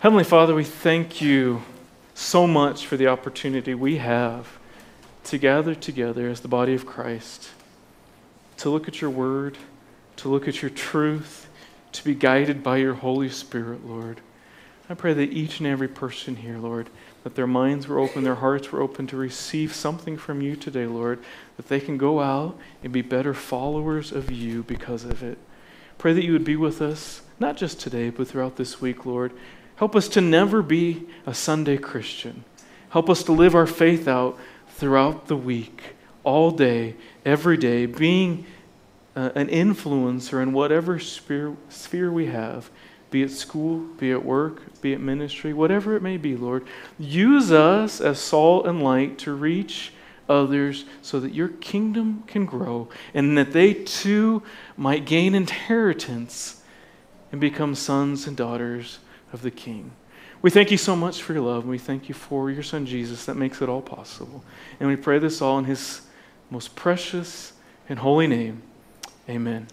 Heavenly 0.00 0.24
Father, 0.24 0.54
we 0.54 0.64
thank 0.64 1.20
you 1.20 1.62
so 2.14 2.46
much 2.46 2.86
for 2.86 2.96
the 2.96 3.08
opportunity 3.08 3.74
we 3.74 3.98
have 3.98 4.58
to 5.24 5.38
gather 5.38 5.74
together 5.74 6.28
as 6.28 6.40
the 6.40 6.48
body 6.48 6.72
of 6.72 6.86
Christ, 6.86 7.50
to 8.58 8.70
look 8.70 8.88
at 8.88 9.00
your 9.00 9.10
word, 9.10 9.58
to 10.16 10.28
look 10.28 10.48
at 10.48 10.62
your 10.62 10.70
truth, 10.70 11.48
to 11.92 12.04
be 12.04 12.14
guided 12.14 12.62
by 12.62 12.78
your 12.78 12.94
Holy 12.94 13.28
Spirit, 13.28 13.84
Lord. 13.84 14.20
I 14.88 14.94
pray 14.94 15.12
that 15.14 15.32
each 15.32 15.58
and 15.58 15.66
every 15.66 15.88
person 15.88 16.36
here, 16.36 16.58
Lord, 16.58 16.88
that 17.26 17.34
their 17.34 17.44
minds 17.48 17.88
were 17.88 17.98
open, 17.98 18.22
their 18.22 18.36
hearts 18.36 18.70
were 18.70 18.80
open 18.80 19.04
to 19.04 19.16
receive 19.16 19.74
something 19.74 20.16
from 20.16 20.40
you 20.40 20.54
today, 20.54 20.86
Lord, 20.86 21.18
that 21.56 21.66
they 21.66 21.80
can 21.80 21.98
go 21.98 22.20
out 22.20 22.56
and 22.84 22.92
be 22.92 23.02
better 23.02 23.34
followers 23.34 24.12
of 24.12 24.30
you 24.30 24.62
because 24.62 25.02
of 25.02 25.24
it. 25.24 25.36
Pray 25.98 26.12
that 26.12 26.24
you 26.24 26.32
would 26.32 26.44
be 26.44 26.54
with 26.54 26.80
us, 26.80 27.22
not 27.40 27.56
just 27.56 27.80
today, 27.80 28.10
but 28.10 28.28
throughout 28.28 28.54
this 28.54 28.80
week, 28.80 29.04
Lord. 29.04 29.32
Help 29.74 29.96
us 29.96 30.06
to 30.10 30.20
never 30.20 30.62
be 30.62 31.04
a 31.26 31.34
Sunday 31.34 31.76
Christian. 31.78 32.44
Help 32.90 33.10
us 33.10 33.24
to 33.24 33.32
live 33.32 33.56
our 33.56 33.66
faith 33.66 34.06
out 34.06 34.38
throughout 34.68 35.26
the 35.26 35.36
week, 35.36 35.82
all 36.22 36.52
day, 36.52 36.94
every 37.24 37.56
day, 37.56 37.86
being 37.86 38.46
uh, 39.16 39.30
an 39.34 39.48
influencer 39.48 40.40
in 40.40 40.52
whatever 40.52 41.00
sphere, 41.00 41.56
sphere 41.70 42.12
we 42.12 42.26
have 42.26 42.70
be 43.10 43.22
it 43.22 43.30
school, 43.30 43.78
be 43.98 44.10
it 44.10 44.24
work, 44.24 44.80
be 44.80 44.92
it 44.92 45.00
ministry, 45.00 45.52
whatever 45.52 45.96
it 45.96 46.02
may 46.02 46.16
be, 46.16 46.36
Lord. 46.36 46.66
Use 46.98 47.52
us 47.52 48.00
as 48.00 48.18
salt 48.18 48.66
and 48.66 48.82
light 48.82 49.18
to 49.18 49.32
reach 49.32 49.92
others 50.28 50.84
so 51.02 51.20
that 51.20 51.32
your 51.32 51.48
kingdom 51.48 52.24
can 52.26 52.46
grow 52.46 52.88
and 53.14 53.38
that 53.38 53.52
they 53.52 53.72
too 53.74 54.42
might 54.76 55.04
gain 55.04 55.34
inheritance 55.34 56.62
and 57.32 57.40
become 57.40 57.74
sons 57.74 58.26
and 58.26 58.36
daughters 58.36 58.98
of 59.32 59.42
the 59.42 59.50
King. 59.50 59.92
We 60.42 60.50
thank 60.50 60.70
you 60.70 60.78
so 60.78 60.94
much 60.94 61.22
for 61.22 61.32
your 61.32 61.42
love, 61.42 61.62
and 61.62 61.70
we 61.70 61.78
thank 61.78 62.08
you 62.08 62.14
for 62.14 62.50
your 62.50 62.62
Son 62.62 62.86
Jesus 62.86 63.24
that 63.24 63.36
makes 63.36 63.62
it 63.62 63.68
all 63.68 63.82
possible. 63.82 64.44
And 64.78 64.88
we 64.88 64.96
pray 64.96 65.18
this 65.18 65.40
all 65.40 65.58
in 65.58 65.64
his 65.64 66.02
most 66.50 66.76
precious 66.76 67.52
and 67.88 67.98
holy 67.98 68.26
name. 68.26 68.62
Amen. 69.28 69.66